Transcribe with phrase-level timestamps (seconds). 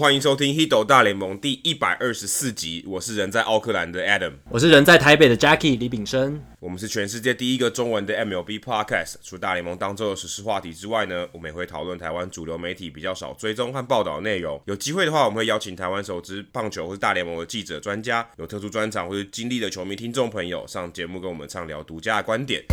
[0.00, 2.82] 欢迎收听《Hido 大联盟》第一百二十四集。
[2.88, 6.40] 我是人在奥克兰的 Adam，我是人在台北的 Jackie 李炳生。
[6.58, 9.16] 我们是全世界第一个中文的 MLB Podcast。
[9.22, 14.58] 除大联盟当周的时事话题之外呢，我们也会讨论台湾主流媒体比较少追踪和报道的内容。
[14.64, 22.64] 有机会的话，我们会邀请台湾首支棒球或是大联盟的记者、专家，有特殊专长或是经历的球迷听众朋友上节目跟我们畅聊独家的观点。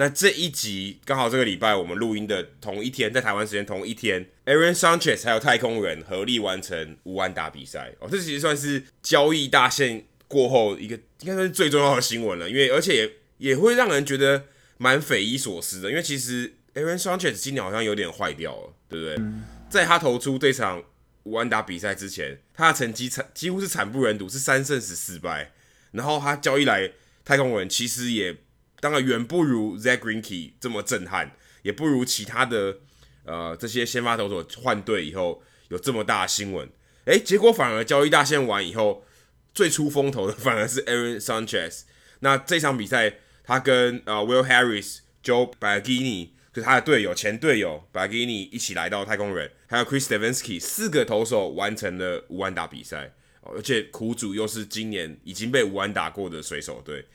[0.00, 14.44] 那这一集刚好这个礼拜我们录音的同一天，在台湾时间同一天，Aaron Sanchez 还有太空人合力完成五安打比赛哦，这其实算是交易大限过后一个应该算是最重要的新闻了，因为而且也也会让人觉得
[14.78, 19.22] 蛮匪夷所思的，因为其实 Aaron Sanchez 今年好像有点坏掉了，对不对？
[19.68, 20.82] 在他投出这场
[21.24, 25.52] 五安打比赛之前，他的成绩惨几乎是惨不忍睹，是三胜十四败，
[25.92, 26.90] 然后他交易来
[27.22, 28.34] 太空人其实也。
[28.80, 32.78] 当然远不如 Zack Greinke 这么震撼，也不如其他的
[33.24, 36.66] 呃这些先发投手换队以后有这么大的新闻。
[37.04, 39.04] 诶，结果反而交易大限完以后，
[39.52, 41.82] 最出风头的反而是 Aaron Sanchez。
[42.20, 48.42] 那这场比赛，他跟呃 Will Harris、Joe b a g i n i 就他的队友、前队友 b a g i n i
[48.44, 53.12] 一起来到太空人，还有 Chris Devenski 四个投手完成了五安打比赛。
[53.42, 57.06] 而且苦主又是今年已经被五安打过的水手队。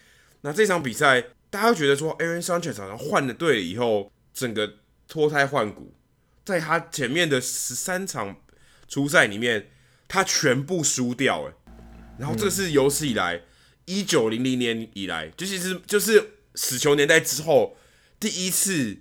[0.41, 1.23] 那这场比赛。
[1.55, 4.73] 大家会觉得说，Aaron Sanchez 好像换了队以后，整个
[5.07, 5.95] 脱胎换骨，
[6.43, 8.41] 在他前面的十三场
[8.89, 9.71] 初赛里面，
[10.05, 11.53] 他全部输掉，诶，
[12.19, 13.43] 然后这是有史以来
[13.85, 17.77] 一九零零年以来，就其实就是死球年代之后
[18.19, 18.97] 第一次，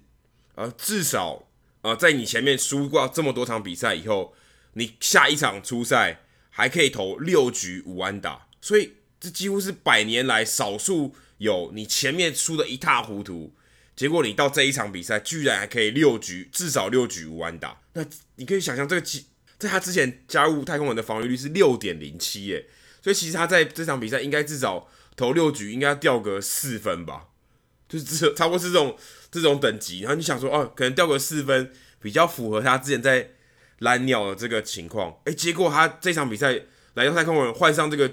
[0.54, 1.48] 呃，至少
[1.82, 4.32] 呃，在你前面输过这么多场比赛以后，
[4.74, 6.20] 你下一场初赛
[6.50, 11.16] 还可以投六局无安打，所以这几乎是百年来少数。
[11.44, 13.54] 有你前面输的一塌糊涂，
[13.94, 18.04] 结果你到这一场比赛居然还可以六局至少六局无安打，那
[18.36, 19.06] 你可以想象这个
[19.58, 22.66] 在他之前加入太空人的防御率是六点零七耶，
[23.02, 27.28] 所以其实他在这场比赛应该至少投六局应该要掉个四分吧，
[27.88, 28.96] 就是这差不多是这种
[29.30, 33.30] 这种等级，然后你想说哦，可能掉个四分比较符合他之前在
[33.78, 36.60] 蓝鸟的这个情况，诶，结果他这场比赛
[36.94, 38.10] 来到太空人换上这个。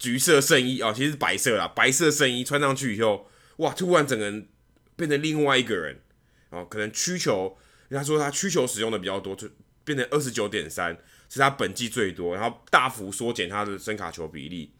[0.00, 1.68] 橘色圣衣啊，其实是白色啦。
[1.68, 4.48] 白色圣衣穿上去以后，哇，突然整个人
[4.96, 6.00] 变成另外一个人
[6.48, 6.64] 啊。
[6.64, 9.46] 可能曲球，人家说他曲球使用的比较多，就
[9.84, 10.96] 变成二十九点三，
[11.28, 14.72] 是他本季最多，然后大幅缩减他的伸卡球比例。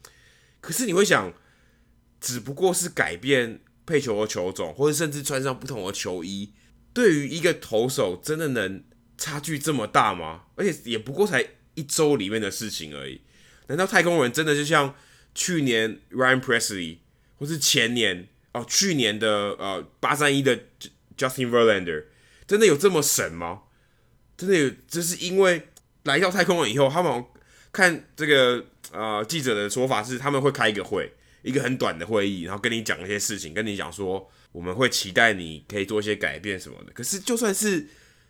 [0.63, 1.31] 可是你会想，
[2.19, 6.55] 只不过是改变配球的球种，或者甚至穿上不同的球衣，
[6.95, 8.83] 对于一个投手真的能
[9.19, 10.45] 差距这么大吗？
[10.57, 13.21] 而且也不过才一周里面的事情而已。
[13.67, 14.95] 难道太空人真的就像？
[15.35, 16.99] 去年 Ryan Pressly，
[17.39, 20.59] 或是前年哦，去年的呃八三一的
[21.17, 22.05] Justin Verlander，
[22.47, 23.63] 真的有这么神吗？
[24.37, 25.69] 真的有，就是因为
[26.03, 27.25] 来到太空人以后，他们
[27.73, 36.93] 看这个呃记者的说法是，他们会开一个会，一个很短的会议，然后跟你讲一些事情，跟你讲说我们会期待你可以做一些改变什么的。
[36.93, 37.87] 可是就算是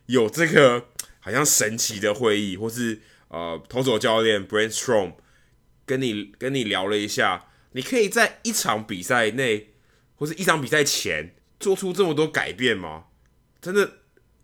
[0.07, 0.85] 有这个
[1.21, 5.15] 好像神奇的会议，或是呃投手教练 Brent Strom。
[5.91, 9.71] 跟你跟你聊了一下，你可以在一场比赛内，
[10.15, 13.07] 或是一场比赛前做出这么多改变吗？
[13.61, 13.95] 真的，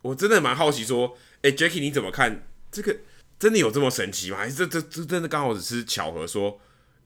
[0.03, 2.97] 我真的蛮好奇，说，哎，Jackie 你怎么看这个？
[3.39, 4.39] 真的有这么神奇吗？
[4.39, 6.59] 还是这这这真的刚好只是巧合，说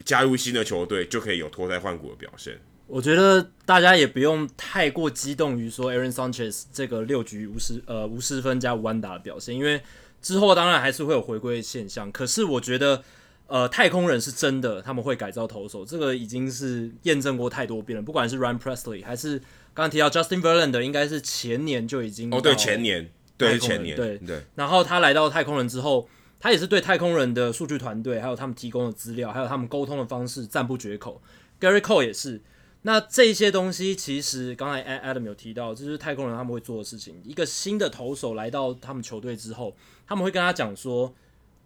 [0.07, 2.59] 加入新的球队就可以有脱胎换骨的表现？
[2.87, 9.83] 我觉得大家也不用太过激动于说 Aaron Sanchez 这个六局无失呃无失分加无安打的表现，因为
[10.23, 12.11] 之后当然还是会有回归现象。
[12.11, 13.05] 可是我觉得。
[13.51, 18.01] 呃，太空人是真的，他们会改造投手，这个已经是验证过太多遍了。
[18.01, 19.41] 不管是 Ryan Presley 还是
[19.75, 24.45] 刚刚提到 Justin Verlander，应该是前年就已经哦，对，前年，对，前年，对对。
[24.55, 26.09] 然后他来到太空人之后，
[26.39, 31.21] 他也是对太空人的数据团队，还有他们提供的资料，还有他们沟通的方式赞不绝口。
[31.61, 32.41] Gary Cole 也是。
[32.83, 37.21] 那这些东西其实刚才 Adam 有提到，就是太空人他们会做的事情。
[37.25, 39.77] 一个新的投手来到他们球队之后，
[40.07, 41.13] 他们会跟他讲说。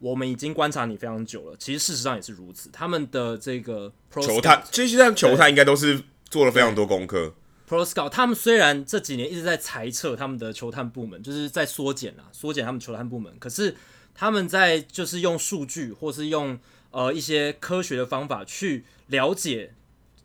[0.05, 2.69] 我们已经观察你非常久了，其实事实上也是如此。
[2.71, 7.33] 他们的这个 Pro 球探，其实像球探应该都是做了非常多功课。
[7.67, 13.33] Pro Scout 他们虽然这几年一直在裁撤他们的球探部门，就是在缩减啊，缩减他们球探部门。
[13.39, 13.75] 可是
[14.15, 16.59] 他们在就是用数据或是用
[16.91, 19.73] 呃一些科学的方法去了解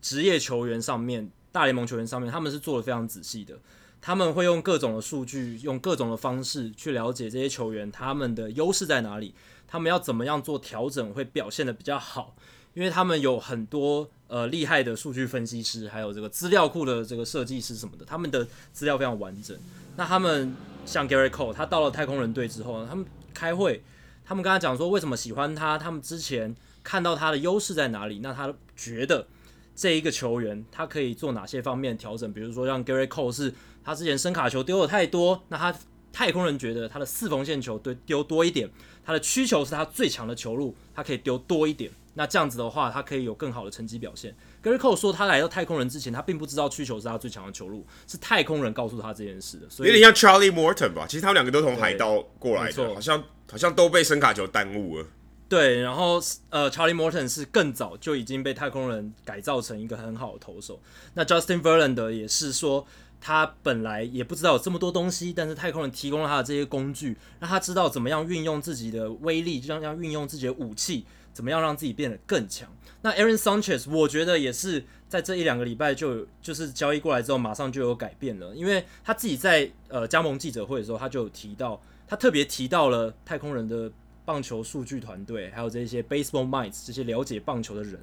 [0.02, 3.58] 职业球员上面，大联盟球员上面，他们是做的非常仔细的。
[4.02, 9.34] 他们会用各种的数据，用各种的方式去了解这些球员他们的优势在哪里。
[9.70, 12.34] 他们要怎么样做调整会表现得比较好？
[12.74, 19.56] 因为他们有很多呃厉害的数据分析师，还有这个资料库的这个设计师什么的，他们的资料非常完整。
[19.96, 23.82] 那他们像 Gary Cole，他到了太空人队之后呢，他们开会，
[24.24, 29.26] 他们跟他讲说为什么喜欢他，他们之前看到他的优势在哪里，那他觉得
[29.74, 33.52] 这一个球员他可以做哪些方面调整，比如说让 Gary Cole 是
[33.84, 35.76] 他之前声卡球丢的太多，那他
[36.12, 38.70] 太空人觉得他的四缝线球丢丢多一点。
[39.10, 41.90] 他的曲球是他最强的球路，他可以丢多一点。
[42.14, 44.32] 那这样子的话，他可以有更好的成绩表现。
[44.62, 49.68] Gerrit Cole 说，他来到太空人之前，他并不知道曲球是他最强的球路，是太空人告诉他这件事的。
[49.68, 51.08] 所以有点像 Charlie Morton 吧？
[51.08, 53.20] 其实他们两个都从海盗过来的，好像
[53.50, 55.06] 好像都被声卡球耽误了。
[55.48, 60.80] 对，然后呃，Charlie Morton 是更早就已经被太空人改造成一个很好的投手。
[61.14, 62.86] 那 Justin Verlander 也是说。
[63.20, 72.68] 他本来也不知道有这么多东西，但是太空人提供了他的这些工具，让他知道怎么样运用自己的威力，这样样运用自己的武器，怎么样让自己变得更强。
[73.02, 83.90] 那 Aaron Sanchez 我觉得也是在这一两个礼拜就就是交易过来之后，马上就有改变了，因为他自己在呃加盟记者会的时候，他就有提到，他特别提到了太空人的
[84.24, 88.00] 棒球数据团队，还有这些 Baseball Minds 这些了解棒球的人，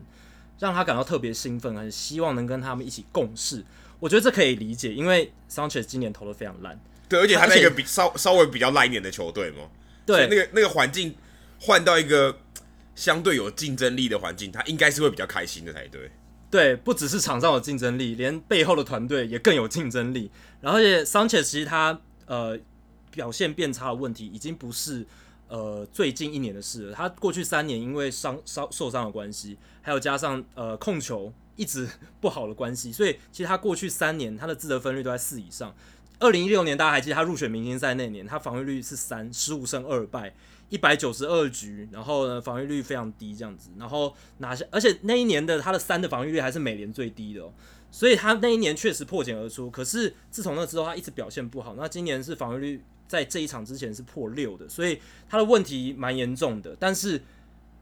[0.59, 3.63] 让他感到特别兴奋，很希望能跟他们一起共事。
[3.99, 6.79] 我觉得这可以理解，因为 Sanchez 今年投的非常烂，
[7.09, 9.69] 对，而且他是一个比稍稍微比较烂一点的球队嘛，
[10.05, 11.15] 对，那个那个环境
[11.59, 12.37] 换到一个
[12.95, 16.11] 相对有竞争力的环境，他应该是会比较开心的才对。
[16.49, 20.31] 对，不只是场上有竞争力，连背后的团队也更有竞争力。
[20.61, 22.57] 然后，而且 Sanchez 其实他呃
[23.11, 25.05] 表现变差的问题，已经不是
[25.49, 26.93] 呃最近一年的事了。
[26.93, 31.33] 他过去三年因为伤伤受伤的关系，还有加上呃控球。
[31.57, 31.89] 一直
[32.21, 35.75] 不好的关系， 所以其实他过去三年他的自得分率都在四以上。
[36.19, 40.33] 二零一六年大家还记得他入选明星赛那年，他防御率是三，十五胜二败，
[40.69, 47.53] 一百九十二局，然后呢防御率非常低这样子，然后拿下，而且那一年的他的三的防御率还是美联最低的哦，
[47.91, 49.69] 所以他那一年确实破茧而出。
[49.69, 51.75] 可是自从那之后，他一直表现不好。
[51.75, 54.99] 那今年是防御率在这一场之前是破六的，所以
[55.29, 56.75] 他的问题蛮严重的。
[56.79, 57.21] 但是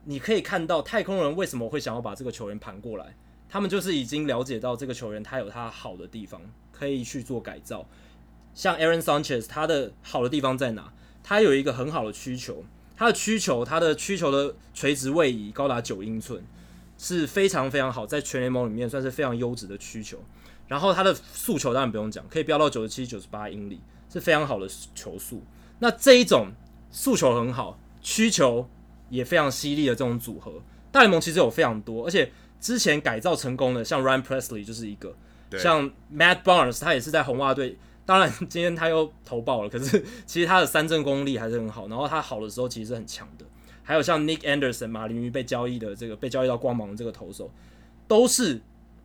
[0.04, 3.16] 你可以看到太空人为什么会想要把这个球员盘过来。
[3.48, 6.40] 他们就是已经了解到这个球员他有他好的地方，
[6.72, 7.86] 可以去做改造。
[8.54, 10.92] 像 Aaron Sanchez，他的好的地方在哪？
[11.22, 12.64] 他有一个很好的曲球，
[12.96, 16.44] 他的曲球，他的曲球的垂直位移高达九英寸，
[16.98, 20.18] 是非常非常好，在全联盟里面算是非常优质的曲球。
[20.66, 23.80] 然后他的速球当然不用讲，可以飙到九十七、九十八英里，
[24.12, 25.42] 是非常好的球速。
[25.78, 26.48] 那这一种
[26.90, 28.68] 速球很好，曲球
[29.10, 32.32] 也非常犀利的这种组合，大联盟其实有非常多，而且。
[32.60, 35.14] 之前改造成功的，像 Ryan Presley 就是一个，
[35.58, 43.44] 像 Matt Barnes 他也是在红袜队，当然今天他又投爆了，可是 其实他的三振功力还是很好，然后他好的时候其实是很强的。
[43.82, 47.50] 还有像 Nick Anderson 马林鱼被交易的这个被交易到光芒的这个投手，
[48.08, 48.60] 都是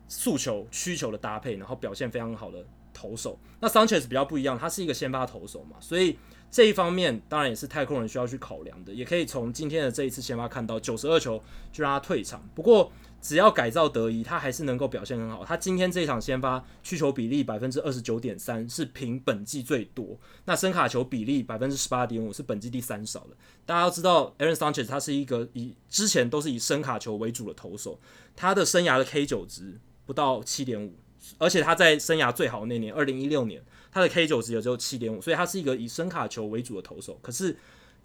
[0.08, 3.38] 诉求需求的搭配，然后表现非常好的投手。
[3.60, 6.18] 那 Sanchez 比较不一样，他是一个先发投手嘛，所以。
[6.54, 12.46] 这一方面当然也是太空人需要去考量的，也可以从今天的这一次先发看到九十二球就让他退场。
[12.54, 15.44] 不过只要改造得宜，他还是能够表现很好。
[15.44, 20.18] 他今天这一场先发曲球比例百分之二十九点三，是平本季最多。
[20.44, 23.28] 那深卡球比例百分之十八点五，是本季第三少的。
[23.64, 27.98] 大家要知道，Aaron Sanchez 他是一个以之前都是以深卡球为主的投手，
[28.34, 30.92] 他的生涯的 K 九值不到七点五，
[31.38, 33.62] 而且他在生涯最好那年二零一六年。
[33.94, 37.18] 他的 K 九值也只有七点五，所以他是一个以深卡球为主的投手。
[37.20, 37.54] 可是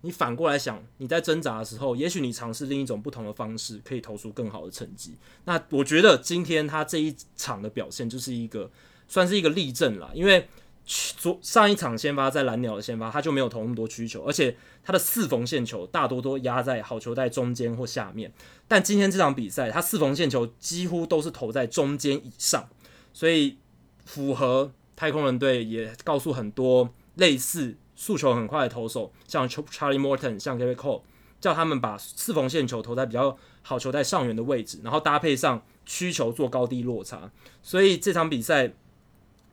[0.01, 5.15] 你反过来想，你在挣扎的时候，也许你尝试另一种不同的方式，可以投出更好的成绩。
[5.45, 8.69] 那我觉得今天他这一场的表现就是一个
[9.07, 10.47] 算是一个例证啦，因为
[10.85, 18.31] 昨上一场先发在蓝鸟的先发，他就没有投那么多曲球，而且他的四缝线球大多都压在好球带中间或下面。
[18.67, 22.69] 但今天这场比赛，他四缝线球几乎都是投在中间以上，
[23.13, 23.57] 所以
[24.05, 24.71] 符合。
[24.99, 31.01] 太空人队也告诉很多类似速球很快的投手，像 Charlie Morton、像 Gerrit Cole，
[31.41, 37.29] 叫他们把四缝线球投在比较好球在上缘的位置，然后搭配上曲球做高低落差。
[37.61, 38.71] 所以这场比赛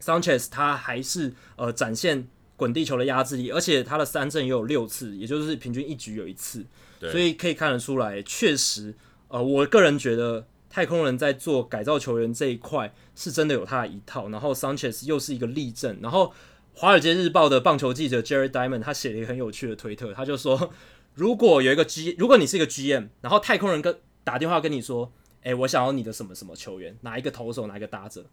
[0.00, 6.64] ，Sanchez 他还是呃展现滚地球的压制力，而且他的三振也有六次，也就是平均一局有一次。
[7.00, 8.94] 所以可以看得出来，确实，
[9.28, 10.46] 呃，我个人觉得。
[10.70, 15.96] 太空人在做改造球员这一块是真的有他的一套，然后 Sanchez 又是一个例证。
[16.02, 16.26] 然后
[16.74, 20.72] 《华尔街日报》的棒球记者 Jerry Diamond 他写了一个很有趣的推特，他就说：
[21.14, 25.12] 如果有一个 G，如果你是一个 GM，然后太空人跟打电话跟你说
[25.42, 28.26] ：“诶，我想要你的什么什么球员，哪一个投手，哪一个打者。”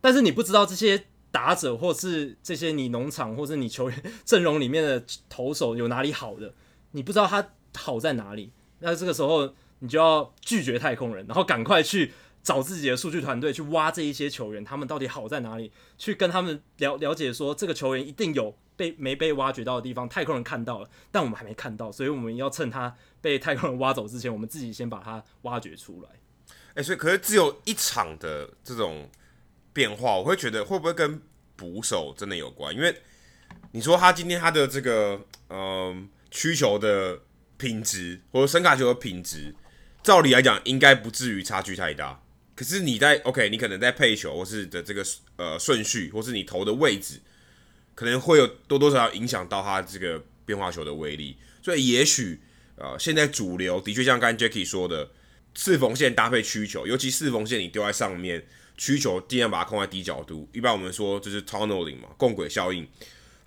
[0.00, 6.54] 但是你不知道这些打者或是这些你农场或是你球员阵容里面的投手有哪里好的，
[6.92, 8.52] 你不知道他好在哪里。
[8.80, 9.54] 那这个时候。
[9.80, 12.10] 你就要拒绝太空人，然后赶快去
[12.46, 15.72] 找自己的数据团队去挖这一些球员，他们到底好在哪里？
[15.98, 26.10] 去跟他们了了解说，这个球员一定有被没被挖掘到的地方，太空人看到了，但我们还没看到，所以我们要趁他被太空人挖走之前，我们自己先把他挖掘出来。
[26.74, 29.10] 哎、所以可是只有一场的这种
[29.72, 31.20] 变化，我会觉得会不会跟
[31.56, 32.72] 捕手真的有关？
[32.72, 32.96] 因为
[33.72, 37.22] 你说他今天他的这个嗯曲球的
[37.56, 39.52] 品质，或者声卡球的品质，
[40.04, 42.22] 照理来讲应该不至于差距太大。
[42.56, 47.20] 可是你在 OK，你可能在配球或是的这个呃顺序，或是你投的位置，
[47.94, 51.36] 可能会有多多少少影响到他这个变化球的威力。
[51.62, 52.40] 所以也许
[52.74, 55.10] 呃现在主流的确像刚 Jacky 说的。
[55.58, 58.46] 四缝线搭配曲球，尤其四缝线你丢在上面，
[58.76, 60.46] 曲球尽量把它控在低角度。
[60.52, 62.86] 一般我们说就是 tunneling 嘛，共轨效应，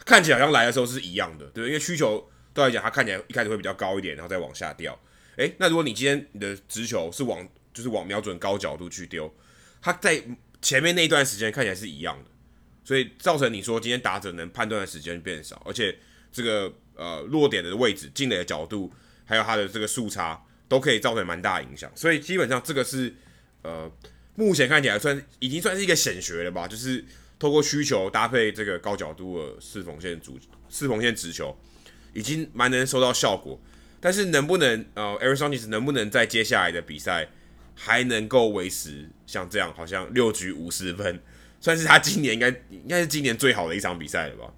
[0.04, 5.00] 看起来好像来的时候是一样的，对，因为曲球对来讲，它看起来一开始会比较高一点，然后再往下掉。
[5.36, 9.34] 诶、那如果你今天你的直球是往就是往瞄准高角度去丢，
[9.82, 10.24] 它在
[10.62, 12.30] 前面那一段时间看起来是一样的，
[12.84, 15.98] 所以造成你说今天打者能判断的时间变少，而且
[16.32, 18.94] 这个呃落点的位置、进垒的角度，
[19.26, 20.46] 还有它的这个速差。
[20.70, 23.12] 都可以造成蛮大的影响，所以基本上这个是
[23.64, 23.92] 呃，
[24.36, 27.04] 目前看起来算已经算是一个显学了吧，就是
[27.40, 30.38] 透过需求搭配这个高角度的四缝线主
[30.70, 31.58] 四缝线直球，
[32.14, 33.60] 已经蛮能收到效果。
[34.00, 37.28] 但是能不能呃，Aaron Sanchez 能不能在接下来的比赛
[37.80, 41.20] 还能够维持像这样，好像六局五十分，
[41.62, 44.54] 算是他今年应该应该是今年最好的一场比赛了吧？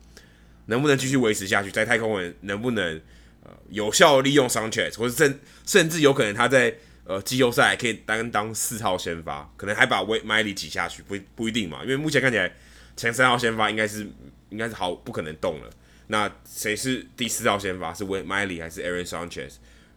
[0.65, 1.69] 能不能继续维持下去？
[1.69, 3.01] 在太空人能不能？
[3.43, 6.75] 呃，有效利用 Sanchez，或者甚甚至有可能他在
[7.05, 11.79] 呃季后赛可以担当四号先发，可能还把 Wade Miley 挤下去，不不一定嘛。
[11.81, 12.53] 因为目前看起来
[12.95, 14.07] 前三号先发应该是
[14.49, 15.71] 应该是好不可能动了。
[16.05, 17.91] 那谁是第四号先发？
[17.91, 19.53] 是 Wade Miley 还是 Aaron Sanchez，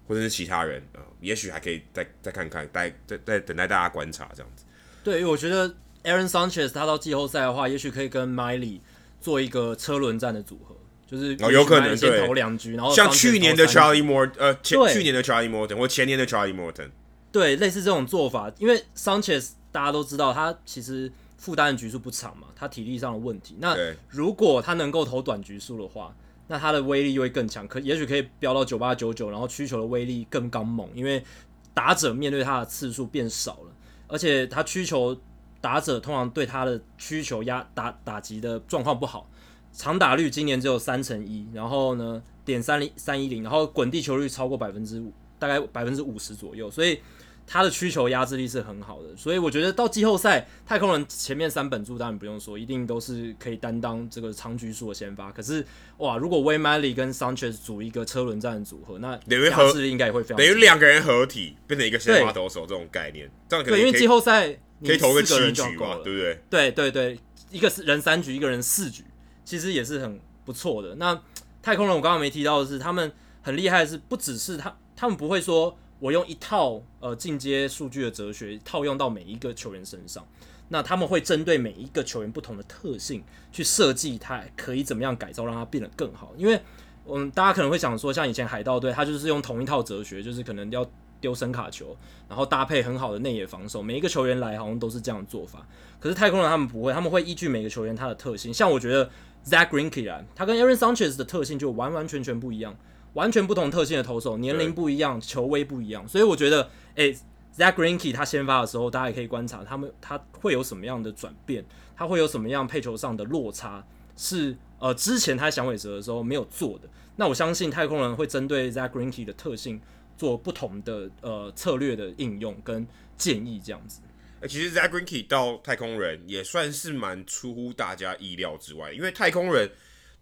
[0.06, 1.02] 或者是其他人啊、呃？
[1.20, 4.64] 也许还可以再再看看，待再再等待大家观察这样子。
[5.02, 5.68] 对，我觉得
[6.04, 8.80] Aaron Sanchez 他到季后赛的话，也许可以跟 Miley
[9.20, 10.76] 做一个车轮战的组合。
[11.06, 16.88] 就是哦，有可能先投两局，然后像去年的 Charlie Morton，呃，前去年的 Charlie Morton 或前年的 Charlie Morton，
[17.30, 23.54] 对，类似这种做法，因为 Sanchez 大家都知道，他其实负担的局数不长嘛，他体力上的问题。
[23.60, 23.76] 那
[24.08, 31.24] 如果他能够投短局数的话，那他的威力又会更强，可也许可以飙到九八九九，然后曲球的威力更刚猛，因为
[31.72, 33.72] 打者面对他的次数变少了，
[34.06, 35.16] 而且他曲球
[35.60, 39.28] 打者通常对他的曲球压打打击的状况不好。
[39.72, 47.00] 长打率今年只有三成一，然后呢，点三零三一零，然后滚地球率超过百分之五，大概百分之五十左右，所以
[47.46, 49.16] 他的需求压制力是很好的。
[49.16, 55.30] 所以我觉得到季后赛，太空人前面三本柱当然不用说，一定都是可以担当这个长局数的先发。
[55.32, 55.64] 可是
[55.98, 60.36] 哇，如果 Wade Miley 跟 Sanchez 组一个车轮战的组合，那压制力应该也会非常。
[60.36, 64.48] 等于两个人合体变成一个先发投手这种概念，这样可因为季后赛
[64.84, 66.40] 可以投个七局嘛，对不对？
[66.50, 67.18] 对对对，
[67.50, 69.04] 一个人三局，一个人四局。
[69.44, 70.94] 其实也是很不错的。
[70.94, 71.20] 那
[71.62, 80.22] 太空人我刚刚没提到的是，他们很厉害的是，不只是他，他们不会说我用一套呃进阶数据的哲学套用到每一个球员身上。
[80.68, 86.34] 那他们会针对每一个球员不同的特性去设计他可以怎么样改造，让他变得更好。
[86.36, 86.60] 因为
[87.06, 90.86] 嗯，大家可能会想说，像以前海盗队，他就是用同一套哲学，就是可能要
[91.22, 91.96] 丢声卡球，
[92.28, 95.66] 然后搭配很好的内野防守，每一个球员来好像都是这样的做法。
[95.98, 98.52] 可是太空人他们不会，他们会依据每个球员他的特性。
[98.52, 99.08] 像我觉得。
[99.46, 102.74] Zach Greinke 啊，他跟 Aaron Sanchez 的特性就完完全全不一样，
[103.14, 107.12] 完全不同特性的投手，年龄不一样，球威不一样，所以我觉得，诶
[107.56, 111.64] ，Zack Greinke 他先发的时候，大家也可以观察他们他会有什么样的转变，
[111.96, 116.88] 他会有什么样配球上的落差，是呃之前他响尾蛇的时候没有做的。
[117.16, 119.80] 那我相信太空人会针对 Zach Greinke 的特性
[120.16, 122.84] 做不同的呃策略的应用跟
[123.16, 124.00] 建议，这样子。
[124.48, 129.70] 其实 Zach Greinke 到太空人也算是蛮出乎大家意料之外，因为太空人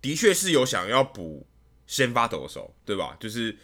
[0.02, 1.46] 的确是有想要补
[1.92, 3.14] 先发投手，对吧？
[3.20, 3.54] 就是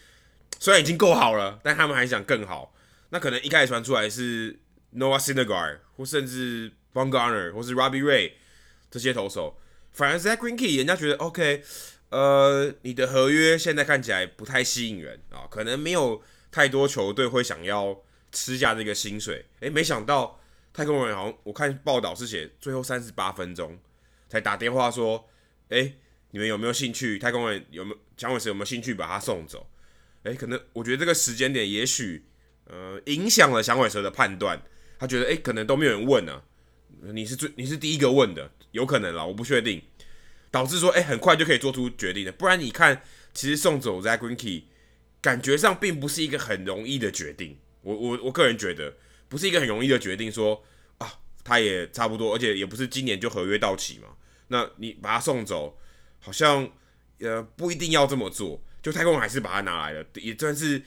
[0.61, 2.75] 虽然已经够好了，但他们还想更好。
[3.09, 4.59] 那可能一开始传出来是
[4.95, 8.33] Noah Syndergaard 或甚至 Bumgarner 或是 Robbie Ray
[8.91, 9.59] 这些投手，
[9.93, 11.63] 反而 ZAC Greinke 人家觉得 OK，
[12.11, 19.47] 呃，你的合约现在看起来不太吸引人啊，可能没有太多球队会想要吃下这个薪水。
[19.61, 20.39] 诶，没想到。
[20.71, 23.77] 太空人好像我看报道是写最后三十八分钟
[24.29, 25.29] 才打电话说，
[25.71, 25.99] 哎、欸，
[26.31, 27.19] 你们有没有兴趣？
[27.19, 29.69] 太空人有没有响尾蛇有没有兴趣把他送走？
[30.25, 32.25] 哎、可能我觉得这个时间点也许
[32.67, 34.61] 呃影响了响尾蛇的判断，
[34.99, 36.43] 他觉得哎、可能都没有人问呢、
[37.13, 39.81] 你是最你是第一个问的，有可能啦，我不确定，
[40.51, 44.65] 导致说哎、很快就可以做出决定的，不然你看其实送走 Zack Greinke
[45.23, 47.57] 感觉上并不是一个很容易的决定。
[47.83, 48.95] 我我我个人觉得
[49.29, 50.63] 不是一个很容易的决定，说
[50.99, 51.11] 啊，
[51.43, 54.09] 他也差不多，而且也不是今年就合约到期嘛。
[54.49, 55.79] 那你把他送走，
[56.21, 56.71] 好像
[57.21, 58.63] 呃不一定要这么做。
[58.81, 60.81] 就太空人还是把他拿来了，也算是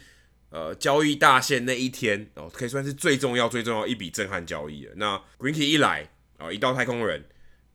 [0.49, 4.93] 呃交易大限那一天哦，可以算是最重要最重要一笔震撼交易了。
[4.95, 7.25] 那 Greinke 一来啊、哦，一到太空人，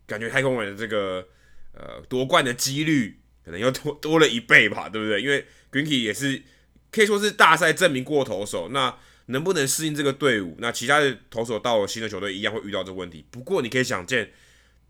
[0.06, 1.28] 感觉太空人的这个
[1.72, 5.20] 呃夺冠的几率可能又多多了一倍吧，对不对？
[5.20, 6.42] 因为 Greinke 也是
[6.90, 10.56] 可以说是大赛证明过投手，那能不能适应这个队伍？
[10.58, 13.24] 那其他的投手到了新的球队一样会遇到这个问题。
[13.30, 14.32] 不过你可以想见，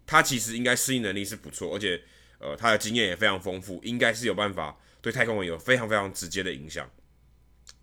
[0.06, 2.00] 他其实应该适应能力是不错，而且
[2.38, 4.76] 呃他的经验也非常丰富，应该是有办法。
[5.02, 6.90] 对太空人有非常非常直接的影响，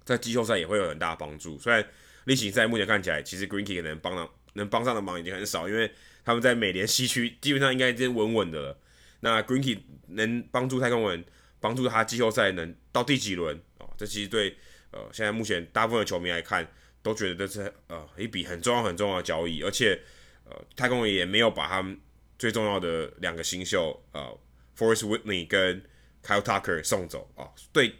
[0.03, 1.57] 在季后赛也会有很大的帮助。
[1.57, 1.85] 虽然
[2.25, 5.89] 例行赛目前看起来，其实 Greenkey 可能帮上能帮上的忙已经很少，因为
[6.25, 8.77] 他们在美联西区基本上应该已经稳稳的了。
[9.21, 11.23] 那 Greenkey 能帮助太空人，
[11.61, 13.87] 帮助他季后赛能到第几轮啊？
[13.97, 14.57] 这其实对
[14.91, 16.69] 呃现在目前大部分的球迷来看，
[17.01, 19.63] 都觉得这是呃一笔很重要很重要的交易。
[19.63, 19.97] 而且
[20.43, 21.97] 呃太空人也没有把他们
[22.37, 24.37] 最重要的两个新秀呃
[24.77, 25.81] ，Forest Whitney 跟
[26.23, 27.95] Kyle Tucker 送走啊，对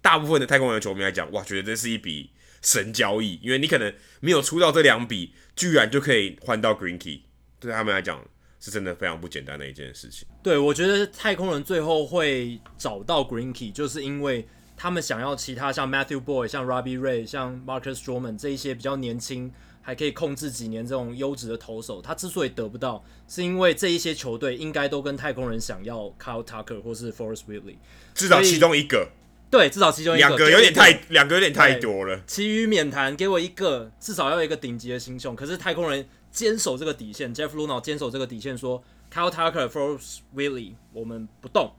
[0.00, 2.30] 大部分的太空人球迷来讲，哇，觉得这是一笔
[2.62, 7.20] 神交易，因为你可能没有出到这两笔，居然就可以换到 Greinke，
[7.60, 8.24] 对他们来讲
[8.60, 10.26] 是真的非常不简单的一件事情。
[10.42, 19.52] 对，我觉得太空人最后会找到 Greinke，就是因为他们想要其他像 Matthew Boy、像 Robbie Ray、像 Marcus Stroman 这一些比较年轻。
[19.86, 27.76] 还可以控制几年这种优质的投手，他之所以得不到，是因为这一些球队应该都跟太空人想要 Kyle Tucker 或是 Forrest Whitley，
[28.12, 29.10] 至少其中一个。
[29.48, 30.26] 对，至少其中一个。
[30.26, 32.20] 两个有点太，两个有点太多了。
[32.26, 35.32] 其余免谈，给我一个，至少要一个顶级的新秀。
[35.36, 38.82] 可是太空人坚守这个底线，Jeff Luhnow 坚守这个底线，说
[39.14, 41.70] Kyle Tucker、Forrest Whitley 我们不动，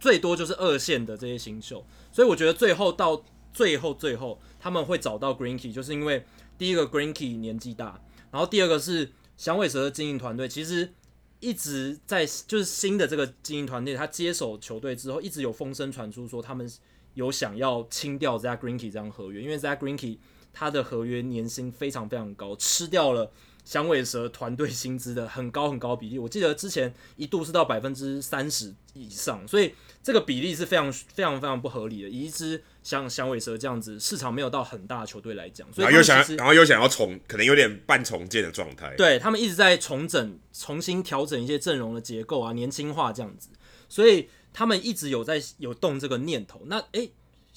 [0.00, 1.84] 最多就是二线的这些新秀。
[2.10, 6.24] 所以我觉得最后到最后最后他们会找到 Greenkey，就是因为。
[6.60, 7.98] 第一个 Greenkey 年纪大，
[8.30, 10.92] 然后第二个是响尾蛇的经营团队，其实
[11.40, 16.70] 一直在就是新的这个经营团队，他接手球队之后，一直有风声传出说他们
[17.14, 20.18] 有想要清掉 Zack Greinke 这张合约，因为 Zack Greinke
[20.52, 23.32] 他的合约年薪非常非常高，吃掉了
[23.64, 32.62] 响尾蛇团队薪资的很高很高比例，我记得之前一度是到百分之三十以上，所以这个比例是非常非常非常不合理的，以一支。
[32.82, 38.94] 像响尾蛇这样子，市场没有到很大的球队来讲，所以然后又想，然后又想要重，可能有点半重建的状态。
[38.96, 43.50] 对，他们一直在重整、重新调整一些阵容的结构啊，年轻化这样子，
[43.86, 46.62] 所以他们一直有在有动这个念头。
[46.68, 47.12] 那诶、欸，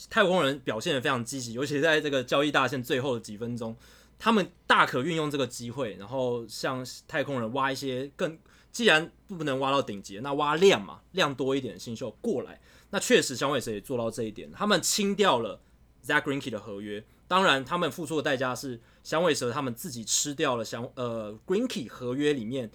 [0.10, 3.74] 太空人表现的非常积极，尤其在这个交易大限最后的几分钟，
[4.20, 8.38] 他们大可运用这个机会，然后向太空人挖一些更，
[8.74, 12.60] 既然不能挖到顶级，那挖量嘛，量多一点的新秀过来。
[12.90, 15.62] 那确实，响尾蛇也做到这一点，他们清掉了
[16.06, 17.02] Zack Greinke 的合约。
[17.28, 22.70] 当然，他们付出的代价是响尾蛇他们自己吃掉了响呃 Greinke 合约里面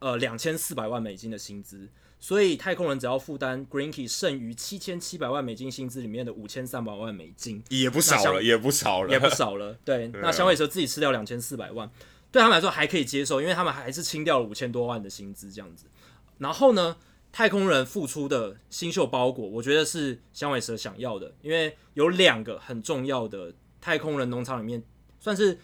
[0.00, 1.88] 呃两千四百万美金的薪资。
[2.18, 9.76] 所以太空人只要负担 Greinke 剩余七千七百万美金薪资里面的五千三百万美金，也不少了，也不少了，也不少了。
[9.84, 11.90] 对， 那响尾蛇自己吃掉两千四百万，
[12.32, 15.86] 对他们来说还可以接受，因为他们还是清掉了五千多万的薪资这样子。
[16.38, 16.96] 然后呢？
[17.34, 24.82] 太空人付出的新秀包裹，我觉得是响尾蛇想要的，因为有两个很重要的太空人农场里面
[25.18, 25.58] 算是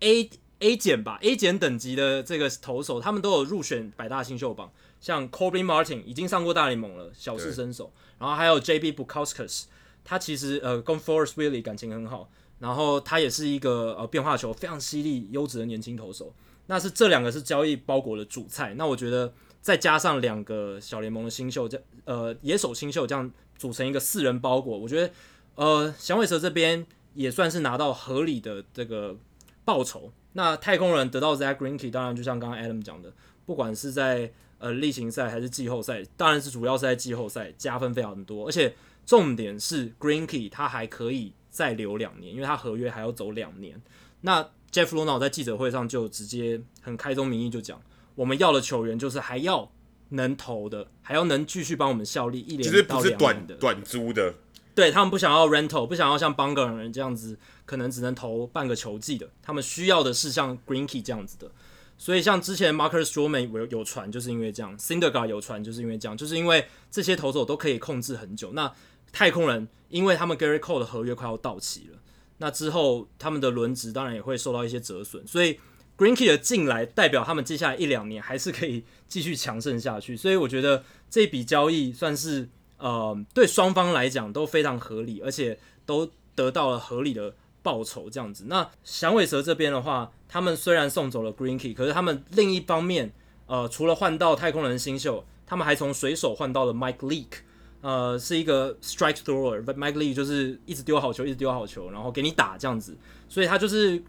[0.00, 9.66] A A 减吧，A 减等级的这个投手，他们都有入选百大新秀榜，像 Corbin Martin 已经上过大联盟了，小试身手，然后还有 JB Bukauskas，
[10.02, 16.34] 他其实呃跟 Forrest Whitley 感情很好，然后他也是一个呃变化球非常犀利、优质的年轻投手，
[16.66, 19.32] 那是这两个是交易包裹的主菜，那我觉得。
[19.60, 25.12] 再加上两个小联盟的新秀，这呃野手新秀这样组成一个四人包裹，我觉得
[25.56, 29.16] 呃响尾蛇这边也算是拿到合理的这个
[29.64, 30.12] 报酬。
[30.34, 33.12] 那太空人得到 Zack Greinke，当然就像刚刚 Adam 讲的，
[33.44, 43.82] 不管是在呃例行赛还是季后赛，当然是主要是在季后赛加分非常多，而且重点是 Greinke 他还可以再留两年，因为他合约还要走两年。
[44.20, 44.40] 那
[44.70, 47.82] Jeff Luhnow 在记者会上就直接很开宗明义就讲。
[48.14, 49.68] 我们要的球员就是还要
[50.10, 53.56] 能投的，还要能继续帮我们效力一年到两年的。
[53.56, 54.34] 短短租的，
[54.72, 59.28] 对他们不想要 rental，不想要像 Bumgarner 这样子，可能只能投半个球季的。
[59.42, 61.50] 他们需要的是像 Greenkey 这样子的。
[61.96, 68.52] 所以像之前 Marcus Stroman 有有传，就是因为这样；Syndergaard 有传，就是因为这样，就是因为这些投手都可以控制很久。
[68.52, 68.72] 那
[69.12, 71.98] 太空人因为他们 Gary Cole 的合约快要到期了，
[72.38, 75.58] 那之后他们的轮值当然也会受到一些折损，所以。
[75.98, 88.44] Green Key 的进来代表他们接下来一两年还是可以继续强盛下去，所以我觉得这笔交易算是呃对双方来讲都非常合理，而且都得到了合理的报酬这样子。
[88.46, 93.12] 那响尾蛇这边的话，他们虽然送走了 Green Key，可是他们另一方面，
[93.46, 97.38] 呃，除了换到太空人新秀，他们还从水手换到了 Mike Leake，
[97.80, 102.96] 呃，是一个 strike thrower，Mike Lee 就是一直丢好球，一直丢好球，然后给你打这样子，
[103.28, 104.02] 所以他就是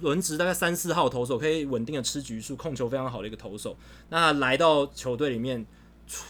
[0.00, 3.76] 轮值大概三四号投手，可以稳定的吃局数，控球非常好的一个投手。
[4.10, 5.66] 那来到球队里面。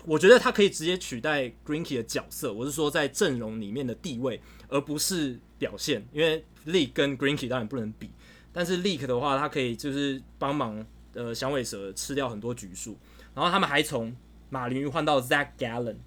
[0.04, 6.04] 我觉得他可以直接取代 Greinke 的角色，我是说在阵容里面的地位，而不是表现。
[6.12, 8.10] 因为 Leake 跟 Greinke 当然不能比，
[8.52, 12.98] 但是 Leak 的话，他可以就是帮忙呃响尾蛇吃掉很多局数。
[13.32, 14.12] 然后他们还从
[14.50, 15.98] 马林换到 Zach Gallen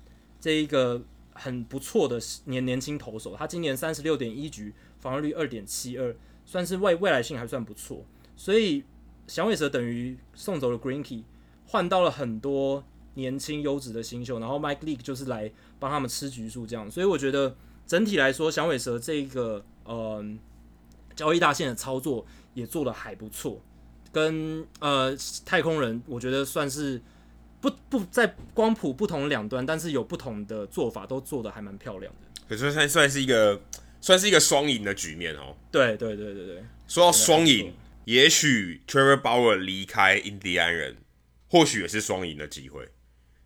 [0.42, 1.02] 这一个
[1.32, 6.14] 很不错的年年轻投手，他今年三十六点一局，防御率二点七二，
[6.46, 8.04] 算是未未来性还算不错。
[8.36, 8.84] 所以
[9.28, 11.24] 响尾蛇等于送走了 Greenkey，
[11.68, 12.84] 换到了很多。
[13.16, 17.54] 年轻优质的新秀，然后 Mike Leake 就是来帮他们吃局数这样，所以我觉得
[17.86, 20.26] 整体来说，响尾蛇这个呃
[21.14, 23.62] 交易大线的操作也做得还不错，
[24.14, 25.14] 跟呃
[25.46, 27.02] 太空人我觉得算是
[27.62, 32.42] 不不在光谱不同两端，但是有不同的做法，都做的还蛮漂亮的。
[32.50, 33.62] 可是算算是一个
[34.02, 35.56] 算是一个双赢的局面哦。
[35.72, 37.74] 对对对对对，说到双赢，
[38.06, 40.98] 也许 Trevor Bauer 离开印第安人，
[41.48, 42.90] 或许也是双赢的机会。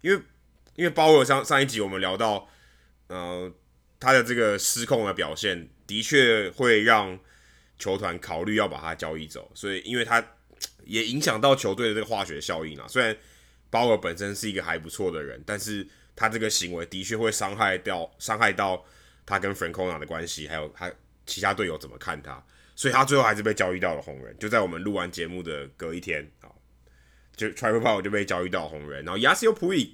[0.02, 0.22] 因为
[0.76, 2.48] 因为鲍尔上上一集我们聊到，
[3.08, 3.52] 呃，
[4.00, 7.20] 他的这个失控的表现的确会让
[7.78, 10.26] 球团考虑要把他交易走，所以因为他
[10.86, 12.88] 也影响到球队的这个化学效应啊。
[12.88, 13.16] 虽然
[13.70, 18.86] 鲍尔本身是一个还不错的人，但是他这个行为的确会伤害掉伤害到
[19.26, 20.92] 他跟 Francona 的关系，还有他
[21.26, 22.44] 其他队友怎么看他，
[22.76, 24.36] 所以他最后还是被交易到了红人。
[24.38, 26.50] 就在我们录完节目的隔一天啊。
[27.38, 29.90] 就 Trevor b a u 就被交易到红人，然后 Yasiel Puig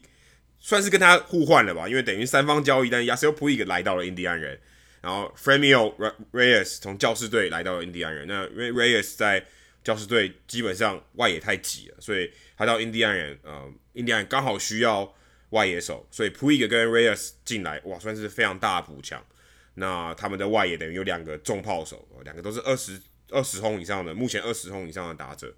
[0.60, 4.60] 算是跟他互换了吧，因为等于三方交易，但 Yasiel Puig 来到了印第安人，
[5.02, 5.96] 然后 Framio
[6.32, 8.28] Reyes 从教士队来到了印第安人。
[8.28, 9.44] 那 Reyes 在
[9.84, 15.12] 教士队基本上外野太挤了，所以他到印第安人，呃，印第安人刚好需要
[15.50, 19.26] 外野手，所以 Puig 跟 Reyes 进来，哇，算是非常大的补强。
[19.74, 25.52] 那他们的外野等于有两个重炮手，两个都是二十二十轰以上的，目前二十轰以上的打者，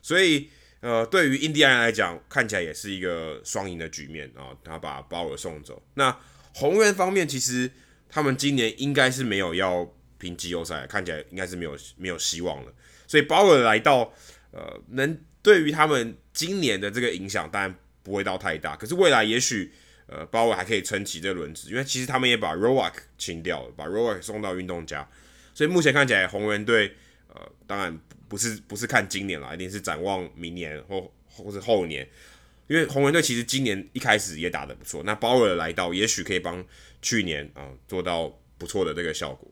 [0.00, 0.50] 所以。
[0.80, 4.54] 呃，对于印第安人来讲，看起来也是一个双赢的局面啊。
[4.62, 6.14] 他把鲍尔送走，那
[6.52, 7.70] 红人方面其实
[8.06, 12.74] 他们今年应该是没有要拼季后赛，看起来应该是没有没有希望了。
[13.06, 14.12] 所以鲍尔来到，
[14.50, 18.74] 呃，能对于他们今年的这个影响当然不会到太大。
[18.74, 19.72] 可是未来也许，
[20.08, 25.08] 呃，鲍尔还可以撑起这轮子，因为其实他们也把 Roark 清掉了，把 Roark 送到运动家，
[25.54, 26.96] 所以目前看起来红人队，
[27.28, 27.96] 呃，当然。
[28.26, 32.08] 不是不是看今年了，一定是展望明年或或是后年，
[32.66, 36.64] 因为红人队其实今年一开始也打得不错，那鲍尔来到，也许可以帮
[37.00, 39.48] 去年啊、做到不错的这个效果。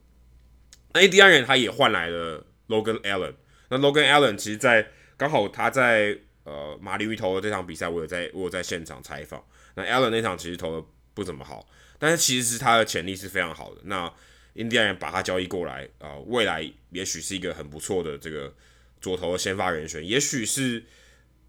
[0.94, 3.34] 那印第安人他也换来了 Logan Allen，
[3.68, 4.88] 那 Logan Allen 其实在
[5.22, 9.44] 刚好他在呃马林鱼投的这场比赛，我有在我有在现场采访，
[9.76, 11.64] 那 Allen 那场其实投的不怎么好，
[11.96, 13.80] 但是其实是他的潜力是非常好的。
[13.84, 14.12] 那
[14.54, 18.52] 印第安人把他交易过来啊、呃，未来也许是一个很不错的这个。
[19.00, 20.80] 左投的先发人选，也许是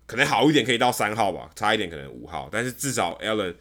[0.07, 3.53] 可能好一点，可以到三号吧，差一点可能五号，但是至少 Allen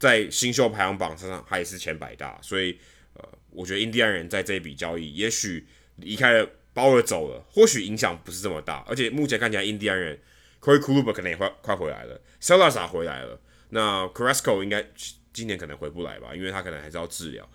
[0.00, 2.76] 在新秀排行榜上还是前百大，所以
[3.14, 10.18] 呃，我觉得印第安人在这一笔交易，也许离开了鲍尔走了，或许影响不是这么大，而且目前看起来印第安人
[10.60, 14.86] Corey k u l u b 可能也快快回来了，Salazar 回来了，那 Carrasco 应该
[15.32, 17.48] 今年可能回不来吧，因为他可能还是要治疗，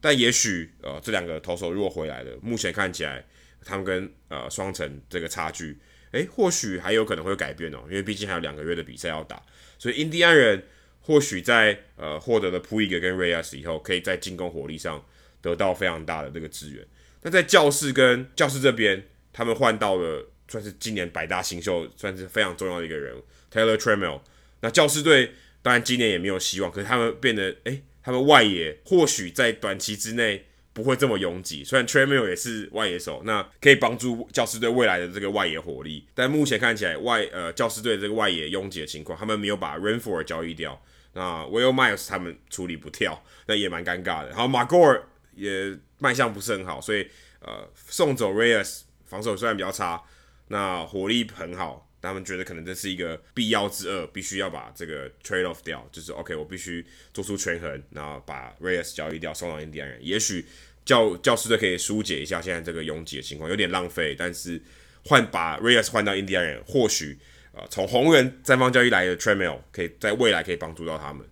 [0.00, 3.22] 但也许呃这两个投手如果回来了，目前看起来。
[3.64, 5.78] 他们跟呃双城这个差距，
[6.10, 9.40] 诶，或许还有可能会改变哦，因为毕竟还有两个月的比赛要打，
[9.78, 10.60] 所以印第安人
[11.00, 15.06] 或许在呃获得了 Puig 跟 Reyes 以后，可以在进攻火力上
[15.40, 16.84] 得到非常大的这个资源。
[17.22, 23.14] 那在教士跟教士这边，他们换到了算是今年百大新秀，算是非常重要的一个人
[23.52, 24.20] Taylor Trammell。
[24.60, 25.32] 那教士队
[25.62, 30.46] 当然今年也没有希望，可是他们变得诶，他们外野或许在短期之内。
[30.74, 40.82] 不会这么拥挤，虽然 Trammell 也是外野手，那可以帮助教士队未来的这个外野火力，但目前看起来外呃教士队这个外野拥挤的情况，他们没有把 Renfroe 交易掉，
[41.12, 44.30] 那 Will Myers 他们处理不掉，那也蛮尴尬的。
[44.30, 45.02] 然后 Magor
[45.34, 47.08] 也卖相不是很好，所以
[47.40, 50.02] 呃送走 Reyes 防守虽然比较差，
[50.48, 51.88] 那火力很好。
[52.02, 56.84] 他们觉得可能这是一个必要之恶，必须要把这个 trade off 掉，就是 OK，我必须
[57.14, 60.04] 做出权衡，然后把 Reyes 交易掉，送到印第安人。
[60.04, 60.44] 也许
[60.84, 64.60] 教教师队可以疏解一下现在这个拥挤的情况，有点浪费，但是
[65.04, 67.16] 换把 Reyes 换到印第安人，或许
[67.52, 71.24] 呃从红人三方交易来的 Trammell 可以在未来可以帮助到他们。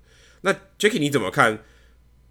[0.43, 1.65] 那 Jackie 你怎么看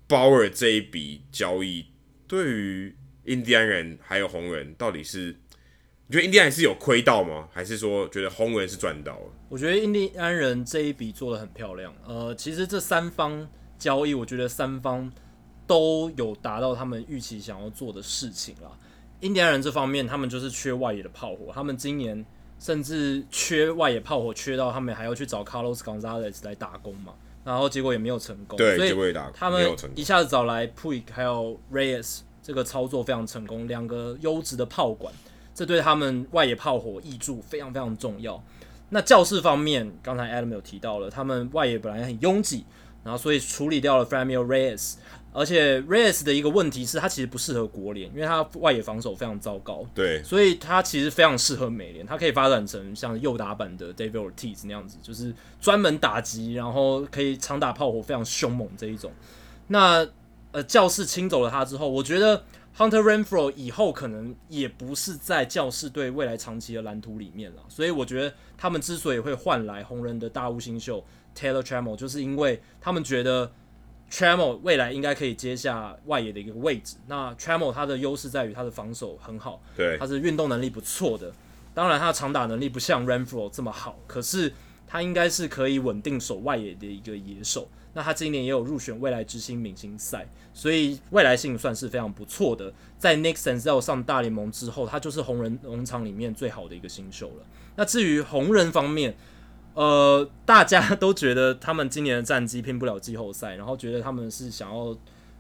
[0.07, 1.87] 鲍尔这一笔交易
[2.29, 5.35] 对于印第安人还有红人到底是？
[6.05, 7.49] 你觉得印第安人是有亏到吗？
[7.51, 9.25] 还是说觉得红人是赚到了？
[9.49, 11.91] 我觉得印第安人这一笔做得很漂亮。
[12.07, 13.47] 呃，其实这三方
[13.79, 15.11] 交易，我觉得三方
[15.65, 18.71] 都有达到他们预期想要做的事情啦。
[19.21, 22.23] 印第安人这方面，他们就是缺外野的炮火，他们今年
[22.59, 27.13] 甚至缺外野炮火，缺到他们还要去找 Carlos Gonzalez 来打工嘛。
[27.43, 35.13] 然后结果也没有成功，对，所以结果也打他们一下子找来 Puig 还有 Reyes，这个操作非常成功，两个优质的炮管。
[35.55, 38.41] 这对他们外野炮火挹注非常非常重要。
[38.89, 42.65] 那教室方面，刚才 Adam 有提到了，他们外野本来很拥挤，
[43.09, 44.97] 然后所以处理掉了 Franmil Reyes，
[45.33, 49.83] 而且 Reyes 的一个问题是他其实不适合国联，因为他外野防守非常糟糕。
[49.95, 59.11] 对，所以他其实非常适合美联，他可以发展成像右打版的 David Ortiz 那样子，就是专门打击，然后可以长打炮火非常凶猛这一种。
[59.67, 60.07] 那
[60.51, 62.43] 呃，教室清走了他之后，我觉得。
[62.77, 71.03] Hunter Renfroe 以后可能也不是在教室队未来长期的蓝图里面了，所以我觉得他们之所以会换来红人的大物新秀
[71.37, 73.51] Taylor Trammell，就是因为他们觉得
[74.11, 76.97] Trammell 未来应该可以接下外野的一个位置。
[77.07, 81.31] 那 Trammell 他的优势在于他的防守很好，对，他是运动能力不错的。
[81.73, 84.53] 当然他的长打能力不像 Renfroe 这么好，可是
[84.87, 87.69] 他应该是可以稳定守外野的一个野手。
[87.93, 92.71] 那他今年也有入选未来之星明星赛，所以未来性算是非常不错的。
[92.99, 97.45] 在 Nick Senzel 上大联盟之后，他就是红人农场里面最好的一个新秀了。
[97.75, 99.15] 那至于红人方面，
[99.79, 104.93] 呃，大家都觉得他们今年的战绩拼不了季后赛，然后觉得他们是想要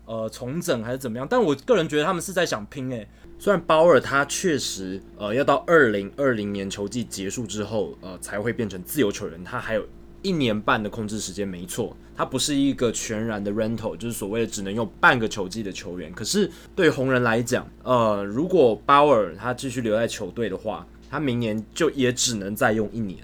[0.05, 1.27] 呃重整还是怎么样？
[1.29, 3.05] 但我个人觉得他们是在想拼诶、
[3.37, 9.85] 虽然鲍尔他确实呃要到二零二零年球季结束之后呃才会变成自由球员，他还有。
[10.21, 16.11] 一年半的控制时间没错，他不是一个全然的 rental，就是所谓的只能用半个球季的球员。
[16.11, 23.17] 可是对红人来讲，呃，如果鲍尔他继续留在球队的话，他明年就也只能再用一年。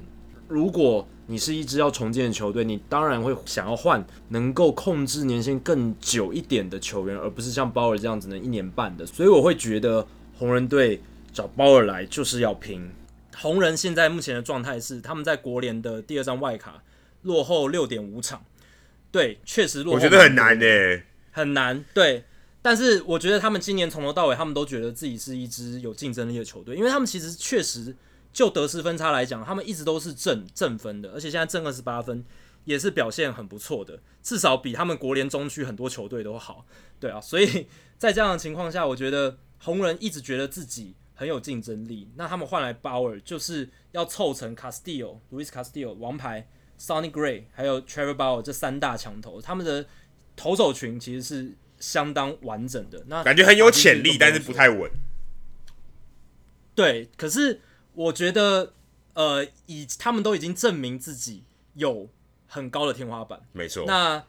[0.48, 9.06] 如果你是一支要重建的球队，你当然会想要换能够控制年限更久一点的球员，而不是像鲍尔这样子能一年半的。
[9.06, 10.06] 所以我会觉得
[10.38, 11.02] 红人队
[11.34, 12.90] 找鲍尔来就是要拼。
[13.36, 16.84] 红人现在目前的状态是，他们在国联的第二张外卡
[17.24, 18.46] 落后六点五场，
[19.12, 19.98] 对，确实落后。
[19.98, 21.84] 我觉得很难诶，很难。
[21.94, 22.24] 对，
[22.62, 27.96] 但是我觉得他们今年从头到尾，他们都觉得自己是一支有竞争力的球队，因为他们其实确实
[28.36, 32.24] 就得失分差来讲，他们一直都是正正分的，而且现在正二十八分
[32.66, 36.66] 也是表现很不错的，至少比他们国联中区很多球队都好。
[37.00, 37.68] 对啊，所以
[37.98, 40.94] 在这样的情况下，我觉得红人一直觉得自己。
[41.18, 46.46] 很有竞争力，那他们换来鲍尔就是要凑成 Castillo、Luis Castillo、王牌
[46.78, 49.86] Sonny Gray 还有 Trevor Bauer 这三大强投，他们的
[50.36, 53.02] 投手群其实是相当完整的。
[53.08, 54.92] 那感觉很有潜力，但是不太稳。
[56.76, 57.62] 对，可是
[57.96, 58.74] 我觉得，
[59.14, 62.08] 呃，以他们都已经证明自己有
[62.48, 63.86] 很高的天花板，没错。
[63.88, 64.24] 那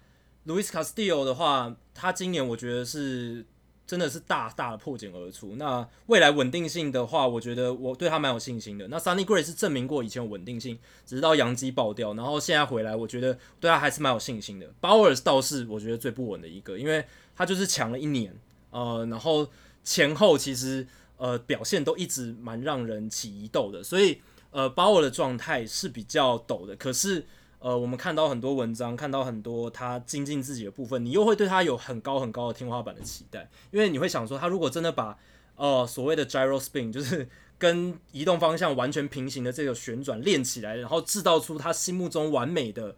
[0.46, 3.44] Luis Castillo 的话，他今年我觉得是。
[3.88, 5.54] 真的是大大的破茧而出。
[5.54, 8.88] 那未来稳定性的话，我觉得我对他蛮有信心的。
[8.88, 14.68] 那 Sunny Gray 是证明过以前有稳定性，只是到洋基爆掉，然后现在回来，我觉得对他还是蛮有信心的。
[14.80, 17.04] Bowers 倒是我觉得最不稳的一个，因为
[17.36, 18.36] 他就是强了一年，
[18.70, 19.48] 呃，然后
[19.84, 20.84] 前后其实
[21.16, 27.26] 呃表现都一直蛮让人起疑窦的，所以呃 Bauer 的状态是比较陡的，可是。
[27.58, 35.18] 呃，我们看到很多文章，看到很多他精进自己的部分，你又会对他有很高很高的天花板的期待，因为你会想说，他如果真的把
[35.56, 37.26] 呃所谓的 gyro spin，就是
[37.58, 42.94] 跟移动方向完全平行的这个旋转练起来，然后制造出他心目中完美的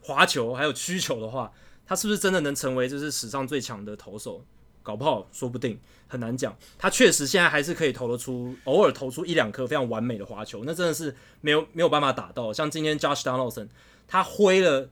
[0.00, 1.52] 滑球还有曲球的话，
[1.84, 4.42] 他是不是真的能成为就是史上最强的投手？
[4.90, 6.52] 搞不好说不定很难讲。
[6.76, 12.52] 他确实现在还是可以投得出，偶尔投出一两颗非常完美的滑球，那真的是没有没有办法打到。
[12.52, 13.68] 像今天 Josh Donaldson，
[14.08, 14.90] 他挥了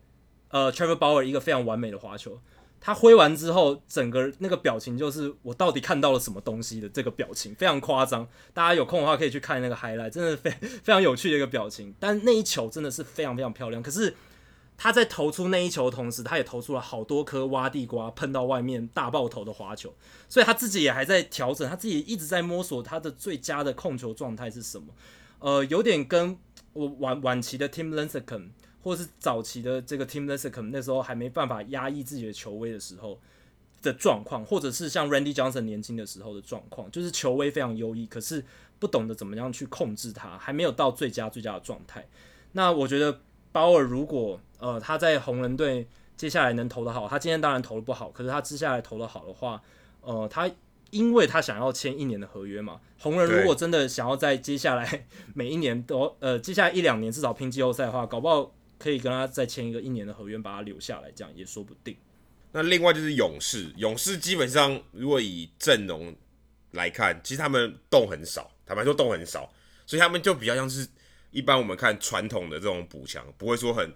[0.50, 2.38] 呃 Trevor Bauer 一个非常完美的滑球，
[2.80, 8.28] 他挥完之后，整个那个表情就是我到底看到了什么东西的这个表情，非常夸张。
[8.54, 10.48] 大家有空的话可以去看那个 highlight，真的非
[10.84, 11.92] 非常有趣的一个表情。
[11.98, 14.14] 但那一球真的是非常非常漂亮，可是。
[14.80, 19.92] 他在投出那一球的同时，他也投出了好多颗挖地瓜喷到外面大爆头的滑球，
[20.28, 24.86] 所以他自己也还在调整，他自己一直在摸索他的最佳的控球状态是什么。
[25.40, 26.38] 呃，有点跟
[26.74, 33.18] 我晚晚期的 Tim Lincecum 或是早期的这个 Tim Lincecum 那时候还没办法压抑自己的球威的时候
[33.82, 38.44] 的状况，或者是像 Randy Johnson 年轻的时候的状况，就是球威非常优异，可是
[38.78, 42.06] 不懂得怎么样去控制它，还没有到最佳最佳的状态。
[42.52, 43.22] 那我觉得。
[43.58, 45.84] 鲍尔如果呃他在红人队
[46.16, 49.60] 接下来能投得好，他今天当然投的不好，可是他接下来投的好的话，
[50.00, 50.48] 呃他
[50.90, 52.80] 因为他想要签一年的合约嘛。
[53.00, 61.96] 红人如果真的想要在接下来每一年都呃接下来一两年至少拼季后赛的话，搞不好可以跟他再签一个一年的合约，把他留下来，这样也说不定。
[62.52, 66.14] 那另外就是勇士，勇士基本上如果以阵容
[66.70, 69.52] 来看，其实他们动很少，坦白说动很少，
[69.84, 70.86] 所以他们就比较像是
[71.30, 73.92] 一般我们看传统的这种补强，不会说很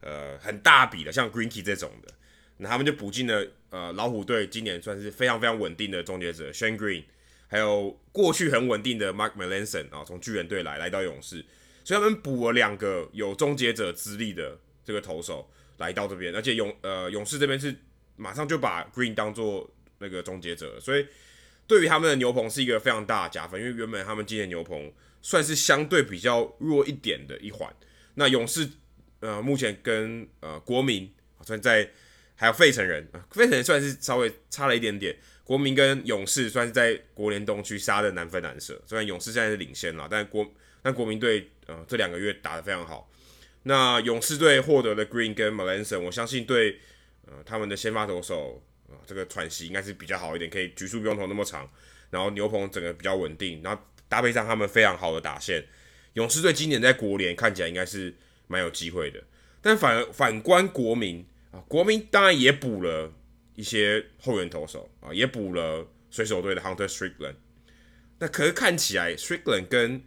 [0.00, 2.12] 呃很大笔的，像 Greenkey 这种的。
[2.58, 7.04] 那他们就补进了呃老虎队今年算是非常非常稳定的终结者 Shane Green，
[7.48, 11.44] 还有过去很稳定的 Mark Melanson 啊，从巨人队来来到勇士，
[11.84, 17.76] 所以他们补了两个有终结者资历的这个投手来到这边，而且勇呃勇士这边是
[18.16, 21.06] 马上就把 Green 当做那个终结者，所以
[21.66, 24.90] 对于他们的牛棚是一个非常大的加分，因为原本他们今年牛棚
[25.22, 27.74] 算是相对比较弱一点的一环，
[28.14, 28.68] 那勇士
[29.20, 31.90] 呃目前跟呃国民算在。
[32.38, 35.16] 还有费城人啊，费城人算是稍微差了一点点。
[35.42, 40.46] 国民跟勇士算是在国联东区杀的难分难舍，虽然勇士现在是领先了，但国
[40.82, 43.10] 但国民队呃这两个月打得非常好。
[43.62, 46.78] 那勇士队获得了 Green 跟 Melanson，我相信对
[47.24, 51.66] 呃他们的先发投手啊、呃、这个喘息应该是比较好一点，可以局数不用投那么长，
[52.10, 55.64] 然后牛棚整个比较稳定，然后搭配上他们非常好的打线，
[56.14, 58.14] 勇士队今年在国联看起来应该是
[58.46, 59.22] 蛮有机会的。
[59.60, 61.62] 但反而反观国民啊。
[61.68, 63.12] 国民当然也补了
[63.54, 67.34] 一些后援投手啊，也补了水手队的 Hunter Strickland。
[68.18, 70.02] 那可是看起来 Strickland 跟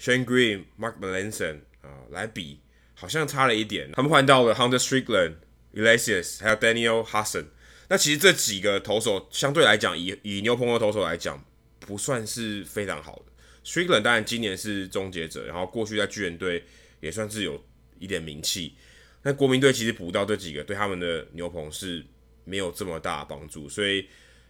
[0.00, 2.60] Shane Green、Mark Melanson 啊来比，
[2.94, 3.90] 好像差了一点。
[3.92, 5.36] 他们换到了 Hunter Strickland、
[5.72, 7.46] e l a s i u s 还有 Daniel Hudson。
[7.88, 11.42] 那其实这几个投手相对来讲，以以牛棚的投手来讲，
[11.80, 13.27] 不算是非常好的。
[13.68, 16.64] Strickland 当然今年是终结者，然后过去在巨人队
[17.00, 17.62] 也算是有
[17.98, 18.74] 一点名气。
[19.22, 22.02] 那国民队其实补到这几个，对他们的牛棚是
[22.44, 24.08] 没有这么大的帮助，所以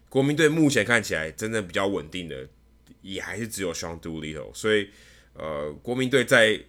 [0.09, 2.49] 国民队目前看起来真正比较稳定的，
[3.03, 4.55] 也还是只有 Sean Doolittle。
[4.55, 4.89] 所以，
[5.33, 6.61] 呃，国民队在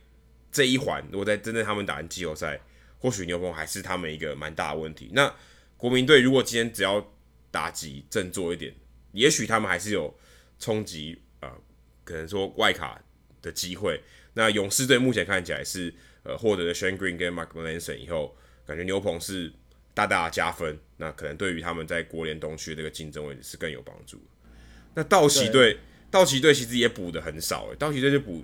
[0.52, 2.60] 这一环，如果在真正他们打完季后赛，
[2.98, 5.12] 或许牛棚还是他们一个蛮大的问题。
[5.14, 5.32] 那
[5.78, 7.14] 国民队如果今天只要
[7.52, 8.74] 打击振作一点，
[9.12, 10.18] 也许他们还是有
[10.58, 11.56] 冲击啊，
[12.10, 13.02] 可能说外卡
[13.42, 14.02] 的机会。
[14.34, 15.94] 那勇士队目前看起来是。
[16.22, 18.36] 呃，获得了 Shane Green 跟 Mark Melanson 以后，
[18.68, 19.52] 感觉牛棚是
[19.94, 24.22] 大大的加分，那可能对于他们在国联东区这个竞争位置是更有帮助。
[24.96, 25.78] 那道奇队，
[26.12, 28.44] 道奇队其实也补的很少，诶，道奇队就补，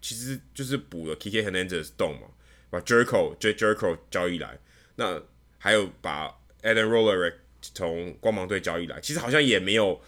[0.00, 2.28] 其实就是补了 Kike Hernandez 洞嘛，
[2.70, 4.58] 把 Jerko J Jerko 交易来，
[4.96, 5.22] 那
[5.58, 10.00] 还有把 Adam Roller 从光芒队交易来，其实好像也没有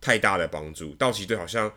[0.00, 0.92] 太大的帮助。
[0.96, 1.72] 道奇队好像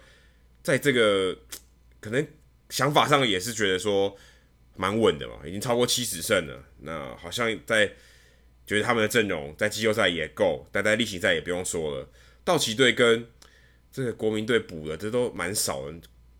[0.63, 1.37] 在这个
[1.99, 2.27] 可能
[2.69, 4.17] 想法上也是觉得说。
[4.77, 6.63] 蛮稳的嘛，已经超过七十胜了。
[6.79, 7.85] 那好像在
[8.65, 12.09] 觉得他们的阵容在季后赛也够，但在例行赛也不用说了。
[12.43, 13.27] 道奇队跟
[13.91, 15.99] 这个国民队补的这都蛮少的，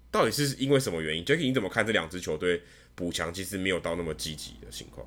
[0.10, 2.64] 到底是因为什么原因？Jacky，你怎么看这两支球队
[2.96, 5.06] 补强其实没有到那么积极的情况？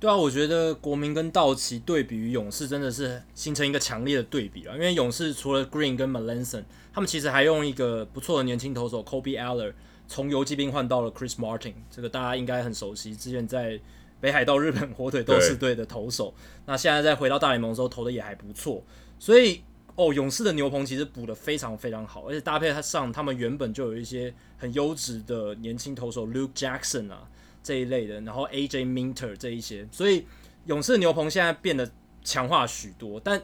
[0.00, 4.74] 对啊，我觉得国民跟道奇对比于勇士真的是形成一个强烈的对比啊。
[4.74, 9.74] 因为勇士除了 Green 跟 Melanson，他们其实还用一个不错的年轻投手 Kolby Allard。
[10.08, 13.14] 从游骑兵换到了 Chris Martin，这个大家应该很熟悉。
[13.14, 13.78] 之前在
[14.20, 16.34] 北海道日本火腿斗士队的投手，
[16.66, 18.82] 那现在再回到大联盟的时候投的也还不错。
[19.20, 19.62] 所以
[19.94, 27.28] 哦，勇士的牛棚其实补的非常非常好，而且搭配上他们原本就有一些很优质的年轻投手 Luke Jackson 啊
[27.62, 30.26] 这一类的，然后 AJ Minter 这一些，所以
[30.66, 31.90] 勇士牛棚现在变得
[32.24, 33.20] 强化许多。
[33.20, 33.40] 但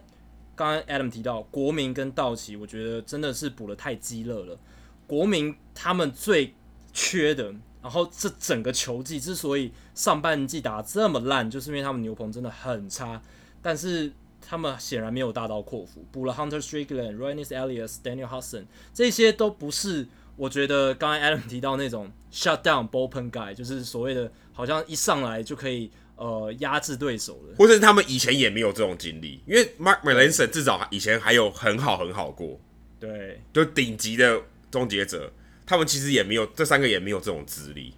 [0.55, 4.59] 刚刚 Adam 提到国民跟道奇，我觉得真的是补的太鸡肋了。
[5.07, 6.55] 国民他们最
[6.93, 13.23] 缺的，然后这整个球季之所以上半季打这么烂，就是因为他们牛棚真的很差。
[13.61, 18.65] 但是他们显然没有大刀阔斧，补了 Hunter Strickland、Roenis Elias、Daniel Hudson，
[18.95, 27.57] 这些都不是我觉得刚才 Adam 提到那种 shut down bullpen guy，就是所谓的好像一上来就可以呃压制对手的。
[27.57, 32.61] 或者他们以前也没有这种经历，因为 Mark Melanson 至少以前还有很好很好过，
[33.01, 34.41] 对，就顶级的。
[34.69, 35.33] 终结者，
[35.65, 37.95] 他们其实也没有这三个也没有这种资历。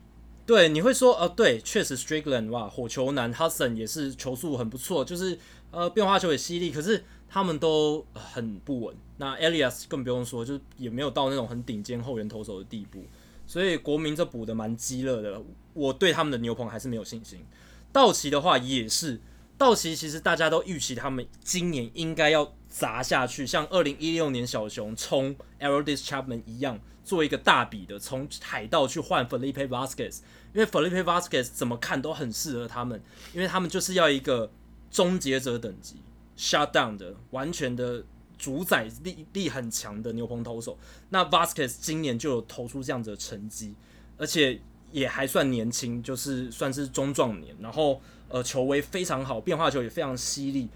[0.46, 5.36] 对，你会说，呃，对，确实，Strickland 哇，火球男，Hudson 也是球速很不错，就是
[5.72, 8.96] 呃变化球也犀利，可是他们都很不稳。
[9.16, 13.04] 那 Elias 更不用说，就是也没有到那种很顶尖后援投手的地步。
[13.46, 15.42] 所以国民这补的蛮鸡肋的，
[15.74, 17.44] 我对他们的牛棚还是没有信心。
[17.92, 19.20] 道奇的话也是，
[19.56, 22.52] 道奇其实大家都预期他们今年应该要。
[22.70, 30.18] 砸下去，像二零一六年小熊冲 Aroldis Chapman 一样，做一个大笔的从海盗去换 Felipe Vasquez，
[30.52, 33.02] 因为 Felipe Vasquez 怎么看都很适合他们，
[33.32, 34.52] 因为他们就是要一个
[34.90, 35.96] 终结者等级
[36.38, 38.04] shut down 的，完全的
[38.38, 40.78] 主宰力力很强的牛棚投手。
[41.10, 43.74] 那 Vasquez 今年就有投出这样子的成绩，
[44.16, 44.60] 而且
[44.92, 47.56] 也还算年轻，就是算是中壮年。
[47.60, 50.68] 然后呃，球威非常好，变化球也非常犀利，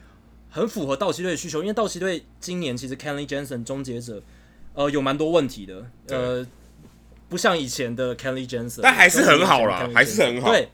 [0.50, 1.60] 很符合道奇队的需求。
[1.60, 4.20] 因为道奇队今年其实 Kenley Jensen 终结者
[4.74, 6.44] 呃有蛮多问题的，呃，
[7.28, 10.48] 不像以前的 Kenley Jensen，但还是很好啦，还是很好。
[10.48, 10.68] 对，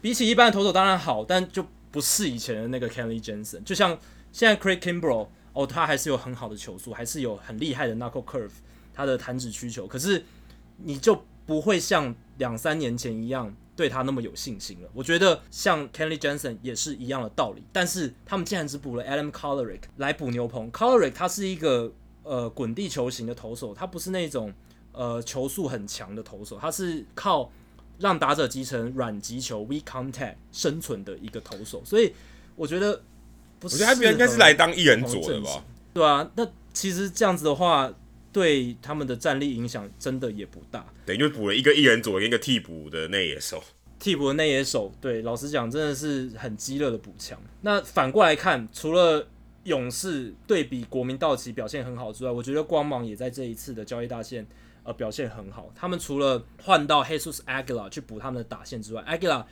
[0.00, 1.64] 比起一般的投手当然好，但就。
[1.92, 3.98] 不是以前的那个 Kenley Jensen 就像
[4.32, 8.50] 现在 Craig Kimbrel 哦，他还是有很好的球速，还是有很厉害的 knuckle curve，
[8.94, 10.24] 他的弹指曲球，可是
[10.78, 14.88] 你就不会像两三年前一样对他那么有信心了。
[14.94, 20.72] 我觉得像 Kelly Jansen 也是一样的道理，但是他们竟然只补了 Adam Kolarek 来补牛棚。
[20.72, 24.52] Kolarek 他是一个呃滚地球型的投手，他不是那种
[24.92, 27.52] 呃球速很强的投手，他是靠。
[27.98, 32.12] 让打者击成软击球 （weak contact） 生存的一个投手，所以
[32.56, 33.00] 我觉得
[33.62, 35.64] 不是，我觉得他应该是来当一人左的吧？
[35.94, 37.90] 对啊，那其实这样子的话，
[38.32, 40.84] 对他们的战力影响真的也不大。
[41.06, 43.62] 等于就补了一个一人左，一个替补的内野手。
[43.98, 47.40] 替补的内野手，对，老实讲，真的是很激烈的补强。
[47.60, 49.26] 那反过来看，除了
[49.64, 54.46] 勇士对比国民道奇表现很好之外，我觉得光芒也在这一次的交易大线。
[54.84, 55.70] 呃，表现很好。
[55.76, 59.44] 他们除了换到 Jesus Aguilar 去补他们的打线之外，Aguilar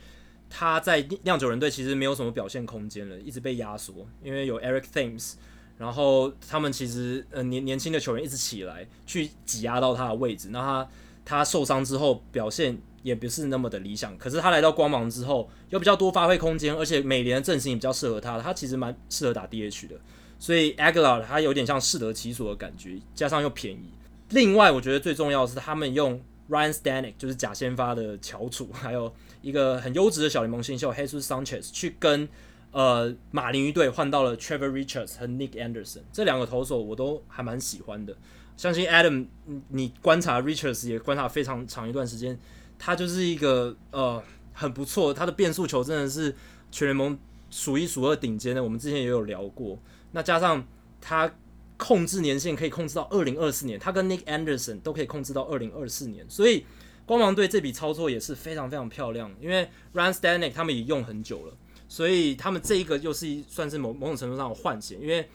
[0.53, 5.35] 他在酿酒人队其实没有什么表现空间了，一直被压缩，因为有 Eric Thames，
[5.77, 10.89] 然后他们其实呃年年轻的球员一直起来去挤压到他的位置，那他
[11.23, 14.15] 他受伤之后表现也不是那么的理想。
[14.17, 19.95] 可是他来到光芒之后，有比较多发挥空间，而且美联阵型也比较适合他，他其实蛮适合打 DH 的，
[20.37, 23.91] 所以 Aguilar 他有点像适得其所的感觉，加上又便宜。
[24.31, 26.21] 另外，我觉得最重要的是他们用
[26.51, 32.27] Ryan Stanek，就是假先发的翘楚，还有一个很优质的小联盟新秀 Jesus Sanchez 去跟
[32.71, 38.13] 呃马林鱼队换到了 Trevor Richards 和 Nick Anderson 这两个投手，我都还蛮喜欢的。
[38.57, 39.27] 相信 Adam，
[39.69, 42.37] 你观察 Richards 也观察非常长一段时间，
[42.77, 44.21] 他就是一个呃
[44.53, 46.35] 很不错，他的变速球真的是
[46.69, 47.17] 全联盟
[47.49, 48.61] 数一数二顶尖的。
[48.61, 49.79] 我们之前也有聊过，
[50.11, 50.67] 那加上
[50.99, 51.33] 他。
[51.81, 56.63] 控制年限可以控制到二零二四年，他跟 Nick Anderson 都可以控制到二零二四年，所以
[57.07, 59.33] 光芒队这笔操作也是非常非常漂亮。
[59.41, 61.57] 因为 Ryan s t a n i c k 他们也用很久了，
[61.89, 64.99] 所以他们这一个又是算是某某种程度上的换血。
[65.01, 65.27] 因为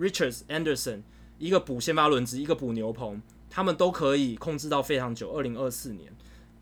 [0.00, 1.02] Richards Anderson
[1.38, 3.20] 一个补先发轮值，一个补牛棚，
[3.50, 6.10] 他们都可以控制到非常久，二零二四年，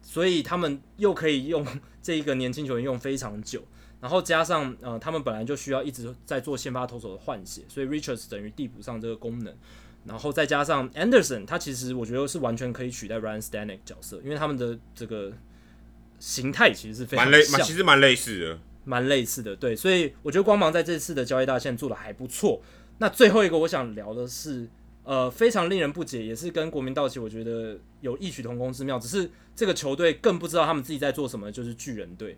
[0.03, 1.65] 所以他们又可以用
[2.03, 3.63] 这一个年轻球员用非常久。
[4.05, 9.57] 然后加上呃，他们本来就需要一直在做先发投手的换血，所以 Richards 等于递补上这个功能。
[10.05, 15.33] 然后再加上 Anderson，他其实我觉得是完全可以取代 Ryan Stanek 角色，因为他们的这个
[16.19, 19.57] 形态其实是非常像，其实蛮类似的，蛮类似的。
[19.57, 22.61] 对，所以我觉得光芒在这次的交易大线做的还不错。
[22.99, 24.69] 那最后一个我想聊的是，
[25.05, 32.37] 呃，非常令人不解，也是跟国民道奇我觉得有异曲同工之妙，只是这个球队更不知道他们自己在做什么，就是巨人队。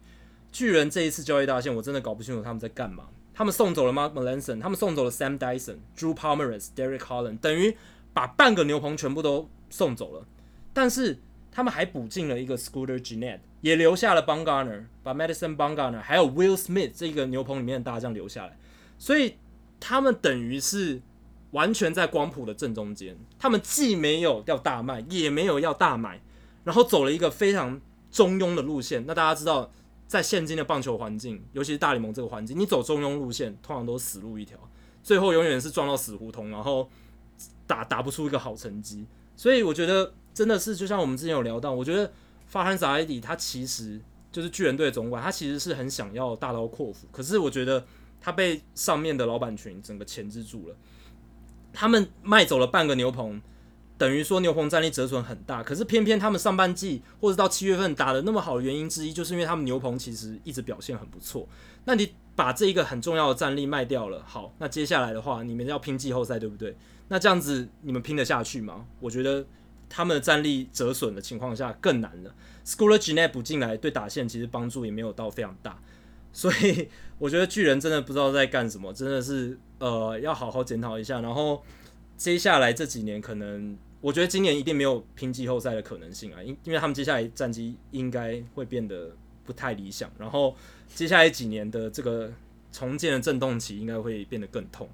[0.50, 3.04] 巨人这一次交易大限，我真的搞不清楚他们在干嘛。
[3.34, 7.76] 他们送走了 Mark Melanson，他们送走了 Sam Dyson、Drew Palmeris，Derek Holland，等于
[8.14, 10.26] 把半个牛棚全部都送走了。
[10.72, 11.18] 但是
[11.52, 18.56] 他们还补进了一个 Scooter Gennett，也留下了 Bungarner，把 Madison Bungarner 还有 Will Smith 这个牛棚里面的大将留下来。
[18.96, 19.36] 所以
[19.78, 21.02] 他们等于是
[21.50, 23.18] 完全在光谱的正中间。
[23.38, 26.22] 他们既没有要大卖，也没有要大买，
[26.64, 27.78] 然后走了一个非常
[28.10, 29.04] 中庸的路线。
[29.06, 29.70] 那大家知道。
[30.06, 34.56] 在现今的棒球环境，尤其是大联盟这个环境，你走中庸路线，通常都死路一条，
[35.02, 36.88] 最后永远是撞到死胡同，然后
[37.66, 39.04] 打打不出一个好成绩。
[39.34, 42.12] 所以我觉得真的是，就像我们之前有聊到，我觉得
[42.46, 44.00] 法罕萨埃迪他其实
[44.30, 47.84] 就是巨人队的总管，他其实是很想要大刀阔斧，可是我觉得
[48.20, 50.76] 他被上面的老板群整个钳制住了，
[51.72, 53.42] 他们卖走了半个牛棚。
[53.98, 61.48] 等于说牛棚战力折损很大，可是偏偏他们上半季或者到七月份打得那么好的原因之一，就是因为他们牛棚其实一直表现很不错。
[61.86, 66.76] 那你把这一个很重要的战力卖掉了，好，那接下来的话，你们要拼季后赛，对不对？
[67.08, 68.84] 那这样子你们拼得下去吗？
[69.00, 69.46] 我觉得
[69.88, 72.34] 他们的战力折损的情况下更难了。
[72.66, 75.80] Schooler Gnet 不进来对打线其实帮助也没有到非常大，
[76.34, 81.22] 所以我觉得巨人真的不知道在干什么，真的是呃要好好检讨一下。
[81.22, 81.62] 然后
[82.18, 83.78] 接下来这几年可能。
[84.06, 89.10] 我觉得今年一定没有拼季后赛的可能性啊，因因为他们接下来战绩应该会变得
[89.44, 92.32] 不太理想，然后接下来几年的这个
[92.70, 94.88] 重建的震动期应该会变得更痛。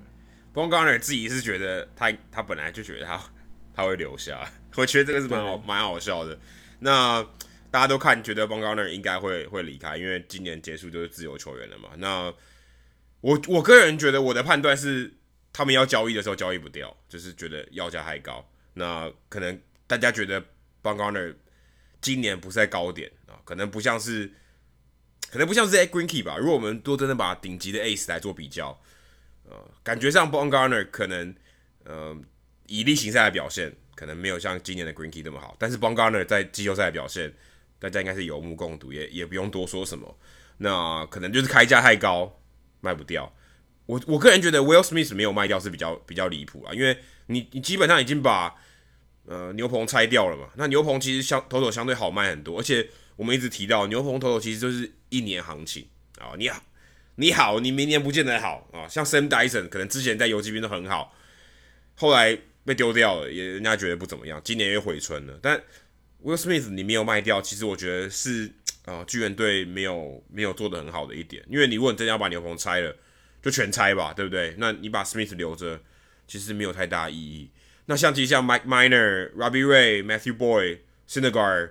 [0.55, 3.23] b o n g a r n e r 自己是觉得他他本来就觉得他
[3.77, 6.39] 他会留下，我觉得这个是蛮好蛮好笑的。
[6.79, 7.23] 那
[7.71, 11.91] 大家都看觉得 b o n g a r n e r 应该会会离开，因为今年结束就是自由球员了嘛。
[11.99, 12.33] 那
[13.21, 15.13] 我我个人觉得我的判断是。
[15.55, 18.43] 他们要交易的时候交易不掉，就是觉得要价太高。
[18.75, 20.47] 那可能大家觉得 b
[20.83, 21.37] o n g a r n e r
[22.01, 24.33] 今年不是在高点啊，可能不像是，
[25.31, 26.37] 可能不像是 a Greinke 吧。
[26.37, 28.77] 如果我们都真的把顶级的 Ace 来做比较，
[29.49, 31.35] 呃，感觉上 b o n g a r n e r 可能
[31.85, 32.17] 呃
[32.67, 37.33] 以例行赛的表现可能没有像今年的 Greinke 那么好，但是 b o n g a r n e r 在季后赛的表现，
[37.79, 40.19] 大家应该是有目共睹，也也不用多说什么。
[40.59, 42.41] 那可能就是开价太高，
[42.81, 43.33] 卖不掉。
[43.87, 48.55] 我我个人觉得 Will Smith 没有卖掉是比较比较离谱啊，因为你你基本上已经把
[49.27, 50.49] 呃牛棚拆掉了嘛。
[50.57, 55.87] 那牛棚其实相投手相对好卖很多，而且我们一直提到牛棚投手其实就是一年行情
[56.19, 56.35] 啊。
[56.39, 56.63] 你好，
[57.17, 58.89] 你好，你明年不见得好啊。
[58.89, 61.15] 像 Sam Dyson 可能之前在游击兵都很好，
[61.95, 64.41] 后来被丢掉了，也人家觉得不怎么样。
[64.45, 65.61] 今年又回春了，但
[66.23, 68.53] Will Smith 你没有卖掉，其实我觉得是
[68.85, 72.97] 啊巨人队没有没有做得很好的一点，因为你如果你真的要把牛棚拆了。
[73.43, 74.55] 就全拆吧，对不对？
[74.57, 75.81] 那你把 Smith 留着，
[76.29, 77.51] 其实没有太大意义。
[77.87, 80.79] 那像其实像 Mike Minor、Robbie Ray、Matthew Boyd、
[81.09, 81.71] Syndergaard、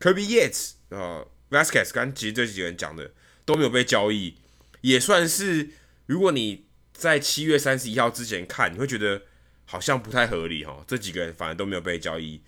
[0.00, 3.12] Kirby Yates、呃 Vasquez，刚其实这几个人讲的
[3.44, 4.36] 都没有被交易，
[4.80, 5.68] 也算是
[6.06, 9.22] 如果你在七月三十一号之前看，你会觉得
[9.64, 10.84] 好像不太合理哈。
[10.86, 12.40] 这几个人反而都没有被交易，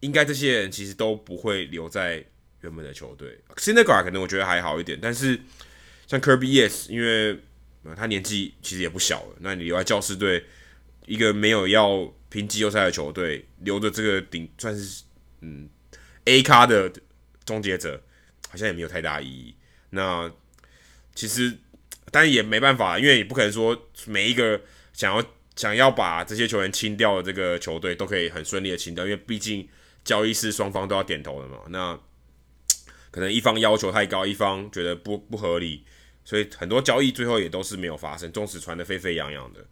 [0.00, 2.24] 应该这些人其实都不会留在
[2.62, 3.38] 原本的球队。
[3.56, 5.38] s i n d e g a r 可能我觉得还好一点，但是
[6.06, 7.38] 像 Kirby Yates，因为
[7.94, 10.44] 他年纪其实也不小了，那你留在教师队，
[11.06, 15.04] 一个没有要拼季后赛的球队，留着这个顶算是
[15.40, 15.68] 嗯
[16.24, 16.92] A 咖的
[17.44, 18.02] 终结者，
[18.50, 19.54] 好像也没有太大意义。
[19.90, 20.30] 那
[21.14, 21.56] 其实，
[22.10, 24.60] 但也没办法，因为也不可能说每一个
[24.92, 25.24] 想要
[25.56, 29.68] 想要把这些球员清掉的这个球队都可以很顺利的清掉，因为毕竟
[30.04, 31.58] 交易是双方都要点头的嘛。
[31.68, 31.98] 那
[33.10, 35.84] 可能一方要求太高，一方觉得不不合理。
[36.24, 39.66] 所以很多交易最后也都是没有发生，纵使传的沸沸扬扬的，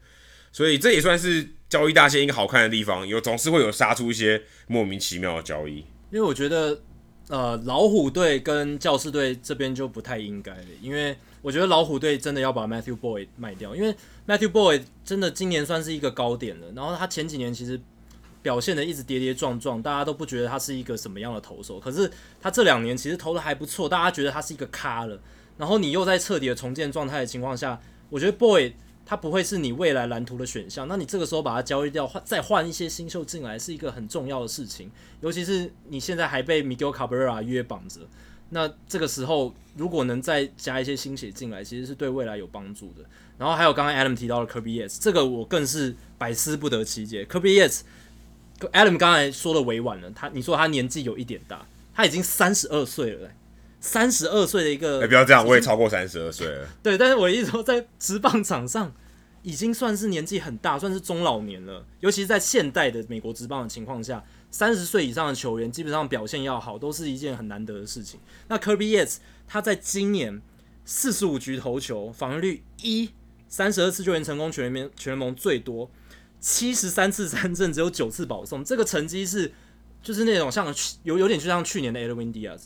[0.57, 5.81] 所以这也算是交易大线一个好看的地方，有总是会有杀出一些莫名其妙的交易。
[6.11, 6.81] 因为我觉得，
[7.29, 13.95] 呃，老虎队跟教士队这边就不太应该了，因为我觉得老虎队真的要把 Matthew Boy 卖掉，因为
[14.27, 17.79] Matthew Boy 真的今年算是一个高点了，然后他前几年其实
[18.41, 25.21] 表现的一直跌跌撞撞，大家都不觉得他是一个什么样的投手，可是他这两年其实投的还不错，大家觉得他是一个咖了。
[25.59, 27.79] 然后你又在彻底的重建状态的情况下，
[28.09, 28.73] 我觉得 Boy
[29.07, 30.89] 他不会是你未来蓝图的选项。
[30.89, 34.91] 那你这个时候把它交易掉，换再换一些新秀进来，是一个很重要的事情。
[35.21, 38.01] 尤其是你现在还被 Miguel Cabrera 约绑着，
[38.51, 43.05] 那这个时候如果能再加一些新血进来，其实是对未来有帮助的。
[43.39, 47.25] 然后还有刚刚 Adam 提到的 Kirby Yes，这个我更是百思不得其解。
[47.25, 53.31] Kirby Yes，Adam 刚才说的委婉了，他你说他年纪有一点大，他已经三十二岁了。
[53.81, 56.67] 三十二岁的一个，哎、欸，不要这样，我也超过三十二岁了。
[56.83, 58.93] 对，但是我一直说在职棒场上
[59.43, 61.87] 已经算是年纪很大，算是中老年了。
[62.01, 68.19] 尤其是在现代的美国职棒的情况下，三十岁以上的球员基本上表现要好，都是一件很难得的事情。
[68.49, 70.43] 那 Kirby Yates 他在今年
[70.85, 73.11] 四十五局投球，防御率一，
[73.49, 75.89] 三十二次救援成功，全联全联盟最多，
[76.41, 79.53] 七十三次三振，只有九次保送，这个成绩是
[80.03, 80.75] 就是那种像
[81.05, 82.63] 有有点就像去年的 Edwin Diaz。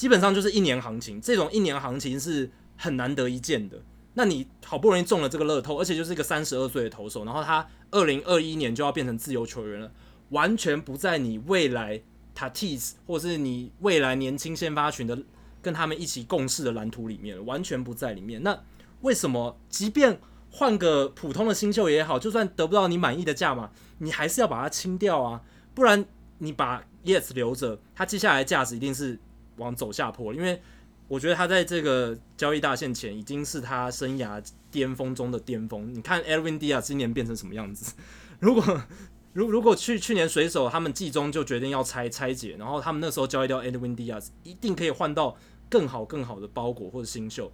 [0.00, 3.76] 基本上就是一年行情，这种一年行情是很难得一见的。
[4.14, 9.92] 那你好不容易中了这个乐透，而且就是一个三十二岁的投手，然后他二零二一年就要变成自由球员了，
[10.30, 12.00] 完全不在你未来
[12.34, 15.22] Tatis 或是你未来年轻先发群的
[15.60, 18.42] 跟他们一起共事的蓝图里面，完全不在里面。
[18.42, 18.58] 那
[19.02, 20.18] 为什么即便
[20.50, 25.42] 换个普通的新秀也好，就算得不到你满意的价码，你还是要把它清掉啊？
[25.74, 26.06] 不然
[26.38, 29.18] 你把 Yes 留着，他接下来价值一定是。
[29.56, 30.60] 往走下坡，因为
[31.08, 35.92] 我觉得他在这个交易大限前已经是他生涯巅峰中的巅峰。
[35.92, 37.94] 你看 Elwin Diaz 今年变成什么样子？
[38.38, 38.82] 如果
[39.32, 45.36] 如如果去去年水手他们季中就决定要拆拆解，然后他们那时候交易掉 Elwin Diaz，一定可以换到
[45.68, 47.52] 更好更好的包裹或者新秀。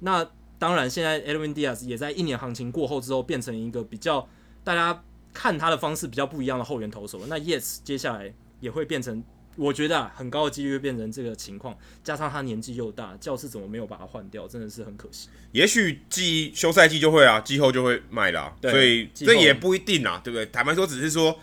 [0.00, 4.28] 那当然，现在 Elwin Diaz 也在一年行情过后之后变成一个比较
[4.62, 7.20] 大家看他的方式比较不一样的后援投手。
[7.26, 9.24] 那 Yes，接下来也会变成。
[9.58, 14.46] 我觉得啊，很高的几率会变成这个情况，加上他年纪又大，教室怎么没有把他换掉？
[14.46, 15.28] 真的是很可惜。
[15.50, 20.46] 也许季休赛季就会啊，季后就会卖了，啊，所以这也不一定啊，对不对？
[20.46, 21.36] 坦白说，只是说，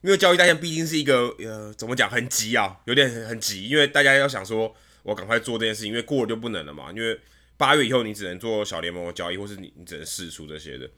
[0.00, 7.20] 因为交易大限毕竟是一个呃，怎么讲，很急啊，有点很很急，因为大家要想说，我赶快做这件事情，因为过了就不能了嘛，因为
[7.58, 10.88] 八月以后你只能做小联盟的交易，或是你你只能释出这些的，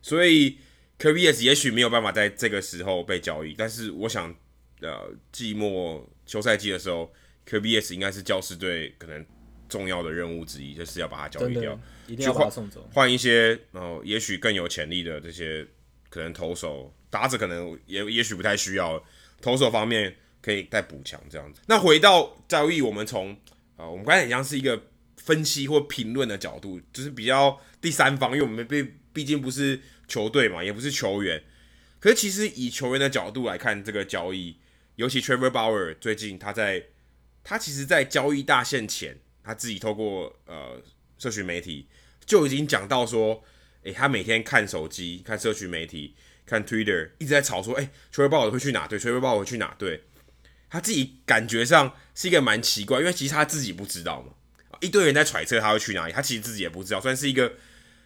[0.00, 0.56] 所以
[0.98, 4.34] KBS 也许没有办法在这个时候被交易，但是我想。
[4.80, 7.12] 呃，季末休赛季的时候
[7.46, 9.24] ，KBS 应该是教师队可能
[9.68, 15.66] 重要的任务之一，就是要把他交易掉，一定要把他送走，换一些呃，也许更有潜力的这些
[16.08, 19.02] 可能投手，打者可能也也许不太需要，
[19.40, 21.60] 投手方面可以再补强这样子。
[21.66, 23.32] 那回到交易，我们从
[23.76, 24.82] 啊、呃，我们刚才很像是一个
[25.16, 31.42] 分析或评论的角度，就是比较第三方，因为我们毕毕竟不是球队嘛，也不是球员。
[32.00, 34.56] 可是其实以球员的角度来看这个交易，
[35.00, 36.84] 尤其 Trevor Bauer 最近他在
[37.42, 40.78] 他其实，在交易大限前，他自己透过呃
[41.16, 41.88] 社群媒体
[42.26, 43.42] 就已经讲到说，
[43.84, 50.02] 诶，他每天看手机、看社群媒体、看 Twitter，一直在吵说，诶，Trevor Bauer 会去哪队？Trevor Bauer 会去哪队？
[50.68, 54.34] 他自己感觉上是一个蛮奇怪，因为其实他自己不知道嘛，
[54.80, 57.54] 一堆人在揣测他会去哪里，他其实自己也不知道，算是一个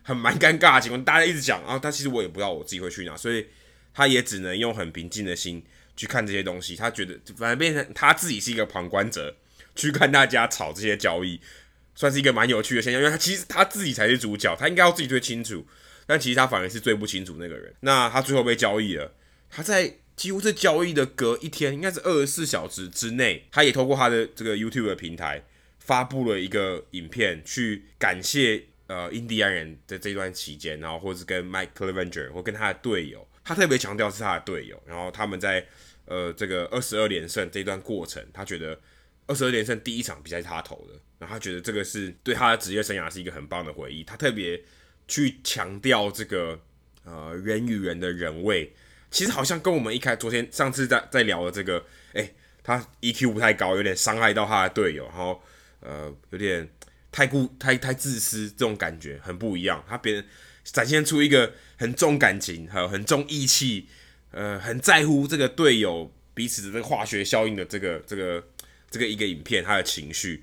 [0.04, 1.04] 很蛮尴尬的情况。
[1.04, 3.44] 大家一直讲，然后他其实我也不知道我自己会去哪，所以。
[3.96, 5.64] 他也只能用很平静的心
[5.96, 9.36] 去看这些东西，他觉得反而变成他自己是一个旁观者，
[9.76, 11.40] 去看大家炒这些交易，
[11.94, 13.00] 算是一个蛮有趣的现象。
[13.00, 15.64] 因为他其实他自己才是主角，他应该要自己最清楚，
[16.06, 17.72] 但其实他反而是最不清楚那个人。
[17.80, 19.14] 那他最后被交易了，
[19.50, 25.44] 他在几乎是交易的隔一天，应该是二十四小时之内，他也透过他的这个 YouTube 的平台
[25.78, 33.26] 发布了一个影片，去感谢呃印第安人的这段期间，然后或者是跟 Mike Clevenger 或跟他的队友。
[33.44, 35.66] 他特别强调是他的队友，然后他们在
[36.06, 38.80] 呃这个二十二连胜这段过程，他觉得
[39.26, 44.02] 二十二连胜第一场比赛是他投的，然后他觉得这个是对他的职业生涯是一个很棒的回忆。
[44.02, 44.58] 他特别
[45.06, 46.58] 去强调这个
[47.04, 48.72] 呃人与人的人味，
[49.10, 51.84] 其实好像跟我们一开昨天上次在在聊的这个，
[52.14, 55.42] 诶，他 EQ 不太高，有点伤害到他的队友，然后
[55.80, 56.66] 呃有点
[57.12, 59.84] 太固太太自私，这种感觉很不一样。
[59.86, 60.24] 他别人。
[60.64, 61.52] 展现出一个
[61.84, 63.86] 很重感情，还有很重义气，
[64.30, 68.42] 呃，很在乎这个队友彼此的这个化学效应的这个这个
[68.90, 70.42] 这个一个影片，他的情绪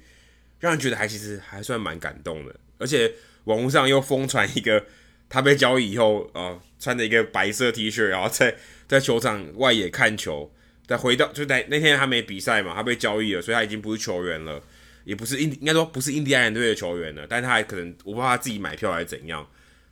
[0.60, 2.56] 让人觉得还其实还算蛮感动的。
[2.78, 3.12] 而且
[3.46, 4.86] 网络上又疯传一个
[5.28, 8.56] 他被交易以后，呃，穿着一个白色 T 恤，然后在
[8.88, 10.54] 在球场外野看球，
[10.86, 14.62] 再回到就在那天他没比赛嘛，他被交易了，所以他已经不是球员了，
[15.06, 19.50] 也不是印应该说不是印第安人队的球员了，但他还可能我不知道他自己买票还是怎样。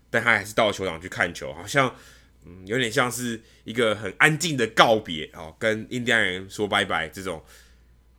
[0.10, 1.95] 但他还是到球场去看球，好像
[2.45, 7.43] 嗯有点像是一个很安静的告别哦，跟印第安人说拜拜这种，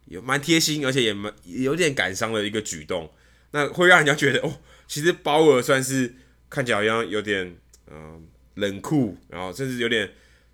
[0.06, 3.10] 有蛮贴心，而且也蛮有点感伤的一个举动。
[3.52, 6.14] 那会让人家觉得哦，其实鲍尔算是
[6.48, 7.56] 看起来好像有点
[7.90, 8.24] 嗯、
[8.54, 10.08] 冷酷，然后甚至有点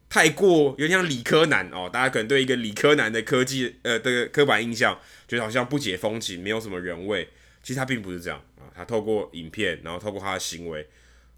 [0.09, 1.91] 太过，有点像理科男哦。
[1.93, 7.28] 大家可能对一个理科男的科技呃这个刻板印象，觉得好像不解风情，没有什么人味。
[7.62, 10.89] 其实他并不是这样啊，他透过影片，然后透过他的行为。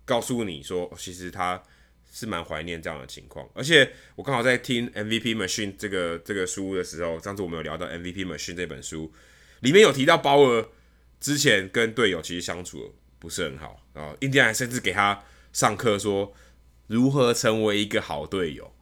[0.09, 1.63] 告诉你说，其实他
[2.11, 9.13] 是蛮怀念这样的情况，而且我刚好在听 MVP Machine 这个这个书的时候，上次我们有聊到 MVP Machine 这本书，
[9.61, 10.67] 里面有提到鲍尔
[11.21, 16.33] 之前跟队友其实相处不是很好，然后印第安甚至给他上课说
[16.87, 18.73] 如何成为一个好队友，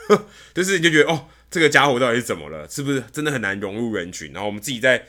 [0.52, 2.68] 就是你就觉得哦，这个家伙到底是怎么了？
[2.68, 4.34] 是不是真的很难融入人群？
[4.34, 5.06] 然后我们自己在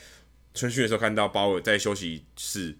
[0.53, 2.77] 春训的时候看到鲍尔在休息室。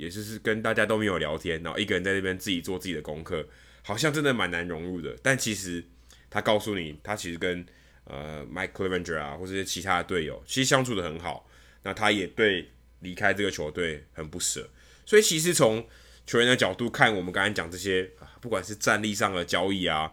[0.00, 3.46] 也就是跟大家都没有聊天，然后一个人在那边自己做自己的功课，
[3.82, 5.14] 好像真的蛮难融入的。
[5.22, 5.84] 但其实
[6.30, 7.62] 他告诉你，他其实跟
[8.04, 11.46] 呃 Mike Clevenger 啊，或者是其他的队友，其实相处的很好。
[11.82, 12.70] 那他也对
[13.00, 14.66] 离开这个球队很不舍。
[15.04, 15.86] 所以其实从
[16.26, 20.10] 球员的角度看，我们刚才讲这些，不管是战力上的交易啊，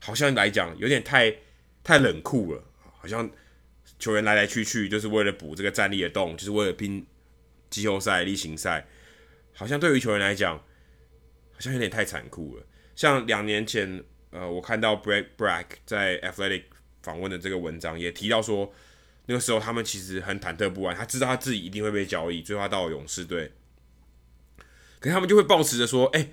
[0.00, 1.34] 好像来讲有点太
[1.82, 2.62] 太冷酷了。
[2.96, 3.28] 好像
[3.98, 7.04] 球员来来去去就是为了补这个战力的洞，就是为了拼
[7.68, 8.86] 季后赛、例行赛。
[9.56, 12.66] 好像对于球员来讲，好像有点太残酷了。
[12.94, 16.64] 像两年前，呃，我看到 Brad Brack 在 Athletic
[17.02, 18.72] 访问的这个文章，也提到说，
[19.24, 20.94] 那个时候他们其实很忐忑不安。
[20.94, 23.52] 他知道他自己一定会被交易，最后他到了勇士队，
[25.00, 26.28] 可是他们就会抱持着说：“哎、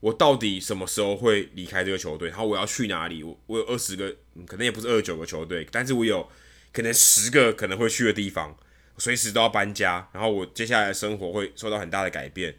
[0.00, 2.28] 我到底什么时候会离开这个球队？
[2.28, 3.22] 然后我要去哪里？
[3.22, 4.14] 我我有二十个，
[4.46, 6.28] 可能也不是二十九个球队，但是我有
[6.72, 8.54] 可能十个可能会去的地方。”
[8.98, 12.54] 随时都要搬家，然后我接下来的生活会受到很大的改变。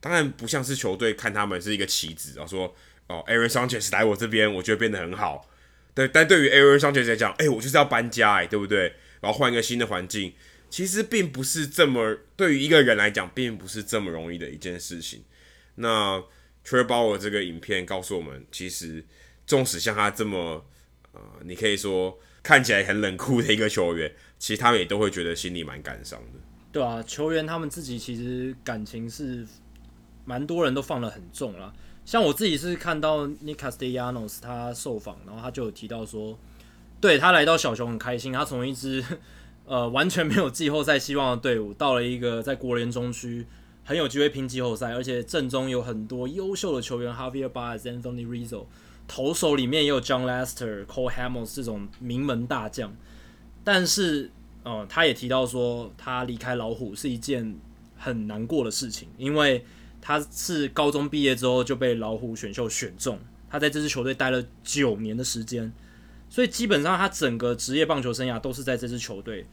[0.00, 2.74] 当然不像是球队看他们是一个棋子，然后说
[3.08, 5.50] 哦，Aaron Sanchez 来我这边，我觉得变得很好。
[5.92, 8.94] 对，但对于 Aaron Sanchez 来讲，哎，我就是要搬家，哎，对不对？
[9.20, 10.32] 然后换一个新的环境，
[10.70, 15.24] 其实并不是这么对于一个人来讲，并不是这么容易的一件事情。
[15.74, 16.22] 那
[16.64, 19.04] Trevor Bauer 这个影片告诉我们，其实
[19.48, 20.64] 纵使像他这么
[21.10, 24.14] 呃，你可以说看起来很冷酷的一个球员。
[24.38, 26.38] 其实他们也都会觉得心里蛮感伤的，
[26.70, 29.44] 对啊，球员他们自己其实感情是
[30.24, 31.72] 蛮多人都放得很重啦。
[32.04, 36.38] 像我自己是看到 Nick Castellanos 他受访，然后他就有提到说，
[37.00, 39.04] 对他来到小熊很开心，他从一支
[39.66, 43.46] 呃完全没有季后赛希望的队伍，到了一个在国联中区
[43.84, 48.66] 很有机会拼季后赛，而且阵中有很多优秀的球员，Javier Baez、Anthony Rizzo，
[49.06, 52.94] 投手里面也有 John Lester、Cole Hamels 这种名门大将。
[53.70, 54.30] 但是，
[54.62, 57.54] 呃，他也提到说，他离开老虎是一件
[57.98, 59.62] 很难过的事情，因为
[60.00, 63.18] 他是高中毕业之后就被老虎选秀选中，
[63.50, 65.70] 他在这支球队待了九年的时间，
[66.30, 69.44] 所以基本上他整个职业棒球生涯都是在这支球队。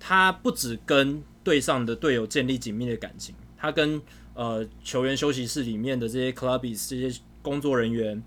[0.00, 4.02] 他不只跟队上的队友建立紧密的感情，他跟
[4.34, 8.20] 呃球员休息室里面的这些 CLUBS 这些工作人员，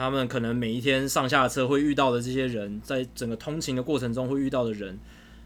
[0.00, 4.98] 他们可能每一天上下车会遇到的这些人，在整个通勤的过程中会遇到的人，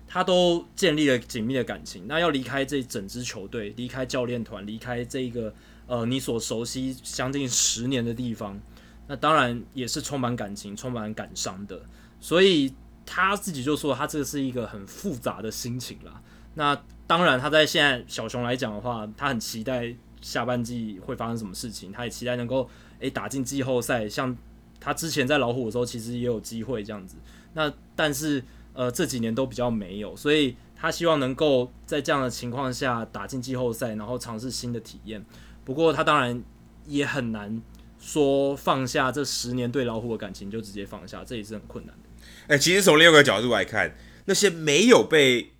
[0.06, 2.06] 他都建立了紧密的感情。
[2.06, 5.52] 那要离开这整支球队，离开教练团，离开这一个
[5.88, 8.60] 呃你所熟悉将近十年的地方，
[9.08, 11.82] 那当然也是充满感情、充满感伤的。
[12.20, 12.72] 所以。
[13.06, 16.22] 他自己就说，他这是一个很复杂的心情啦。
[16.54, 16.74] 那
[17.06, 19.94] 当然，他在现在小熊来讲的话，他很期待
[20.24, 22.66] 下半季会发生什么事情，他也期待能够
[23.00, 24.08] 诶、打进季后赛。
[24.08, 24.34] 像
[24.80, 27.16] 他之前在老虎的时候，其实也有机会这样子。
[27.52, 35.22] 那但是呃这几年都比较没有，所以他希望能够在这样的情况下打进季后赛，然后尝试新的体验。
[35.62, 36.42] 不过他当然
[36.86, 37.60] 也很难
[38.00, 42.54] 说放下这十年对老虎的感情就直接放下，这也是很困难的。
[42.54, 43.94] 哎、其实从另一个角度来看，
[44.24, 45.52] 那些没有被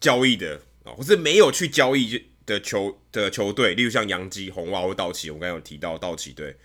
[0.00, 2.18] 交易的啊，或是没有去交易就
[2.48, 6.56] 的球的球队，例如像洋基、红袜或道奇，我刚刚有提到道奇队，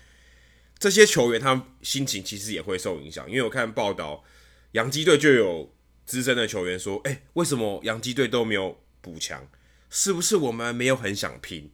[0.80, 3.30] 这些球员他们心情其实也会受影响。
[3.30, 4.24] 因为我看报道，
[4.72, 5.76] 洋基队就有
[6.06, 9.46] 资深的球员说：“哎、为什么洋基队都没有补强？
[9.90, 11.70] 是不是我们没有很想拼？”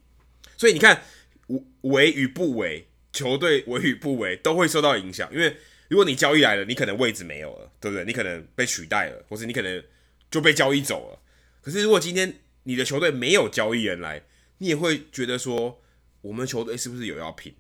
[0.57, 1.03] 所以你看，
[1.81, 5.55] 为与不为，球队为与不为都会受到影响，因为。
[5.89, 8.05] 如果你交易来了，你可能位置没有了，对不对？
[8.05, 9.83] 你可能被取代了，或是你可能
[10.29, 11.19] 就被交易走了。
[11.63, 12.31] 可是如果今天
[12.63, 14.23] 你的球队没有交易人来，
[14.59, 15.81] 你也会觉得说，
[16.21, 17.53] 我们球队是不是有要拼，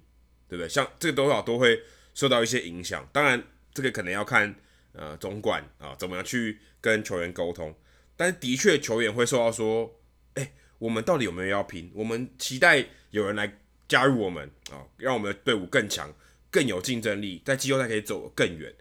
[0.47, 0.69] 对不对？
[0.69, 1.81] 像这个多少都会
[2.13, 3.07] 受到一些影响。
[3.11, 3.43] 当然，
[3.73, 4.55] 这个可能要看
[4.93, 7.73] 呃总管啊怎么样去跟球员沟通。
[8.15, 9.99] 但是的确，球员会受到说，
[10.35, 11.91] 哎，我们到底有没有要拼？
[11.93, 16.13] 我们期待有人来加入我们啊，让我们的队伍更强。
[16.51, 18.73] 更有竞争力，在季后赛可以走得更远。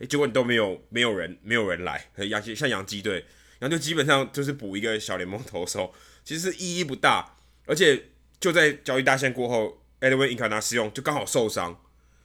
[0.00, 3.24] 诶，结果你都没有没有人没有人来，洋基像洋基队，
[3.58, 5.92] 然后就基本上就是补一个小联盟投手，
[6.24, 7.36] 其实意义不大。
[7.66, 11.80] 而且就在交易大限过后，Edwin i n c a r n a c i o n 就刚好受伤，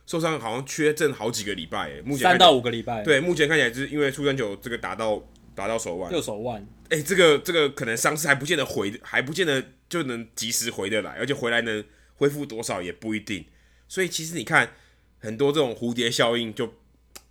[0.05, 3.03] 受伤好像缺阵好几个礼拜，诶，目前三到五个礼拜。
[3.03, 5.23] 对，目前看起来就是因为出生球这个打到
[5.55, 6.67] 打到手腕，右手腕。
[6.89, 11.81] 诶，这个这个可能伤势还不见得回，还不见得就能及时回得来，而且回来能
[12.15, 13.45] 恢复多少也不一定。
[13.87, 14.73] 所以其实你看，
[15.19, 16.73] 很多这种蝴蝶效应就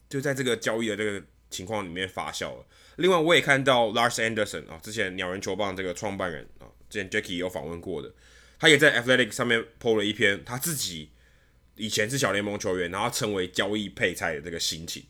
[0.08, 2.64] 就在这个交易的这个情况里面发酵了。
[2.98, 8.12] 另外，我也看到 Lars Anderson 啊，之前鸟人球棒这个创办人啊，之前 Jackie 有访问过的，
[8.58, 11.10] 他也在 Athletic 上面 po 了一篇他自己
[11.76, 15.04] 以前是小联盟球员，然后成为交易配菜的这个心情。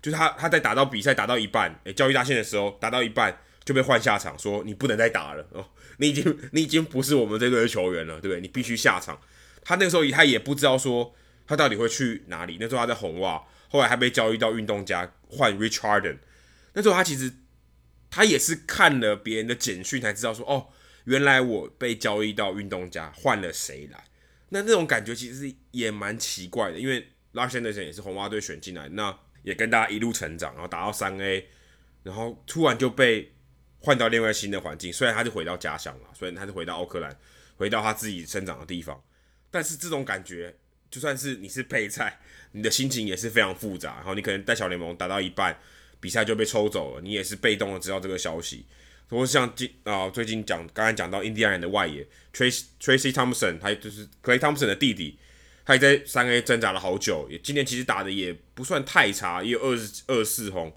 [0.00, 5.66] 就是他他在打到比赛打到一半，诶，交易大限的时候打到一半就被换下场，说你不能再打了哦，
[5.98, 8.40] 你已经你已经不是我们这队的球员了，对不对？
[8.40, 9.20] 你必须下场。
[9.64, 11.12] 他那个时候他也不知道说
[11.48, 12.58] 他到底会去哪里。
[12.60, 16.18] 那时候他在红袜，后来还被交易到运动家换 Richarden。
[16.74, 17.32] 那时候他其实
[18.10, 20.68] 他也是看了别人的简讯才知道说哦，
[21.04, 24.04] 原来我被交易到运动家换了谁来。
[24.50, 31.48] 那那种感觉其实是也蛮奇怪的，因为 Lars Anderson 也是红袜队选进来，那也跟大家一路成长，然后打到三 A，
[32.04, 33.32] 然后突然就被
[33.80, 34.92] 换到另外新的环境。
[34.92, 37.16] 虽然他就回到家乡了，虽然他是回到奥克兰，
[37.56, 39.02] 回到他自己生长的地方。
[39.50, 40.54] 但是这种感觉，
[40.90, 42.20] 就算是你是配菜，
[42.52, 43.96] 你的心情也是非常复杂。
[43.96, 45.58] 然后你可能在小联盟打到一半，
[46.04, 48.66] 比赛就被抽走了，你也是被动的知道这个消息。
[49.08, 55.18] 或是像今啊，最近讲刚才讲到印第安人的外野 Tracy Tracy Thompson，他就是 Clay Thompson 的弟弟，
[55.64, 57.26] 他也在三 A 挣扎了好久。
[57.30, 60.70] 也今年其实打的也不算太差，也有二十二四轰，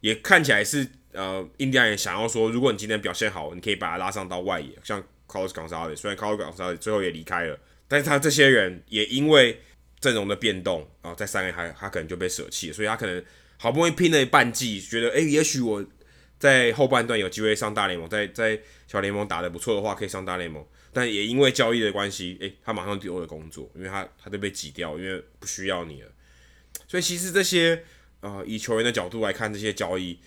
[0.00, 7.58] 也看起来是呃印第安人想要说，如果你今天表现好，你可以把他拉上到外野，像 Carlos Gonzalez，虽然 Carlos Gonzalez 最后也离开了。
[7.86, 9.62] 但是他这些人也因为
[9.98, 13.22] 阵容的变动啊，在三 A 还他可能就被舍弃，所以他可能
[13.58, 15.84] 好不容易拼了一半季，觉得诶、欸，也许我
[16.38, 20.64] 在后半段有机会上大联盟，在在小联盟打得不错的话，可以上大联盟。
[20.92, 26.08] 但也因为交易的关系，诶、欸，他马上丢了工作，因为他他都被挤掉，因为不需要你了。
[26.86, 27.84] 所以其实这些
[28.20, 30.18] 呃，以球员的角度来看，这些交易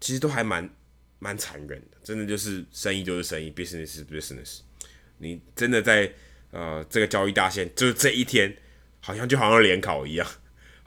[0.00, 0.68] 其实都还蛮
[1.18, 4.60] 蛮残忍的，真的就是生意就是生意，business 是 business，
[5.18, 6.12] 你真的在。
[6.52, 8.52] 呃，这个交易大限就是这一天，
[8.98, 10.26] 好像就好像联考一样，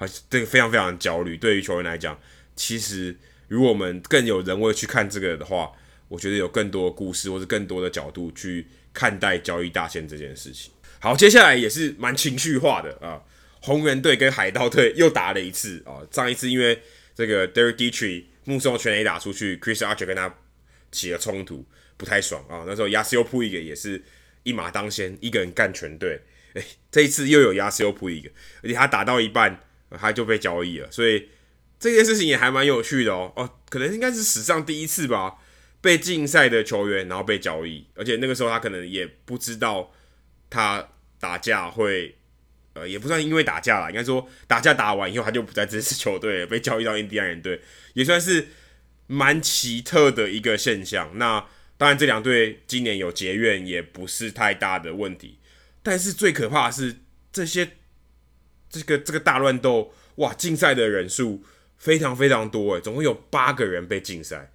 [0.08, 1.38] 好，这个非常非常焦虑。
[1.38, 2.20] 对于球员来讲，
[2.56, 3.16] 其实
[3.48, 5.72] 如果我们更有人味去看这个的话，
[6.08, 10.72] 我觉得有更多的故事或者更多的角度去看待交易大限这件事情。
[11.00, 13.22] 好，接下来也是蛮情绪化的啊，
[13.62, 16.02] 红人队跟海盗队又打了一次啊。
[16.12, 16.82] 上一次因为
[17.16, 20.34] 这个 Derek Dietrich 目送全垒打出去，Chris Archer 跟他
[20.92, 21.66] 起了冲突，
[21.98, 22.64] 不太爽啊。
[22.68, 24.02] 那时候 Yasiel Puig 也是
[24.44, 26.22] 一马当先，一个人干全队。
[26.54, 28.30] 诶、 这一次又有 Yasiel Puig，
[28.62, 29.60] 而且他打到一半
[30.00, 31.30] 他就被交易了，所以
[31.80, 33.32] 这件事情也还蛮有趣的哦。
[33.36, 35.36] 哦，可能应该是史上第一次吧，
[35.82, 39.92] 被禁赛的球员然后被交易，而且那个时候他可能也不知道
[40.50, 40.90] 他。
[41.20, 42.18] 打架会，
[42.74, 47.62] 呃，也不算因为打架啦，应该说打架打完以后他就不在这支球队了，被交易到印第安人队，
[47.94, 48.50] 也算是
[49.08, 51.18] 蛮奇特的一个现象。
[51.18, 55.40] 那当然，这两队今年有结怨，也不是太大的问题。
[55.82, 56.98] 但是最可怕的是
[57.32, 57.70] 这些
[58.74, 61.44] 这个这个大乱斗，哇，禁赛的人数
[61.78, 64.52] 非常非常多，诶，总共有八个人被禁赛，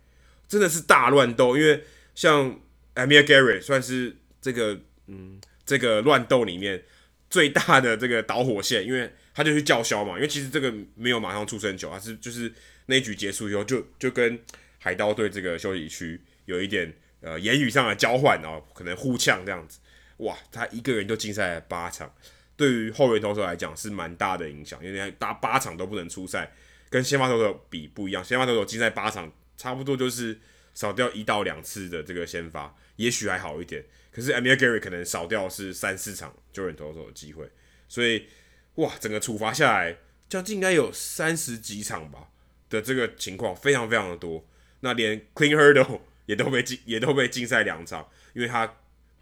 [0.49, 1.57] 真的是大乱斗。
[1.57, 2.61] 因为像
[2.95, 5.41] Amir Garrett 算是这个，嗯。
[5.69, 6.83] 这个乱斗里面
[7.29, 12.51] 最大的这个导火线，因为他就去叫嚣嘛，因为其实这个没有马上触身球，他是就是
[12.87, 14.41] 那一局结束以后就就跟
[14.79, 16.91] 海盗队这个休息区有一点
[17.21, 19.79] 呃言语上的交换，然后可能互呛这样子，
[20.25, 22.11] 哇，他一个人就禁赛了八场，
[22.59, 26.52] 对于后援投手来讲是蛮大的影响，因为打八场都不能出赛，
[26.90, 30.36] 跟先发投手比不一样，先发投手禁赛八场，差不多就是
[30.74, 33.84] 少掉一到两次的这个先发，也许还好一点。
[34.11, 37.48] 可是 Amir Gary 可能少掉是三四场救援投手的机会，
[37.88, 38.26] 所以
[38.74, 39.96] 哇，整个处罚下来，
[40.28, 42.28] 将近应该有三十几场吧
[42.68, 44.44] 的这个情况，非常非常的多。
[44.80, 48.64] 那连 Clean Hurdle 也都被禁，也都被禁赛两场，因为他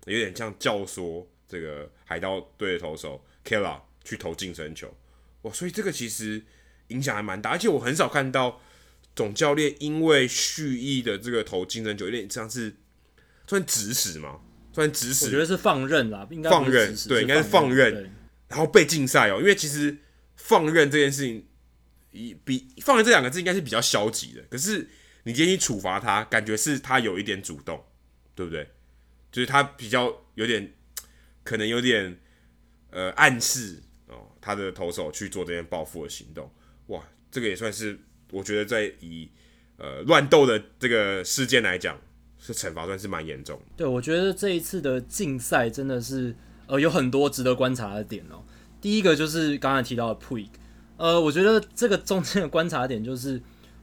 [0.07, 4.95] 有点像教唆这个海盗队的投手 Kela 去投净身球，
[5.43, 6.45] 哇，所以这个其实
[6.89, 8.61] 影响还蛮大，而且我很少看到
[9.15, 12.77] 总教练因为蓄意的这个投净身球，有点像是
[13.47, 14.41] 算指使嘛。
[14.73, 18.13] 算指使，我觉得是放任啦，应该放任，对，应该是放任，
[18.47, 19.39] 然后被禁赛哦。
[19.39, 19.97] 因为其实
[20.37, 21.47] 放任这件事情，
[22.11, 24.43] 比比放任这两个字应该是比较消极的。
[24.51, 24.87] 可是
[25.23, 27.83] 你今天去处罚他，感觉是他有一点主动，
[28.35, 28.69] 对不对？
[29.33, 30.75] 就是他比较有点，
[31.47, 32.19] 可能有点
[32.91, 36.51] 呃暗示哦，他的投手去做这件报复的行动。
[36.89, 37.99] 哇，这个也算是
[38.33, 39.31] 我觉得在以
[39.79, 41.99] 呃乱斗的这个事件来讲。
[42.39, 43.65] 是惩罚算是蛮严重的。
[43.79, 46.37] 对，我觉得这一次的竞赛真的是
[46.67, 48.45] 呃有很多值得观察的点哦。
[48.79, 50.51] 第一个就是刚才提到的 Puig，
[50.99, 53.41] 呃，我觉得这个中间的观察点就是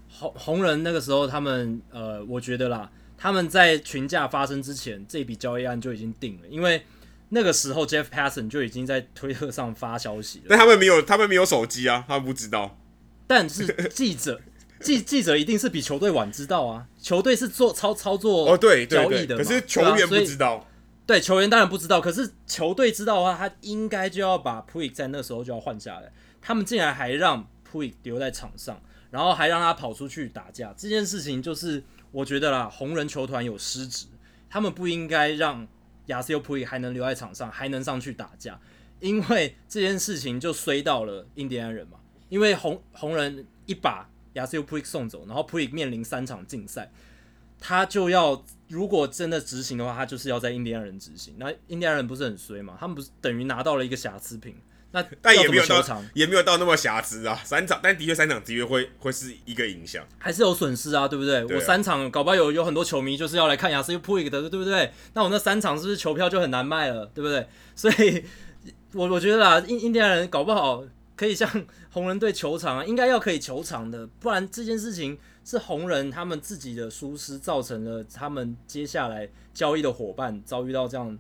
[0.08, 6.86] 红红人那个时候他们呃，我觉得啦，他们在群架发生之前，这笔交易案就已经定了，因为
[7.34, 10.46] 那个时候 Jeff Passan 就已经在推特上发消息了。
[10.50, 12.78] 但他们没有，他们没有手机啊，他们不知道。
[13.28, 14.40] 但是记者。
[14.84, 20.68] 记记者一定是比球队晚知道啊，球队是做操操作哦，对交易的，可是球员不知道。
[21.06, 26.12] 对，球员当然不知道，可是球队知道的话，他应该就要把 Puig 在那时候就要换下来。
[26.42, 28.78] 他们竟然还让 Puig 留在场上，
[29.10, 31.82] 然后还让他跑出去打架，这件事情就是
[32.12, 34.08] 我觉得啦，红人球团有失职，
[34.50, 35.66] 他们不应该让
[36.08, 38.60] 亚瑟普里还能留在场上，还能上去打架，
[39.00, 42.00] 因为这件事情就衰到了印第安人嘛，
[42.30, 44.10] 因为红红人一把。
[44.34, 46.92] 亚瑟普里送走，然后普里面临三场禁赛，
[47.60, 51.36] 他就要如果真的执行的话，他就是要在印第安人执行。
[51.38, 52.76] 那印第安人不是很衰嘛？
[52.80, 54.56] 他们不是等于拿到了一个瑕疵品？
[54.94, 61.44] 那 但也没有到也没有到那么瑕疵啊，三场，但的确三场的确会会是一个影响，还是有损失啊，对不对？
[61.46, 64.94] 我三场搞不好有有很多球迷就是要来看 Yasiel Puig 的，对不对？
[65.14, 67.46] 那我那三场是不是球票就很难卖了，对不对？
[67.76, 68.24] 所以
[68.94, 70.84] 我我觉得啊，印印第安人搞不好。
[71.16, 71.48] 可以像
[71.92, 75.16] 红人队球场啊，应该要可以球场的，不然这件事情
[75.46, 81.16] 是红人他们自己的疏失，造成了他们接下来交易的伙伴遭遇到这样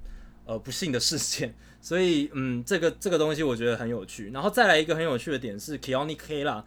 [0.45, 1.53] 呃不幸的事件。
[1.81, 4.31] 所以嗯，这个这个东西我觉得很有趣。
[4.31, 6.63] 然后再来一个很有趣的点是 Keone Kela，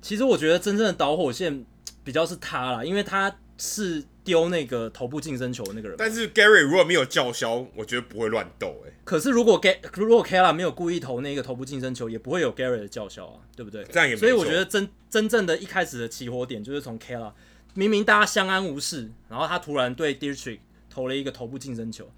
[0.00, 1.64] 其实我觉得真正的导火线
[2.04, 4.04] 比较是他啦，因为他是。
[4.24, 8.92] 丢那个头部近身球的那个人，但是 Gary 如果没有叫嚣，我觉得不会乱斗哎。
[9.02, 13.82] 可是如果 Gary 如果 Kela 没有故意投那个头部近身球，也不会有 Gary 的叫嚣啊，对不对？
[13.90, 14.16] 这样也。
[14.16, 17.32] 所以我觉得真真正的一开始的起火点就是从 Kela，
[17.74, 22.08] 明明大家相安无事，然后他突然对 Dietrich 投了一个头部近身球。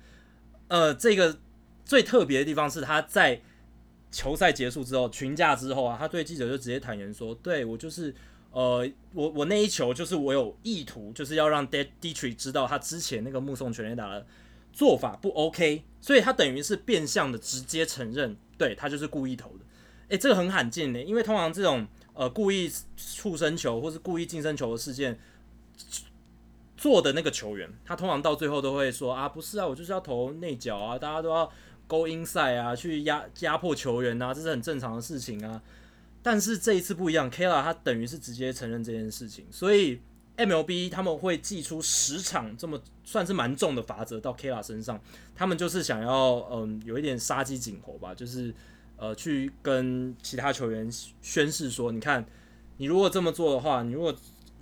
[0.69, 1.39] 呃，这个
[1.85, 3.41] 最特别的地方是他在
[4.11, 8.15] 球赛结束之后群架之后啊，他对记者就直接坦言说：“对我就是。”
[8.55, 14.25] 呃，我我那一球就是我有意图，就是要让 Dietrich 知道他之前那个目送全垒打的
[14.73, 19.65] 做法不 OK，所以他等于是变相的直接承认，对他就是故意投的。
[20.07, 25.19] 诶，这个很罕见的，因为通常这种呃故意触身球或是故意近身球的事件
[26.77, 31.51] 做的那个球员，他通常到最后都会说啊，不是啊，我就是要投内角啊，大家都要
[31.87, 35.62] go inside 啊，去压压迫球员啊，这是很正常的事情啊。
[36.22, 40.01] 但是这一次不一样，Kela 他等于是直接承认这件事情，所以
[40.37, 45.01] MLB 他们会祭出十场这么算是蛮重的罚则到 Kela 身上，
[45.37, 48.53] 他们就是想要嗯有一点杀鸡儆猴吧，就是
[48.97, 52.25] 呃去跟其他球员宣示说，你看
[52.79, 54.12] 你如果这么做的话，你如果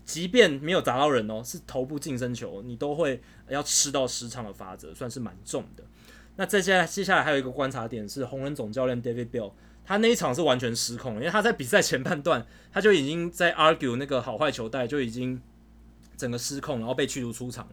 [0.05, 5.85] 即便没有砸到人哦，是头部近身球，你都会要吃到十场的罚则，算是蛮重的。
[6.37, 9.53] 那接下来接下来还有一个观察点是红人总教练 David Bell。
[9.85, 15.43] 他那一场是完全失控了，因为他在比赛前半段 他就已经在 argue 那个好坏球带，就已经
[16.17, 17.69] 整个失控，然后被驱逐出场。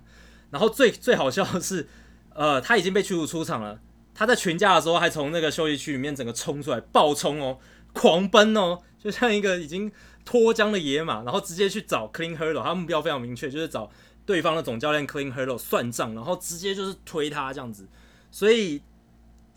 [0.50, 1.88] 然后最最好笑的是，
[2.34, 3.80] 呃，他已经被驱逐出场了。
[4.16, 7.60] 他在群架的时候还从那个休息区里面整个冲出来，暴冲哦，
[7.94, 9.90] 狂奔哦，就像一个已经
[10.26, 13.92] 脱缰的野马，然后直接去找 Clean Hurdle，他目标非常明确，就是找
[14.26, 17.88] 对方的总教练 Clean Hurdle 算账，然后直接就是推他这样子，
[18.32, 18.82] 所以。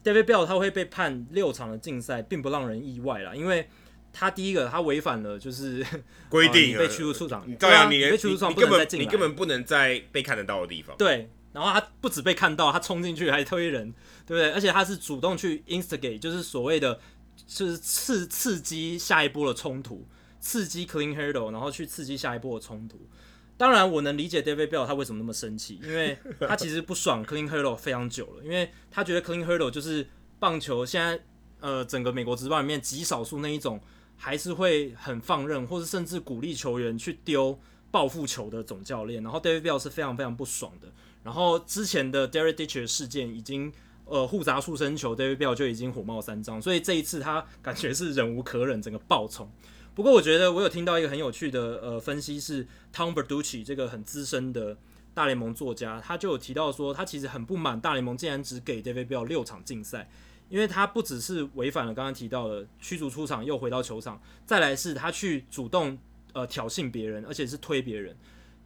[0.04, 3.68] David Bell 他会被判六场的禁赛，并不让人意外啦，因为
[4.12, 5.86] 他第一个他违反了就是
[6.28, 10.96] 规定，被驱逐出场，对啊，你被驱逐出场，你根本你根本不能在被看得到的地方。
[10.96, 13.94] 对，然后他不止被看到，他冲进去还推人，
[14.26, 14.50] 对不对？
[14.50, 16.98] 而且他是主动去 instigate，就是所谓的
[17.46, 20.04] 就是刺刺激下一波的冲突，
[20.42, 23.08] 刺激 Clean Hurdle，然后去刺激下一波的冲突。
[23.56, 30.08] 当然，我能理解 David Bell 他为什么那么生气，因为 他其实不爽 Clean Hurdle 非常久了，因为他觉得 Clean Hurdle 就是
[30.40, 31.22] 棒球现在
[31.60, 33.80] 呃整个美国职棒里面极少数那一种
[34.16, 37.56] 还是会很放任，或是甚至鼓励球员去丢
[37.92, 39.22] 报复球的总教练。
[39.22, 40.88] 然后 David Bell 是非常非常不爽的。
[41.22, 43.72] 然后之前的 Derek Jeter 事件已经
[44.06, 49.48] 呃互砸速身球，David Bell 就已经火冒三丈，所以这一次他感觉是忍无可忍，整个爆冲。
[49.94, 54.76] 不过我觉得我有听到一个很有趣的呃分析，是 Tom Verducci 这个很资深的
[55.12, 60.08] 大联盟作家，他就有提到说，他其实很不满大联盟竟然只给 David Bell 六场竞赛，
[60.48, 65.98] 因为他不只是违反了刚刚提到的驱逐出场又回到球场，再来是他去主动
[66.32, 68.16] 呃挑衅别人，而且是推别人。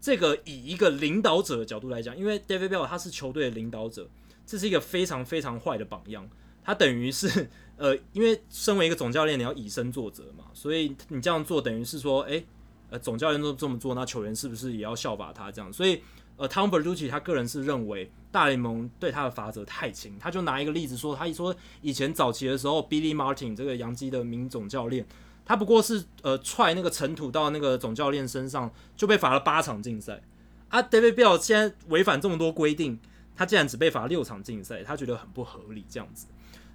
[0.01, 4.09] 这个以一个领导者的角度来讲，因为 David Bell 他是球队的领导者，
[4.47, 6.31] 这是一个非常非常坏的榜样，
[6.63, 7.51] 他等于是。
[7.77, 12.45] 呃，因为身为一个总教练，你要以身作则嘛，所以你这样做等于是说，诶，
[12.89, 15.73] 呃，总教练都这么做，那球员是不是也要效法他这样？
[15.73, 16.01] 所以，
[16.37, 25.07] 呃，Tom Verducci 他个人是认为大联盟对他的罚则太轻，他就拿一个例子说，他一说以前早期的时候，Billy Martin 这个洋基的名总教练，
[25.45, 30.23] 他不过是呃踹那个尘土到那个总教练身上，就被罚了八场禁赛。
[30.69, 32.99] 啊，David Bell 现在违反这么多规定，
[33.37, 36.27] 他竟然只被罚六场禁赛，他觉得很不合理这样子。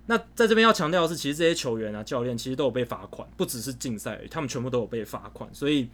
[0.08, 5.49] 那在这边要强调的是，其实这些球员啊、教练其实都有被罚款，不只是禁赛，他们全部都有被罚款。
[5.54, 5.88] 所以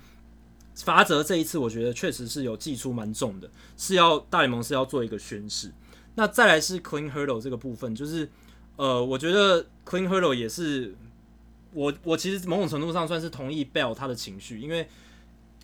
[0.76, 5.72] 罚则这一次，我觉得确实是有寄出蛮重的，是要大联盟是要做一个宣示。
[6.16, 8.28] 那再来是 Clean Hurdle 这个部分，就是
[8.78, 10.96] 呃，我觉得 Clean Hurdle 也是
[11.74, 14.88] 我我其实某种程度上算是同意 Bell 他的情绪，因为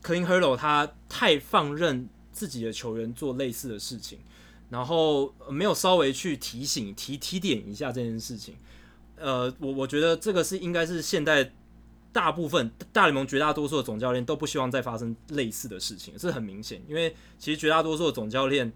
[0.04, 4.20] Clean Hurdle 他太放任自己的球员做类似的事情。
[4.74, 8.56] 然后没有稍微去提醒、提提点一下这件事情，
[9.18, 11.54] 呃，我我觉得这个是应该是现在
[12.12, 16.82] 大部分大联盟绝大多数的总教练都不希望再发生类似的事情，是很明显。
[16.88, 18.74] 因为其实绝大多数的总教练，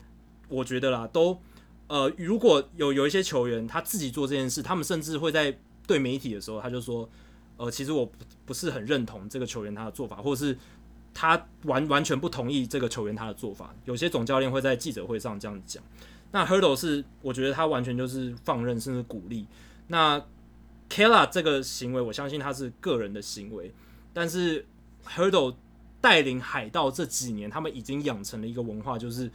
[0.50, 1.42] 我觉得啦，都
[1.88, 7.10] 呃，如果有有一些球员他自己做这件事，他们甚至会在对媒体的时候，他就说，
[7.58, 8.14] 呃，其实我不
[8.46, 10.56] 不是很认同这个球员他的做法，或是。
[11.20, 15.84] 他完完全不同意这个球员他的做法，有些总教练会在记者会上这样讲。
[16.32, 19.48] 那 Hurdle 是，我觉得他完全就是放任，甚至鼓励。
[19.88, 20.24] 那
[20.92, 23.74] Kella 这个行为，我相信他是个人的行为，
[24.14, 24.64] 但是
[25.08, 25.56] Hurdle
[26.00, 29.32] 带领海盗这几年，他们已经养成了一个文化，就是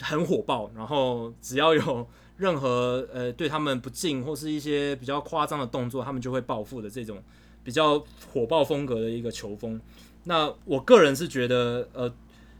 [0.00, 2.04] 很火爆，然后只要有
[2.36, 7.22] 任何呃对他们不敬或是一些比较夸张的动作，他们就会报复的这种
[7.62, 9.80] 比较火爆风格的一个球风。
[10.28, 12.14] 那我个人是觉得，呃，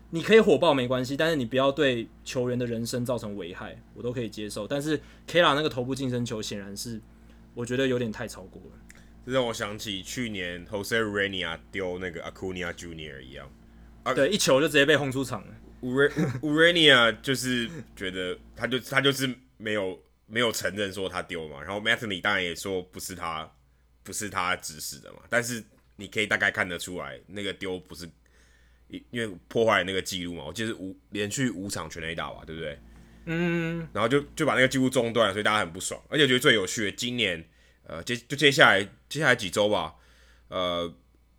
[0.08, 4.66] 你可以火爆没关系，但是你不要对球员的人生造成危害，我都可以接受。
[4.66, 6.98] 但是 Kela 那个头部近身球显然是，
[7.52, 8.96] 我觉得有点太超过了。
[9.26, 13.46] 这让我想起去年 Jose Urena 丢那个 Acuna Junior 一样，
[14.04, 15.54] 啊，对，一球就直接被轰出场了。
[16.40, 23.52] Urena 就是觉得他就他就是没有没有承认说他丢嘛，然后 Mattingly 当然也说不是他
[24.02, 25.62] 不是他指使的嘛，但是。
[26.00, 28.08] 你可以大概看得出来，那个丢不是
[28.86, 30.44] 因因为破坏那个记录嘛？
[30.46, 32.78] 我记得是五连续五场全垒打吧，对不对？
[33.26, 36.00] 嗯，然后就就把那个记录中断，所以大家很不爽。
[36.08, 37.44] 而且我觉得最有趣的，今年
[37.84, 39.96] 呃接就接下来接下来几周吧，
[40.48, 40.90] 呃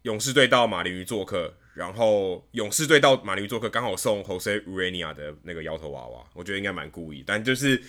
[0.04, 7.82] 勇士队到马林鱼做客，然后勇士队到马林鱼做客，刚好送 Jose Urena 的那个摇头娃娃，我觉得应该蛮故意，但就是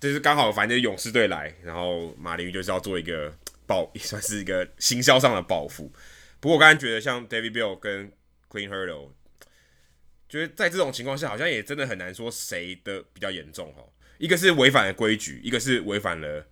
[0.00, 3.36] 就是刚好，反正勇士队来，然后马林鱼就是要做一个
[3.66, 5.92] 报， 也算是一个行销上的报复。
[6.40, 8.12] 不过我刚才觉得像 David Bell 跟
[8.50, 9.10] Clint Hurdle，
[10.28, 13.88] 觉得在这种情况下，好像也真的很难说谁的比较严重哦。
[14.18, 16.46] 一个是违反了规矩，一个是违反了。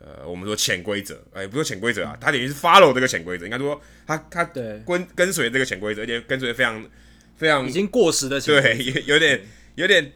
[0.00, 6.88] 呃，我们说潜规则，哎，不是潜规则啊，他等于是 follow 这个潜规则，应该说他他跟跟随这个潜规则，而且跟随非常
[7.36, 10.12] 非常已经过时的对，有有点有点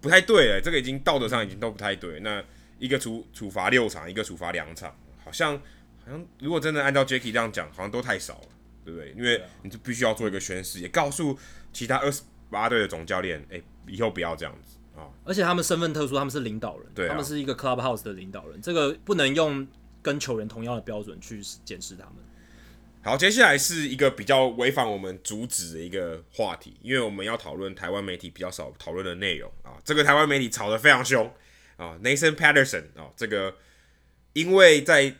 [0.00, 2.20] 不太对了，这个已经道德上已经都不太对。
[2.20, 2.40] 那
[2.78, 5.56] 一个处处罚六场，一个处罚两场，好像
[6.04, 8.48] 好像如果真的按照 Jacky 这样讲，好像都太少了，
[8.84, 9.12] 对不对？
[9.16, 11.38] 因为你就必须要做一个宣誓，也告诉
[11.72, 15.08] 其他二十八队的总教练，哎，以后不要这样子啊。
[15.24, 19.66] 而且他们身份特殊，他们是领导人，他们是一个 clubhouse 的领导人，这个不能用
[20.02, 22.14] 跟球员同样的标准去检视他们。
[23.02, 29.76] 好，接下来是一个比较违反我们主旨的一个话题，因为我们要讨论台湾媒体比较少讨论的内容啊。
[29.84, 31.30] 这个台湾媒体吵得非常凶
[31.76, 33.54] 啊，Nathan Patterson 啊，这个
[34.34, 35.16] 因为在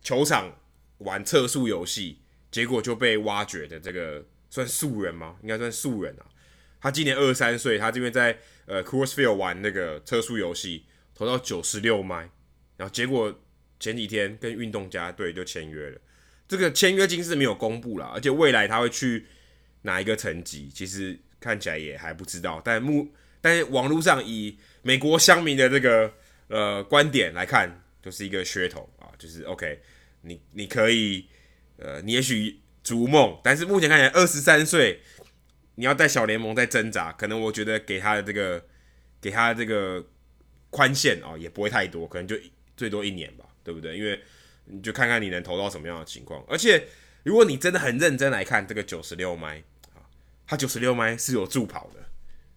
[0.00, 0.56] 球场
[0.98, 5.36] 玩测速游戏，结果就被挖掘的这个算素人吗？
[5.42, 6.24] 应该算素人啊。
[6.80, 12.30] 他今年二十三岁，他这边在呃 Coors Field 玩那个测速游戏，投到九十六迈，
[12.76, 13.38] 然后结果
[13.78, 15.98] 前几天跟运动家队就签约了。
[16.48, 19.26] 这个签约金是没有公布了，而且未来他会去
[19.82, 22.60] 哪一个层级，其实看起来也还不知道。
[22.64, 26.12] 但目但是网络上以美国乡民的这个
[26.48, 29.80] 呃观点来看，就是一个噱头啊，就是 OK，
[30.22, 31.26] 你你可以
[31.76, 35.00] 呃你也许逐梦，但是目前看起来二十三岁。
[35.76, 38.62] 你要在小联盟在挣扎，可能我觉得给他的这个，
[39.18, 40.04] 给他的这个
[40.68, 42.36] 宽限啊，也不会太多，可能就
[42.76, 43.96] 最多一年吧，对不对？
[43.96, 44.20] 因为
[44.66, 46.44] 你就看看你能投到什么样的情况。
[46.46, 46.86] 而且
[47.22, 49.56] 如果你真的很认真来看这个九十六迈
[49.94, 50.04] 啊，
[50.46, 52.04] 他九十六迈是有助跑的，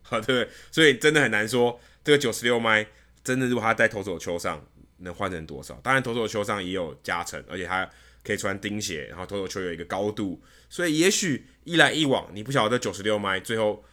[0.01, 0.49] 好， 对不对？
[0.69, 2.85] 所以真的很难说这个九十六迈
[3.23, 4.67] 真的如果他在投手丘上
[5.03, 5.73] 能换成多少。
[5.83, 7.89] 当然投手球上也有加成，而且他
[8.23, 11.45] 可以穿钉鞋，然后投手球有一个高度，所以也许。
[11.65, 13.85] 一来一往，你不晓得九十六迈最后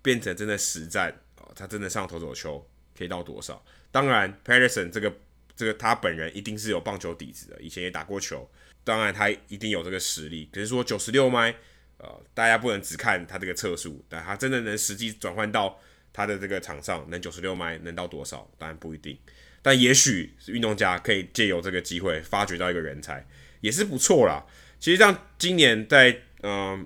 [0.00, 2.64] 变成真的实战哦，他真的上投手球
[2.96, 3.60] 可以到多少？
[3.90, 5.12] 当然，Patterson 这个
[5.56, 8.48] 这个他本人一定是有棒球底子的，以前也打过球，
[8.84, 10.48] 当然他一定有这个实力。
[10.52, 11.52] 可是说九十六迈，
[11.96, 15.76] 呃，大家不能只看他这个测速，但他真的能实际转换到
[16.12, 18.48] 他的这个场上，能九十六迈能到多少？
[18.56, 19.18] 当然不一定，
[19.62, 23.26] 但也许是运动家可以借由这个机会发掘到一个人才，
[23.60, 24.44] 也是不错啦。
[24.78, 26.10] 其实像今年在
[26.42, 26.52] 嗯。
[26.52, 26.80] 呃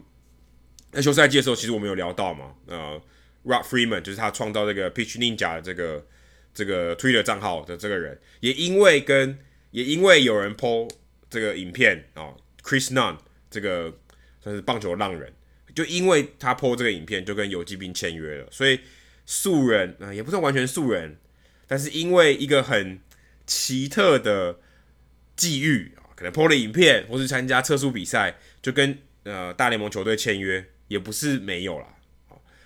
[0.94, 3.00] 那休赛季的时候，其实我们有聊到嘛，呃
[3.46, 6.06] ，Rob Freeman 就是他创造这个 Pitch Ninja 的这个
[6.52, 9.38] 这个 Twitter 账号的这个人，也因为跟
[9.70, 10.90] 也因为有人 po
[11.30, 13.16] 这个影片啊，哦，Chris Nunn
[13.50, 13.98] 这个
[14.42, 15.32] 算是棒球浪人，
[15.74, 18.78] 就因为他 po 这个影片，就跟游击兵签约了，所以
[19.24, 21.16] 素人啊，也不算完全素人，
[21.66, 23.00] 但是因为一个很
[23.46, 24.60] 奇特的
[25.36, 30.68] 际遇啊，可能 po 了影片或是参加测速比赛，就跟呃大联盟球队签约。
[30.88, 31.86] 也不是没有啦，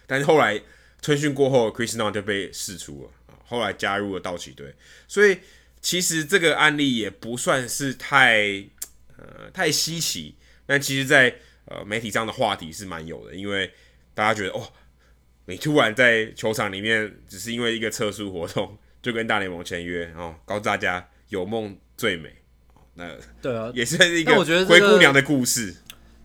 [0.05, 0.61] 但是后来
[1.01, 4.75] 春训过后，Chris n o n 就被释出了啊，后来加入了道奇队，
[5.07, 5.39] 所以
[5.81, 8.65] 其实这个案例也不算是太
[9.17, 10.35] 呃太稀奇，
[10.67, 13.73] 但其实在呃媒体上的话题是蛮有的，因为
[14.13, 14.73] 大家觉得哦，
[15.45, 18.77] 你突然在球场里面只是因为一个测速活动
[19.07, 22.29] 就跟大联盟签约，然后告诉大家有梦最美，
[22.95, 23.09] 那
[23.41, 24.35] 对啊，也是一个
[24.65, 25.77] 灰姑娘的故事，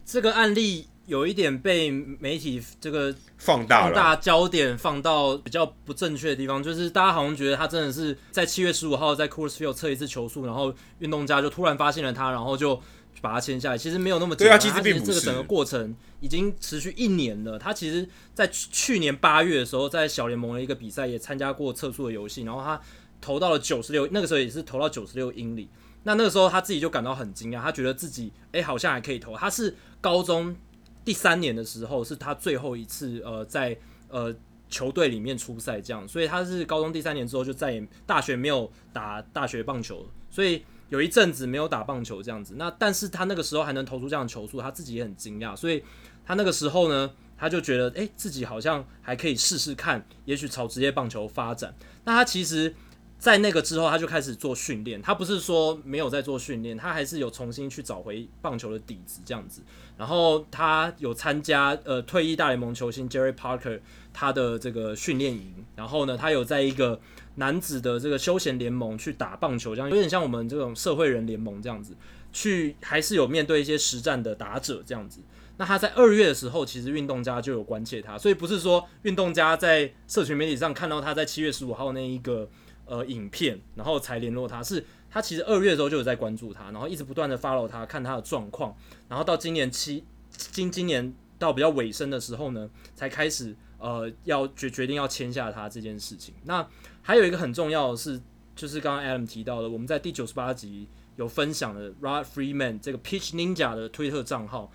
[0.03, 0.87] 这个案例。
[1.07, 12.81] 有一点被媒体这个放大，放大焦点放到比较不正确的地方，就是大家好像觉得他真的是在七月十五号在 Coors Field 测一次球速，然后运动家就突然发现了他，然后就
[13.21, 13.77] 把它签下来。
[13.77, 15.13] 其实没有那么简单，对啊，其实并不是。
[15.13, 17.57] 这个整个过程已经持续一年了。
[17.57, 22.81] 他其实，在去年八月的时候，在小联盟的一个比赛也参加过测速的游戏，然后他
[23.21, 25.69] 投到了九十六，那个时候也是投到九十六英里。
[26.03, 29.37] 那那个时候他自己就感到很惊讶，他觉得自己哎、欸、好像还可以投。
[29.37, 30.55] 他是高中。
[31.03, 33.75] 第三年的时候是他最后一次呃在
[34.07, 34.31] 呃
[34.69, 42.53] 球队里面出赛，这样，所以他是高中第三年之后就再也大学没有打大学棒球，所以有一阵子没有打棒球这样子。
[42.57, 45.83] 那但是他那个时候还能投出这样的球速，他自己也很惊讶，所以
[46.23, 51.73] 他那个时候呢，他就觉得诶，自己好像还可以试试看，也许朝职业棒球发展。
[52.03, 52.75] 那他其实。
[53.21, 54.99] 在那个之后，他就开始做训练。
[54.99, 59.61] 他不是说没有在做训练，他还是有重新去找回棒球的底子这样子。
[60.01, 63.79] 然后他有参加呃退役大联盟球星 Jerry Parker
[64.11, 65.63] 他的这个训练营。
[65.75, 66.99] 然后呢，他有在一个
[67.35, 71.95] 男子的这个休闲联盟去打棒球，这样有点像我们这种社会人联盟这样子。
[72.33, 75.19] 去还是有面对一些实战的打者这样子。
[75.57, 82.49] 那他在二月的时候，其实运动家就有关切他，所以不是说运动家在社群媒体上看到他在七月十五号那一个
[82.85, 88.73] 呃影片，然后才联络他，是他其实二月的时候就有在关注他，然后一直不断的 follow 他，看他的状况，
[89.09, 96.33] 然后到今年七今今年到比较尾声的时候呢，才开始呃要决决定要签下他这件事情。
[96.45, 96.65] 那
[97.01, 98.21] 还有一个很重要的是，
[98.55, 104.71] 就是刚刚 Adam 提到的，我们在第九十八集有分享的 Rod Freeman 这个 Pitch Ninja 的推特账号。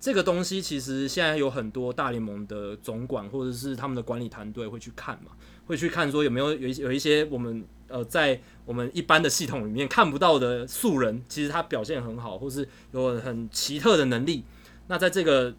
[0.00, 5.32] 这个东西其实现在有很多大联盟的总管或者是他们的管理团队会去看嘛，
[5.66, 14.44] 会去看说有没有有一有一些我们呃在我们一般的系统里面看不到的素人，其实他表现很好，或是有很奇特的能力。
[14.88, 15.50] 那在这个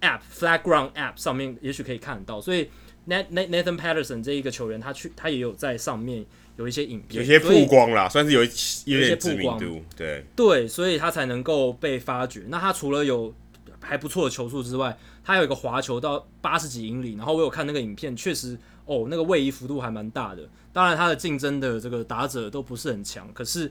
[0.00, 2.40] App Flat Ground App 上面，也许可以看得到。
[2.40, 2.70] 所以
[3.06, 6.24] Nathan Patterson 这一个球员，他去他也有在上面
[6.56, 8.48] 有一些影片，有些曝光啦，算是有一
[8.86, 12.44] 有一些曝光度，对对，所以他才能够被发掘。
[12.48, 13.34] 那他除了有
[13.82, 20.48] 还不错的球速之外，他有一个滑球到八十几英里，然后我有看那个影片，确实哦，那个位移幅度还蛮大的。
[20.72, 23.70] 当然，他的竞争的这个打者都不是很强，可是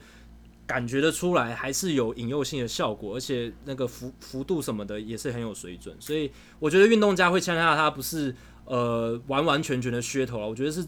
[0.66, 5.96] 感觉得出来还是有引诱性的效果，而且那个幅幅度什么的也是很有水准。
[6.00, 8.36] 所以我觉得运动家会签下他，不是
[8.66, 10.86] 呃完完全全的噱头了，我觉得是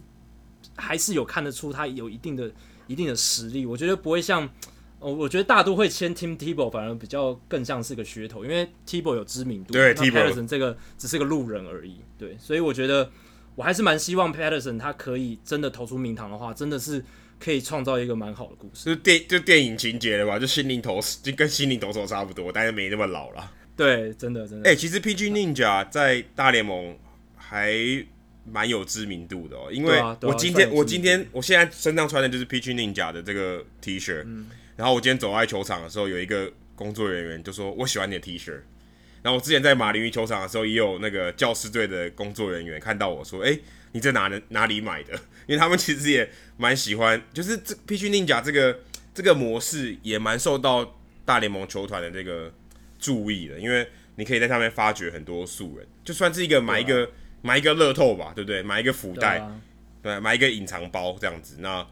[0.76, 2.52] 还是有看得出他有一定的
[2.88, 3.66] 一定的实力。
[3.66, 4.50] 我觉得不会像。
[4.98, 13.12] 我我觉得大都会签 Tim Tebow 反而比较更像是个噱头，因为 Tebow 有知名度，对，Peterson 这个只是个路人而已，对，所以我觉得
[13.56, 17.04] 我还是蛮希望 Peterson 他可以真的投出名堂的话，真的是
[17.40, 26.98] 可以创造一个蛮好的故事，就电就电影情节了吧，就心灵投就跟心灵投手差不多，但是没那么老了，对，真的真的，哎、欸，其实 PG Ninja 在大联盟
[27.36, 27.74] 还
[28.44, 34.22] 蛮有知名度的哦，因为我今天、啊啊、我今天我现在身上穿的就是 PG Ninja 的这个 T 恤。
[34.26, 34.48] 嗯。
[34.78, 38.52] 然后我今天走在球场的时候，有一个工作人员就说：“我喜欢你的 T 恤。”
[39.26, 43.58] 然后我之前在马林鱼球场的时候，也有那个教师队的工作人员看到我说：“哎，
[43.92, 45.14] 你在哪哪里买的？”
[45.48, 48.82] 因为他们其实也蛮喜欢，就是这 Pitch Ninja 这个
[49.16, 52.54] 这个模式也蛮受到大联盟球团的这个
[53.00, 53.88] 注意的，因为
[54.18, 57.10] 你可以在上面发掘很多素人，就算是一个买一个、啊、
[57.42, 58.62] 买一个乐透吧，对不对？
[58.62, 59.44] 买一个福袋，
[60.04, 61.56] 对，买一个隐藏包这样子。
[61.62, 61.84] 那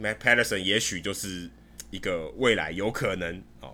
[0.00, 1.50] Matt Peterson 也许就是。
[1.90, 3.72] 一个未来有可能哦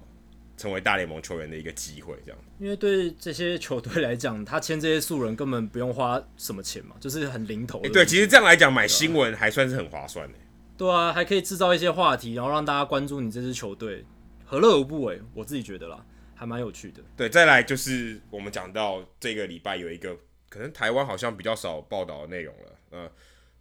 [0.61, 2.39] 成为大联盟球员的一个机会，这样。
[2.59, 7.89] 因为对这些球队来讲，他签这些素人根本不用花什么钱嘛，就是很零头的。
[7.89, 10.39] 对，其实这样来讲，买新闻还算是很划算的。
[10.77, 14.05] 对啊，还可以制造一些话题，然后让大家关注你这支球队，
[14.45, 15.23] 何乐而不为？
[15.33, 16.05] 我自己觉得啦，
[16.35, 17.03] 还蛮有趣的。
[17.17, 20.15] 对，再来就是我们讲到这个礼拜有一个
[20.51, 22.73] 可能台湾好像比较少报道的内容了。
[22.91, 23.11] 呃，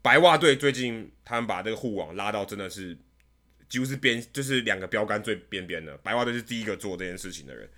[0.02, 2.98] 白袜队最近他们把这个护网拉到真的是。
[3.70, 7.70] 几乎是边就是两个标杆最边边的，白袜队是第一个做这件事情的人。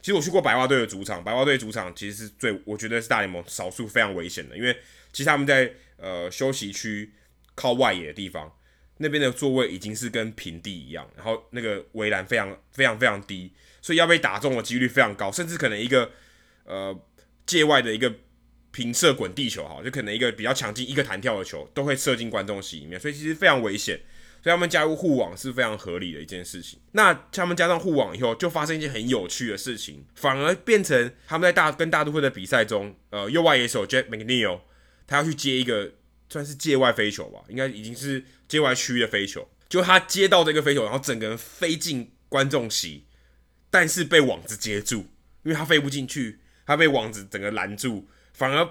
[0.00, 4.76] 其实我去过白袜队的主场，白袜队主场其实是最我觉得是大联盟少数非常危险的，因为
[5.12, 7.12] 其实他们在呃休息区
[7.54, 8.52] 靠外野的地方，
[8.96, 16.10] 那边的座位已经是跟平地一样，然后那个围栏非常非常非常低，所以要被打中的几率非常高，甚至可能一个
[16.64, 17.00] 呃
[17.46, 18.12] 界外的一个
[18.72, 24.00] 平射滚地球哈，就可能一个比较强劲一个弹跳的球都会射进观众席里面，所以其实非常危险。
[24.42, 26.80] 所以他们加入护网是非常合理的一件事情。
[26.90, 34.60] 那他们加上护网以后，就发生一件很有趣的事情，反而变成他们在大跟大都会的比赛中，呃，右外野手 Jeff McNeil
[35.06, 35.92] 他要去接一个
[36.28, 39.48] 算是界外飞球吧，应该已经是界外区的飞球。
[39.68, 43.06] 就他接到这个飞球，然后整个人飞进观众席，
[43.70, 45.06] 但是被网子接住，
[45.44, 48.68] 因为他飞不进去，他被网子整个拦住，反而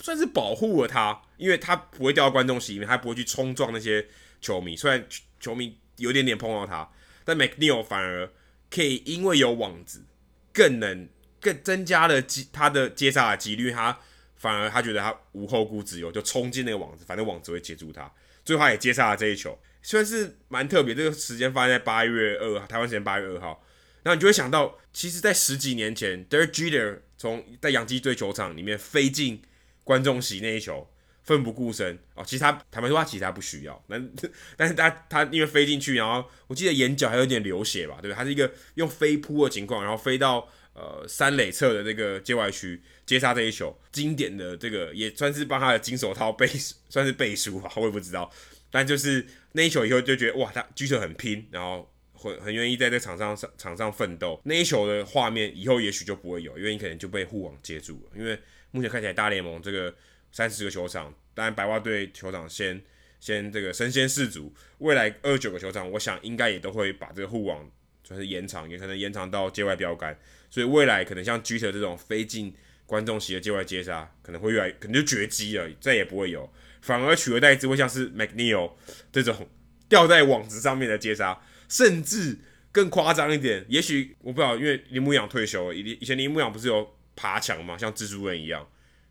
[0.00, 4.04] 算是保护了他，因为他不会掉到观众席里面，他不会去冲撞那些。
[4.44, 5.02] 球迷虽然
[5.40, 6.86] 球迷有点点碰到他，
[7.24, 8.30] 但 McNeil 反而
[8.70, 10.04] 可以因为有网子，
[10.52, 11.08] 更能
[11.40, 13.70] 更增加了机他的接杀的几率。
[13.70, 13.98] 他
[14.36, 18.12] 反而他觉得他无后顾之忧，就冲进那个网子，反正网子会接住他。
[18.44, 20.94] 最后他也接杀了这一球，虽然是蛮特别。
[20.94, 23.64] 这个时间发生在八月二号，台湾时间八月二号。
[24.02, 29.40] 然后你就会想到，其实，在十几年前，Derek Jeter 从在洋基队球场里面飞进
[29.82, 30.90] 观众席那一球。
[31.24, 34.10] 奋不顾身哦，其实他坦白说，他其实他不需要， 但
[34.56, 38.14] 但是他他因为飞进去，然后我记得眼角还有点流血吧，对不对？
[38.14, 46.46] 他是一个用飞扑的情况，然后飞到呃三垒侧的这个界外区接杀这一球，经典的这个也算是帮他的金手套背
[46.90, 48.30] 算是背书吧，我也不知道，
[48.70, 58.38] 但就是那一球以后就觉得哇，他举手很拼，然后很很愿意在这场上上场上奋斗，那一球的画面以后也许就不会有，因为你可能就被护网接住了，因为
[58.72, 59.94] 目前看起来大联盟这个。
[60.34, 62.82] 三十个球场，当然白袜队球场先
[63.20, 67.70] 先这个身先士卒，未来二九个球场，我想应该也都会把这个护网
[68.02, 70.18] 就是延长，也可能延长到界外标杆，
[70.50, 72.52] 所以未来可能像 Jeter 这种飞进
[72.84, 76.52] 观众席的界外接杀，可能会越来可能就绝迹了，再也不会有，
[76.82, 78.72] 反而取而代之会像是 McNeil
[79.12, 79.48] 这种
[79.88, 82.38] 吊在网子上面的接杀，甚至
[82.72, 88.68] 更夸张一点，也许我不知道，因为铃木一朗退休了，以以前铃木一朗不是有爬墙嘛，像蜘蛛人一样。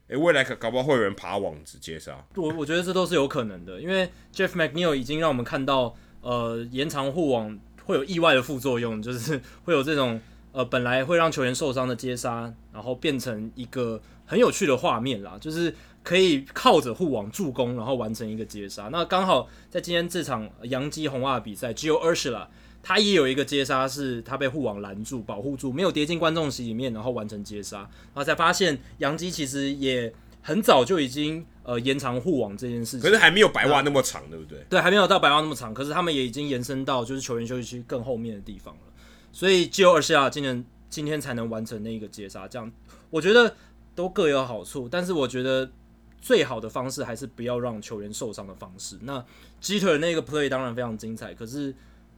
[0.09, 2.23] 诶，未来可搞不好会有人爬网子接杀。
[2.35, 10.19] 我我觉得这都是有可能的，因为 Jeff McNeil 已经让我们看到，呃，延长护网会有意外的副作用， 就是会有这种
[10.51, 15.73] 呃本来会让球员受伤的接杀，然后变成一个很有趣的画面啦，就是
[16.03, 18.89] 可以靠着护网助攻，然后完成一个接杀。
[18.91, 22.47] 那刚好在今天这场洋基红袜比赛，Gio Urshela
[22.85, 34.60] 他也有一个接杀，是他被护网拦住、保护住，没有跌进观众席里面，然后完成接杀，然后才发现杨基其实也很早就已经呃延长护网这件事情，可是还没有白袜那么长，对不对？
[34.69, 38.81] 对，还没有到白袜那么长，可是他们也已经延伸到就是球员休息区更后面的地方了，
[39.31, 42.69] 所以 Gio Urshela 今年今天才能完成那个接杀，这样
[43.10, 43.55] 我觉得
[43.95, 45.72] 都各有好处，但是我觉得
[46.19, 48.99] 最好的方式还是不要让球员受伤的方式。
[49.03, 49.26] 那
[49.61, 51.73] Jeter 那个 play 当然非常精彩，可是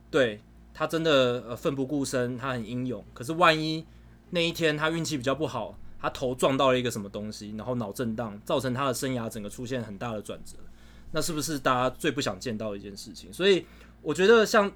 [0.10, 0.42] 对。
[0.78, 3.02] 他真的呃奋不顾身，他很英勇。
[3.14, 3.86] 可是万一
[4.32, 10.58] 那一天他运气比较不好，他头撞到了一个什么东西，然后脑震荡，造成他的生涯整个出现很大的转折，
[11.14, 13.32] 那是不是大家最不想见到的一件事情？
[13.32, 13.66] 所以
[14.02, 14.72] 我觉得像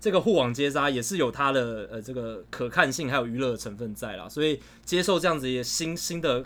[0.00, 4.28] 这个护网接杀也是有它的呃这个可看性还有娱乐的成分在啦。
[4.28, 6.44] 所以接受这样子一个新新的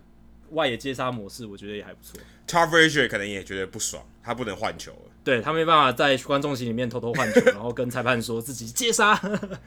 [0.51, 2.21] 外野接杀模式，我觉得也还不错。
[2.47, 5.13] Todd Frazier 可能也觉得不爽，他不能换球了。
[5.27, 9.21] 对，他没办法在观众席里面偷偷换球， 然后跟裁判说自己接杀，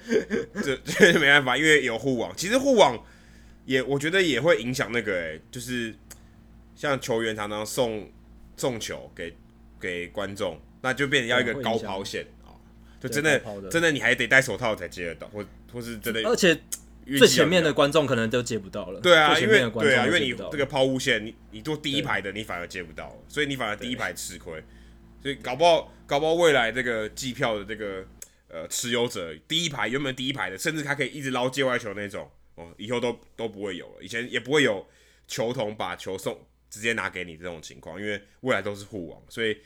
[0.64, 2.34] 这这没办法，因为有护网。
[2.38, 2.98] 其实护网
[3.66, 5.94] 也，我觉得也会影响那个、欸，诶，就是
[6.78, 8.10] 像球员常常送
[8.56, 9.36] 送球给
[9.82, 12.56] 给观众，那就变成要一个高抛线啊，
[13.02, 16.58] 就真的，的真的你还得戴手套才接得到，或或是真的，而且
[17.18, 19.02] 最前面的观众可能都接不到了。
[19.02, 24.64] 对啊，因为对啊，因为你这个抛物线，你你坐第一排的，你反而接不到，所以你反而第一排吃亏。
[25.22, 28.06] 所以搞不好，搞不好未来这个季票的这个
[28.48, 34.02] 呃持有者，第一排原本第一排的，甚至他可以一直捞界外球那种哦，以后都都不会有了。
[34.02, 34.88] 以前也不会有
[35.28, 39.58] 球童把球送直接拿给你这种情况，因为未来都是互网，所以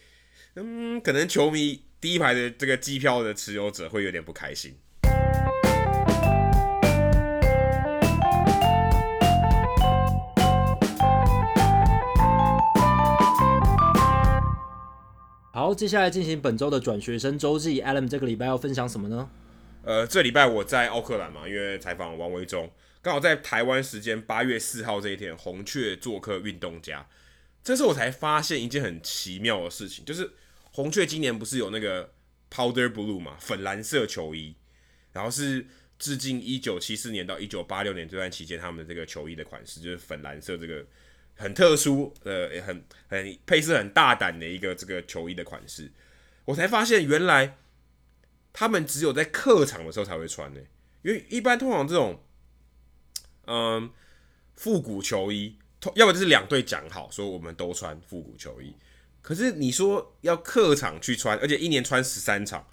[0.56, 4.78] 嗯，可能球迷第一排的这个季票的持有者会有点不开心。
[15.74, 17.82] 接下来进行本周的转学生周记。
[17.82, 19.30] Adam 这个礼拜要分享什么呢？
[19.84, 22.72] 呃，这礼拜我在奥克兰嘛，因为采访王维忠，
[23.02, 27.08] 刚好在台湾时间八月四号这一天，红雀做客运动家。
[27.64, 30.32] 这时候我才发现一件很奇妙的事情，就是
[30.72, 32.12] 红雀今年不是有那个
[32.52, 34.56] Powder Blue 嘛，粉蓝色球衣，
[35.12, 35.66] 然后是
[36.00, 40.86] 致敬一九七四年到一九八六年这段期间他们的这个球衣的款式，就是粉蓝色这个。
[41.36, 45.92] 很特殊，呃，也很很配色很大胆的一个这个球衣的款式，
[46.46, 47.58] 我才发现原来
[48.54, 50.62] 他们只有在客场的时候才会穿呢，
[51.02, 52.24] 因为一般通常这种，
[53.48, 53.92] 嗯，
[54.56, 55.58] 复古球衣，
[55.96, 58.76] 要么就是两队讲好说我们都穿复古球衣，
[59.22, 62.66] 可是你说要客场去穿，而且一年穿十三场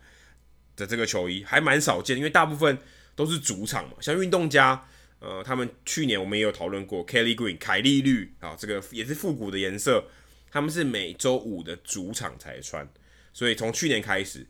[0.76, 2.78] 的这个球衣还蛮少见，因为大部分
[3.16, 4.86] 都是主场嘛，像运动家。
[5.20, 10.04] 呃，他们去年我们也有讨论过，Kelly Green 凯利绿啊，这个也是复古的颜色。
[10.50, 12.88] 他们是每周五的主场才穿，
[13.32, 14.44] 所以从去年开始，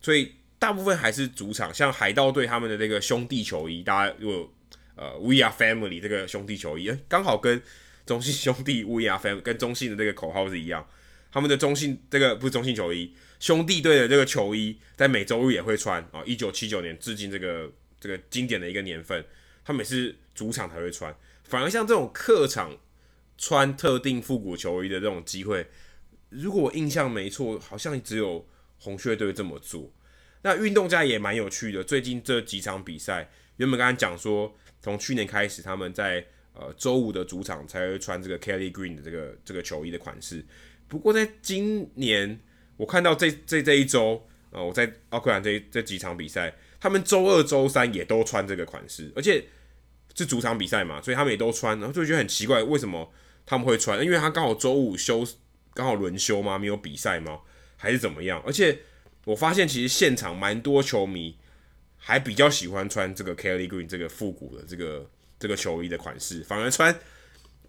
[0.00, 1.74] 所以大部分还是主场。
[1.74, 4.50] 像海盗队他们的这个兄弟球衣，大家如果
[4.94, 7.60] 呃 We Are Family 这个兄弟球衣，刚好跟
[8.06, 10.88] 中信兄弟 We Are Family 跟中信的这个口号是一样。
[11.30, 16.22] 他们的中信这个不是中信球衣，兄弟队的这个球衣在每周日也会穿啊。
[16.24, 17.70] 一九七九年致敬这个
[18.00, 19.22] 这个经典的一个年份。
[19.68, 21.14] 他们也是主场才会穿，
[21.44, 22.74] 反而像这种客场
[23.36, 25.66] 穿特定复古球衣的这种机会，
[26.30, 29.92] 如果我印象没错，好像只有红雀队这么做。
[30.40, 33.28] 那运动家也蛮有趣的，最近这几场比赛，
[33.58, 36.24] 原本刚才讲说，从去年开始他们在
[36.54, 40.42] 呃周五的主场才会穿这个 Kelly Green 的这个这个球衣的款式。
[40.88, 42.40] 不过在今年，
[42.78, 49.44] 我看到这这这一周，呃，我在奥克兰这这几场比赛，他们周二、周三也都穿这个款式，而且。
[50.18, 53.08] 是主场比赛嘛，所以他们也都穿，然后就觉得很奇怪，为什么
[53.46, 54.04] 他们会穿？
[54.04, 55.24] 因为他刚好周五休，
[55.72, 56.58] 刚好轮休吗？
[56.58, 57.38] 没有比赛吗？
[57.76, 58.42] 还是怎么样？
[58.44, 58.80] 而且
[59.24, 61.38] 我发现其实现场蛮多球迷
[61.96, 65.08] 还比较喜欢穿这个 Kelly Green 这个复古的这个
[65.38, 66.92] 这个球衣的款式，反而穿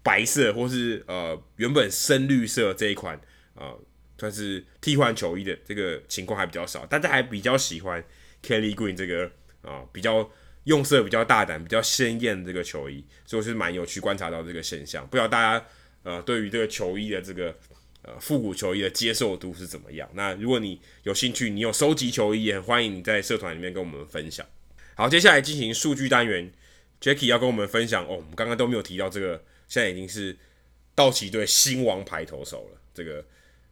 [0.02, 3.20] 白色或是呃原本深绿色这一款
[3.54, 3.78] 呃
[4.18, 8.02] 算是替换球衣的这个情况还比较少，大家还比较喜欢
[8.42, 9.30] Kelly Green 这个
[9.62, 10.28] 啊，比较
[10.64, 15.06] 用色比较大胆、比较鲜艳这个球衣，所以我是蛮有趣观察到这个现象。
[15.06, 15.66] 不知道大家
[16.02, 17.56] 呃对于这个球衣的这个
[18.02, 20.08] 呃复古球衣的接受度是怎么样？
[20.14, 24.46] 那如果你有兴趣，你有收集球衣，也很欢迎你在社团里面跟我们分享。
[24.94, 26.52] 好，接下来进行数据单元
[27.00, 30.36] ，Jacky 要跟我们分享哦，我们刚刚都没有提到这个，现在已经是
[30.94, 33.24] 道奇队新王牌投手了，这个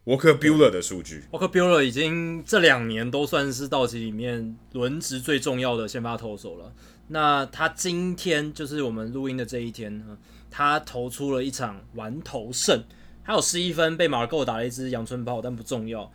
[0.08, 1.24] Walker Bueller 的数据。
[1.30, 6.72] Walker Bueller 已经这两年都算是道奇里面轮值最重要的先发投手了。
[7.08, 10.16] 那他今天就是我们录音的这一天呢，
[10.50, 12.82] 他投出了一场完投胜，
[13.22, 16.10] 还有十一分，被马尔够打了一支阳春炮，但不重要，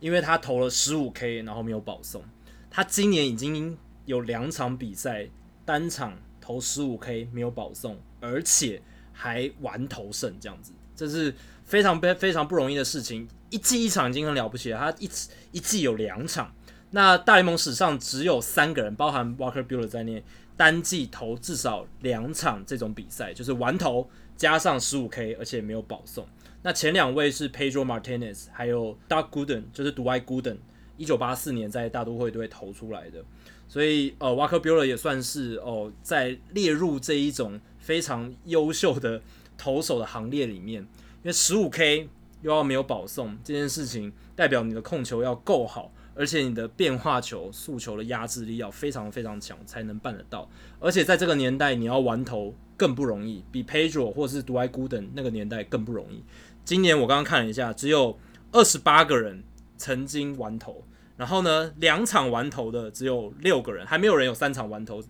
[0.00, 2.24] 因为他投了十五 K，然后没有保送。
[2.68, 3.78] 他今年已经。
[4.06, 5.28] 有两场比赛
[5.64, 8.80] 单场投十五 K 没有保送，而且
[9.12, 13.26] 还完投胜，这样子，这是非常非非常不容易的事情。
[13.50, 15.08] 一季一场已经很了不起了，他一
[15.52, 16.52] 一季有两场。
[16.90, 20.22] 那大联盟史上只有三个人，包含 Walker Buehler 在内，
[20.56, 26.26] 单季投至少两场这种比赛，就是完投加上十五 K，而且没有保送。
[26.62, 30.56] 那前两位是 Pedro Martinez，还有 Doug Gooden，就是 d w i Gooden，
[30.96, 33.24] 一九八四年在大都会队投出来的。
[33.68, 39.20] 所以，呃，Walker Buehler 也算是哦，在列入这一种非常优秀的
[39.58, 40.82] 投手的行列里面。
[40.82, 42.08] 因为十五 K
[42.46, 50.48] 又要没有保送这件事情，代表你的控球要够好，而且你的变化球、速球的压制力要非常非常强，才能办得到。
[50.78, 56.22] 而且在这个年代，你要玩投更不容易，比 Pedro 或是 d w i g o o d e n 那个年代更不容易。
[56.64, 58.16] 今年我刚刚看了一下，只有
[58.52, 59.42] 二十八个人
[59.76, 60.84] 曾经玩投。
[61.16, 65.02] 然后呢，两场玩投的只有六个人，还没有人有三场玩投，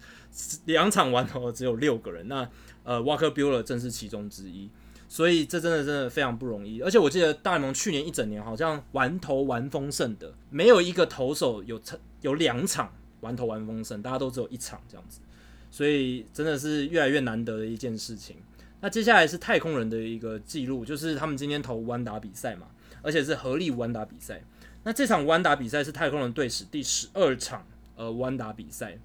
[0.65, 2.27] 两场玩投的只有六个人。
[2.29, 2.49] 那
[2.85, 4.71] 呃，Walker Buehler 正是其中之一，
[5.09, 6.81] 所以这真的真的非常不容易。
[6.83, 15.20] 而且我记得大联盟去年一整年好像玩投玩丰盛的，没有一个投手有成有两场玩投玩丰盛，大家都只有一场这样子，
[15.70, 18.37] 所以真的是越来越难得的一件事情。
[18.81, 22.66] 那接下来是太空人的一个记录，就是他们今天投弯打比赛嘛，
[23.03, 24.43] 而且是合力弯打比赛。
[24.85, 27.66] 那这场弯打比赛是太空人队史第十二场
[27.97, 28.99] 呃弯打比赛，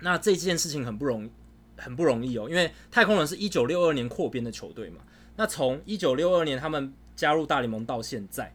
[0.00, 1.30] 那这件事情很不容易，
[1.76, 5.02] 很不容易哦，因为太空人是一九六二年扩编的球队嘛，
[5.38, 8.52] 那从一九六二年他们加入大联盟到现在，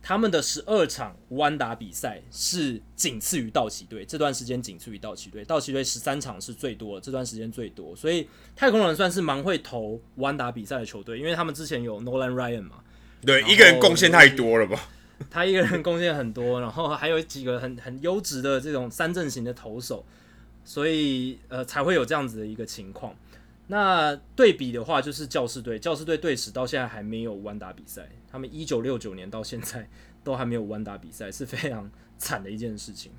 [0.00, 8.26] 他们的十二场无安打比赛是仅次于道奇队，这段时间仅次于道奇队，道奇队十三场是最多的，这段时间最多，所以
[8.56, 12.76] 太空人算是蛮会投无安打比赛的球队，因为他们之前有 Nolan Ryan 嘛，
[13.20, 14.88] 对，一个人贡献太多了吧。
[15.30, 20.04] 他一个人贡献很多，然后还有几个很很优质的这种三阵型的投手，
[20.64, 23.14] 所以呃才会有这样子的一个情况。
[23.68, 29.88] 那对比的话，就是教士队，教士队队史到现在还没有弯打比赛，他们一九六九年到现在
[30.22, 33.10] 都还没有弯打比赛，是非常惨的一件事情。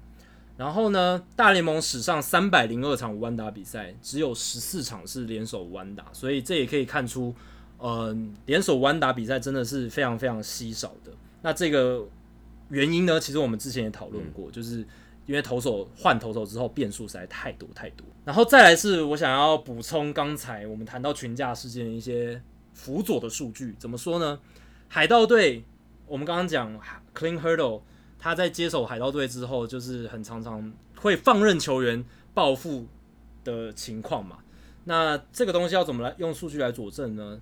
[0.56, 7.36] 然后呢，大联盟史上三百零二场弯打比赛，只有十四场是联手弯打，所以这也可以看出，
[7.80, 11.11] 嗯、联手弯打比赛真的是非常非常稀少的。
[11.41, 12.07] 那这个
[12.69, 13.19] 原因呢？
[13.19, 14.84] 其实我们之前也讨论过，就是
[15.28, 18.08] 因为投手换投手之后变数实在太多太多。
[18.26, 22.41] 然后再来是我想要补充刚才我们谈到群架事件的一些
[22.74, 23.76] 辅佐的数据。
[23.78, 24.40] 怎么说呢？
[24.88, 25.64] 海盗队，
[26.08, 26.80] 我们刚刚讲
[27.14, 27.82] Clean Hurdle，
[28.18, 32.88] 他在接手海盗队之后，就是很常常会放任球员报复
[33.44, 34.40] 的情况嘛。
[34.86, 37.40] 那这个东西要怎么来用数据来佐证呢？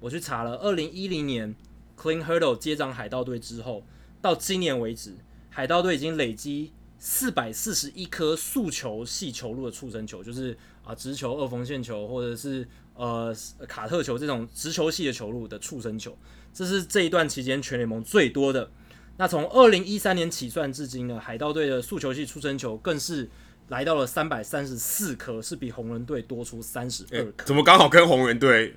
[0.00, 1.54] 我去查了，二零一零年。
[1.98, 3.82] Clean Hurdle 接掌海盗队之后，
[4.20, 5.16] 到今年为止，
[5.48, 13.34] 海盗队已经累积四百四十一颗速球系球路的触身球，就是啊直球、二缝线球或者是呃
[13.68, 16.16] 卡特球这种直球系的球路的触身球，
[16.52, 18.70] 这是这一段期间全联盟最多的。
[19.16, 23.28] 那从二零一三年起算至今呢，海盗队的速球系触身球更是
[23.68, 27.46] 来到了三百三十四颗，是比红人队多出三十二颗。
[27.46, 28.76] 怎么刚好跟红人队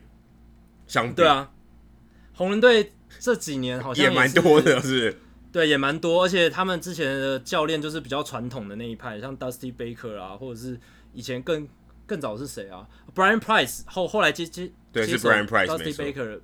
[0.87, 1.15] 相比？
[1.15, 1.51] 对啊，
[2.33, 2.93] 红人队。
[3.19, 5.17] 这几年好像也蛮多的，是不是？
[5.51, 10.79] 对，也蛮多，而且他们之前的教练就是比较传统的那一派，像 Dusty Baker 啊，或者是
[11.13, 11.67] 以前更
[12.05, 16.39] 更早是谁啊？Brian Price 后后来接接对是 Brian Price Dusty Baker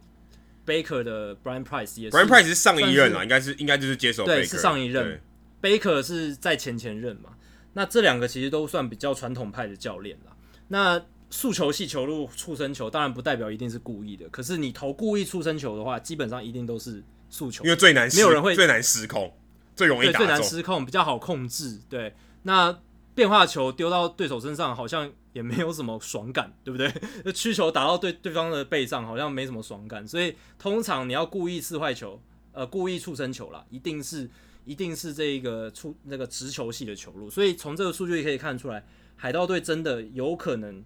[0.65, 5.21] Baker 的 Brian Price 也是 Brian Price 是上一任啊，应该是应该就是接手 Baker，对是上一任
[5.61, 7.29] ，Baker 是在前前任嘛。
[7.73, 10.35] 那这两个其实都算比较传统派的教练了。
[10.69, 17.03] 那速球系球路触身球当然不代表一定是故意的，可是你投故意触身球的话，基本上一定都是
[17.35, 19.35] 速球，因为最难，没有人会最难失控，
[19.75, 21.81] 最容易打，最难失控，比较好控制。
[21.89, 22.79] 对，那
[23.13, 26.89] 变化球丢到对手身上好像也没有什么爽感，对不对？
[27.25, 32.21] 那曲球打到对对方的背上好像没什么爽感，所以通常你要故意刺坏球，
[32.53, 34.29] 呃，故意触身球啦，一定是
[34.63, 37.29] 一定是这一个触那个直球系的球路。
[37.29, 38.81] 所以从这个数据可以看出来，
[39.17, 40.81] 海盗队真的有可能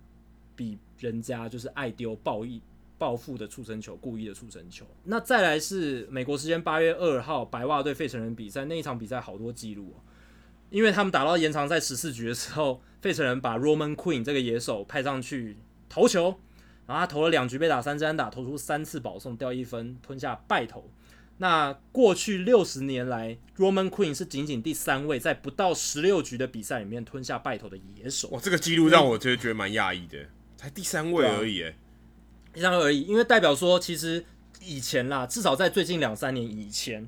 [0.55, 2.59] 比人家就是爱丢报意
[2.99, 4.85] 报复的触身球，故意的触身球。
[5.05, 10.03] 那再来是美国时间八月二号，白袜对费城人比赛那一场比赛好多记录哦，
[10.69, 15.57] 因为他们打到延长赛十四局的时候，费城人把 Roman Queen 这个野手派上去
[15.89, 16.39] 投球。
[16.85, 20.89] 然后他投了两局被打三支安打，投出三次保送，掉一分，吞下败投。
[21.37, 28.29] 那过去六十年来，Roman Queen 是仅仅第三位在不到十六局的比赛里面吞下败投的野手。
[28.29, 30.17] 哇，这个记录让我觉得觉得蛮讶异的，
[30.57, 31.77] 才第三位而已，哎，
[32.59, 33.03] 第三位而已。
[33.03, 34.25] 因为代表说，其实
[34.59, 37.07] 以前啦，至少在最近两三年以前。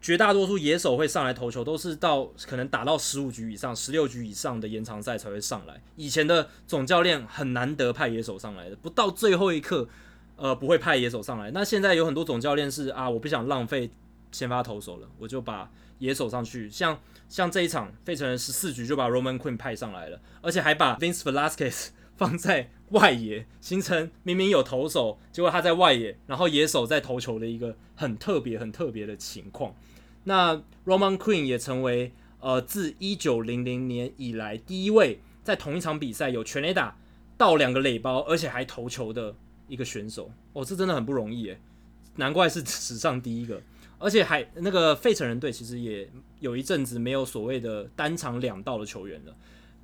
[0.00, 5.80] 绝大多数野手会上来投球，都是到可能打到十五局以上、十六局以上的延长赛才会上来。
[5.94, 9.88] 以前的总教练很难得派野手上来的，不到最后一刻，
[10.34, 11.52] 呃，不会派野手上来。
[11.52, 13.88] 那现在有很多总教练是啊，我不想浪费
[14.32, 15.70] 先发投手了，我就把
[16.00, 16.68] 野手上去。
[16.68, 16.98] 像
[17.28, 21.90] 像这一场，费城人十四局就把 Roman Quinn 派上来了，而且还把 Vince Velasquez
[22.22, 29.74] 放在外野，形成明明有投手，结果他在外野，然后野手在投球的一个很特别、很特别的情况。
[30.22, 30.54] 那
[30.86, 36.96] Roman Quinn 也成为呃自一九零零年以来第一位在同一场比赛有全垒打
[37.36, 39.34] 到两个垒包，而且还投球的
[39.66, 40.30] 一个选手。
[40.52, 41.58] 哦，这真的很不容易诶，
[42.14, 43.60] 难怪是史上第一个。
[43.98, 46.08] 而且还那个费城人队其实也
[46.38, 49.36] 有一阵子没有所谓的单场两盗的球员了。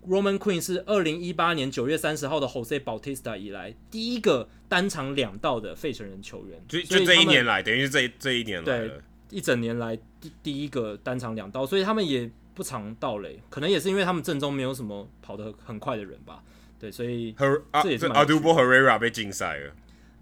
[0.07, 6.63] Roman Quinn 是二零一八年九月三十号的 Jose Bautista 以来第一个单场两道的费城人球员。
[6.69, 9.01] 就就这一年来，等于是这这一年来对。
[9.31, 16.43] 一整年来第第一个单场两道，所以他们也不常到垒，可能也是因为他们阵中没有什么跑得很快的人吧。
[16.81, 17.35] 对，所以
[17.83, 19.73] 这也是阿杜波和瑞拉被禁赛了，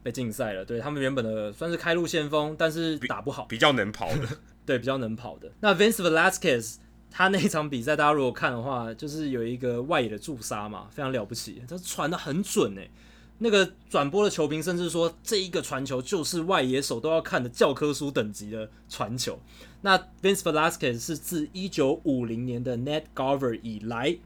[0.03, 0.65] 被禁赛了。
[0.65, 4.27] 对，他们原本的算是开路先锋，但是打不好，比，比较能跑的。
[4.65, 5.53] 对，比较能跑的。
[5.61, 6.79] 那 Vince Velasquez
[7.17, 12.91] 他那一场比赛，大家如果看的话，就是有一个外野的助杀嘛，非常了不起，他传的很准诶。
[13.39, 19.41] 那个转播的球评甚至说，这一个传球就是外野手都要看的教科书等级的传球。
[19.81, 24.19] 那 Vince Velasquez 是自一九五零年的 Ned Garver 以来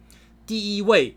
[0.45, 1.17] 第一位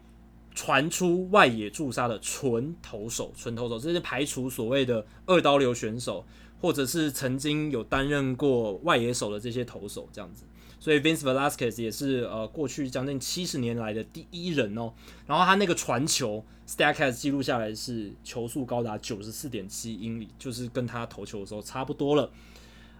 [0.53, 6.23] 传出外野助杀的纯投手，纯投手，这是排除所谓的二刀流选手，
[6.61, 10.43] 或者是曾经有担任过外野手的这些投手，这样子。
[10.83, 14.91] 所以 Vince Velasquez 也是呃过去将近七十年来的第一人哦。
[15.25, 22.29] 然后他那个传球 Statcast 记录下来是球速高达九十四点七英里，就是跟他投球的时候差不多了。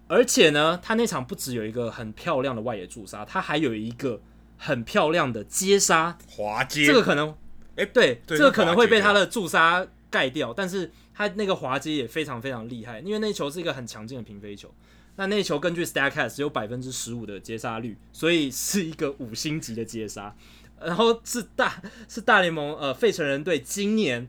[0.08, 4.22] 而且呢，他那场不只有一个很漂亮的外野助杀，他还有一个
[4.58, 6.86] 很漂亮的接杀滑接。
[6.86, 7.32] 这个可能，
[7.76, 14.74] 哎、欸，对，对这个可能会被他的助杀盖掉，但是他那个滑接也非常非常厉害，因为那球是一个很强劲的平飞球。
[15.16, 20.36] 那那球根据 Statcast 只有百分之十五的接杀率，所以是一个五星级的接杀，
[20.82, 21.80] 然后是大
[22.10, 24.28] 是大联盟呃费城人队今年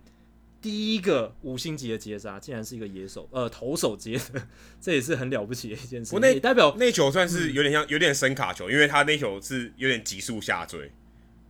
[0.60, 4.46] 第一个五星级的接杀，竟然是一个野手呃投手接的，
[4.78, 6.14] 这也是很了不起的一件事。
[6.14, 10.92] 我那代表那球算是有点像有点深卡球，因为他那球是有点急速下坠，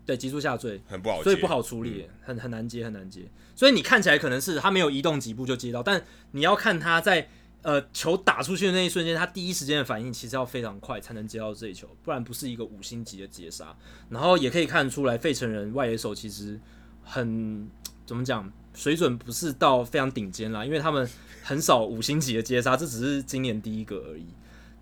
[0.06, 3.22] 对，急速下坠很不好，所以不好处理，嗯、很很难接很难接。
[3.56, 7.28] 所以你看起来可能是他没有移动几步就接到，但你要看他在。
[7.64, 13.74] 呃，球打出去的那一瞬间，他第一时间的反应其实要非常快，才能接到这一球，不然不是一个五星级的截杀。
[14.10, 16.60] 然后也可以看出来，费城人外野手其实
[17.02, 17.66] 很
[18.04, 21.08] 怎么讲，水准不是到非常顶尖啦，因为他们
[21.42, 24.26] 很少五星级的接杀，这只是今年第一个而已。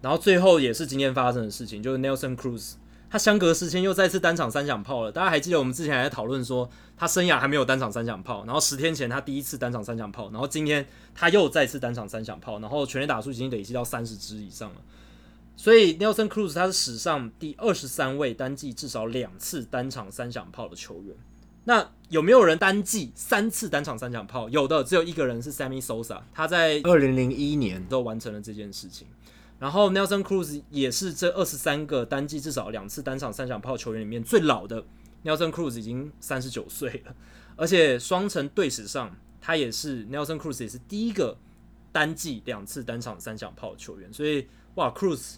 [0.00, 2.72] 然后最后也是今天发生的事情，就是 Nelson Cruz。
[3.12, 5.12] 他相隔十天又再次单场三响炮了。
[5.12, 6.66] 大家还记得我们之前还在讨论说
[6.96, 14.76] 他生涯还没有单场三响炮，然后十天前他第一次单场三响炮，然后今天他又再次单场三响炮，然后全垒打数已经累积到三十支以上了。
[15.58, 21.14] 所以 Nelson Cruz 他是史上第二十三位单季至少两次单场三响炮的球员。
[21.64, 24.48] 那有没有人单季三次单场三响炮？
[24.48, 29.06] 有的，只有一个人是 Sammy Sosa，他在二零零一年都完成了这件事情。
[29.62, 34.84] 然后 Nelson Cruz 也是这二十三个单季至少两次单场三响炮球员里面最老的。
[35.22, 37.14] Nelson Cruz 已经三十九岁了，
[37.54, 41.38] 而且双城队史上他也是 Nelson Cruz 也是第一个
[41.92, 44.12] 单季两次单场三响炮球员。
[44.12, 45.36] 所以哇，Cruz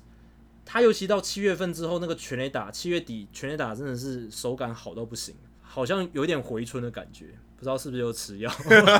[0.64, 7.26] 他尤其到七月份之后那个全垒打，七月底全垒打真的是手感好到不行，好像有点回春的感觉，
[7.58, 8.50] 不知道是不是又吃药，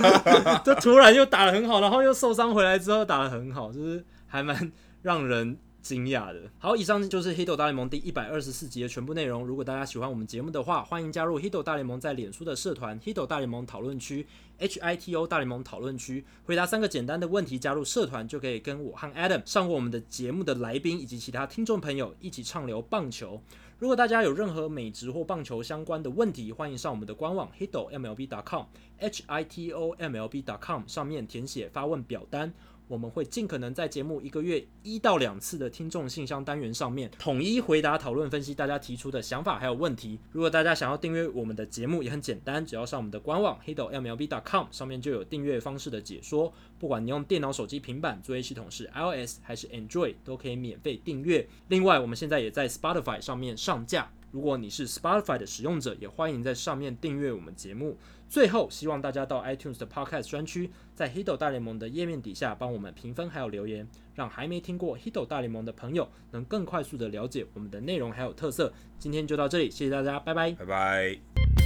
[0.63, 4.71] 这突然又打得很好，然后又受伤回来之后打得很好，就是还蛮。
[5.05, 6.51] 让人惊讶的。
[6.59, 9.45] 好，以上就是《Hito 大联盟》第一百二十四集的全部内容。
[9.45, 14.23] 如果大家喜欢我们节目的话，欢迎加入《Hito 大联盟》在脸书的社团《Hito 大联盟讨论区》
[14.61, 23.39] （H I T O 大联盟讨论区），回答三个简单的问题，加入社团就可以跟我和 Adam 上过我们的节目的来宾以及其他听众朋友一起畅聊棒球。
[23.79, 32.55] 如果大家有任何美职或棒球相关的问题，欢迎上我们的官网 hitomlb.com（H I T O M L B.com） 上面填写发问表单。
[32.87, 40.19] 我们会尽可能在节目一个月一到两次的听众信箱单元上面，统一回答、讨论、分析大家提出的想法还有问题。
[40.33, 46.53] 如果大家想要订阅我们的节目，也很简单，只要上我们的官网 hitomlb.com 上面就有订阅方式的解说。
[46.79, 51.49] 不管你用电脑、手机、平板，作业系统是 iOS 还是 Android，都可以免费订阅。
[51.69, 54.11] 另外，我们现在也在 Spotify 上面上架。
[54.31, 57.97] 如果你是 Spotify 的使用者，也欢迎在上面订阅我们节目。
[58.35, 68.73] 最后，希望大家到 iTunes 的 Podcast 专区，在 h i d o 大联盟的页面底下帮我们评分还有留言，让还没听过 h i d o 大联盟的朋友能更快速的了解我们的内容还有特色。
[68.99, 71.64] 今天就到这里，谢谢大家，拜拜，拜拜。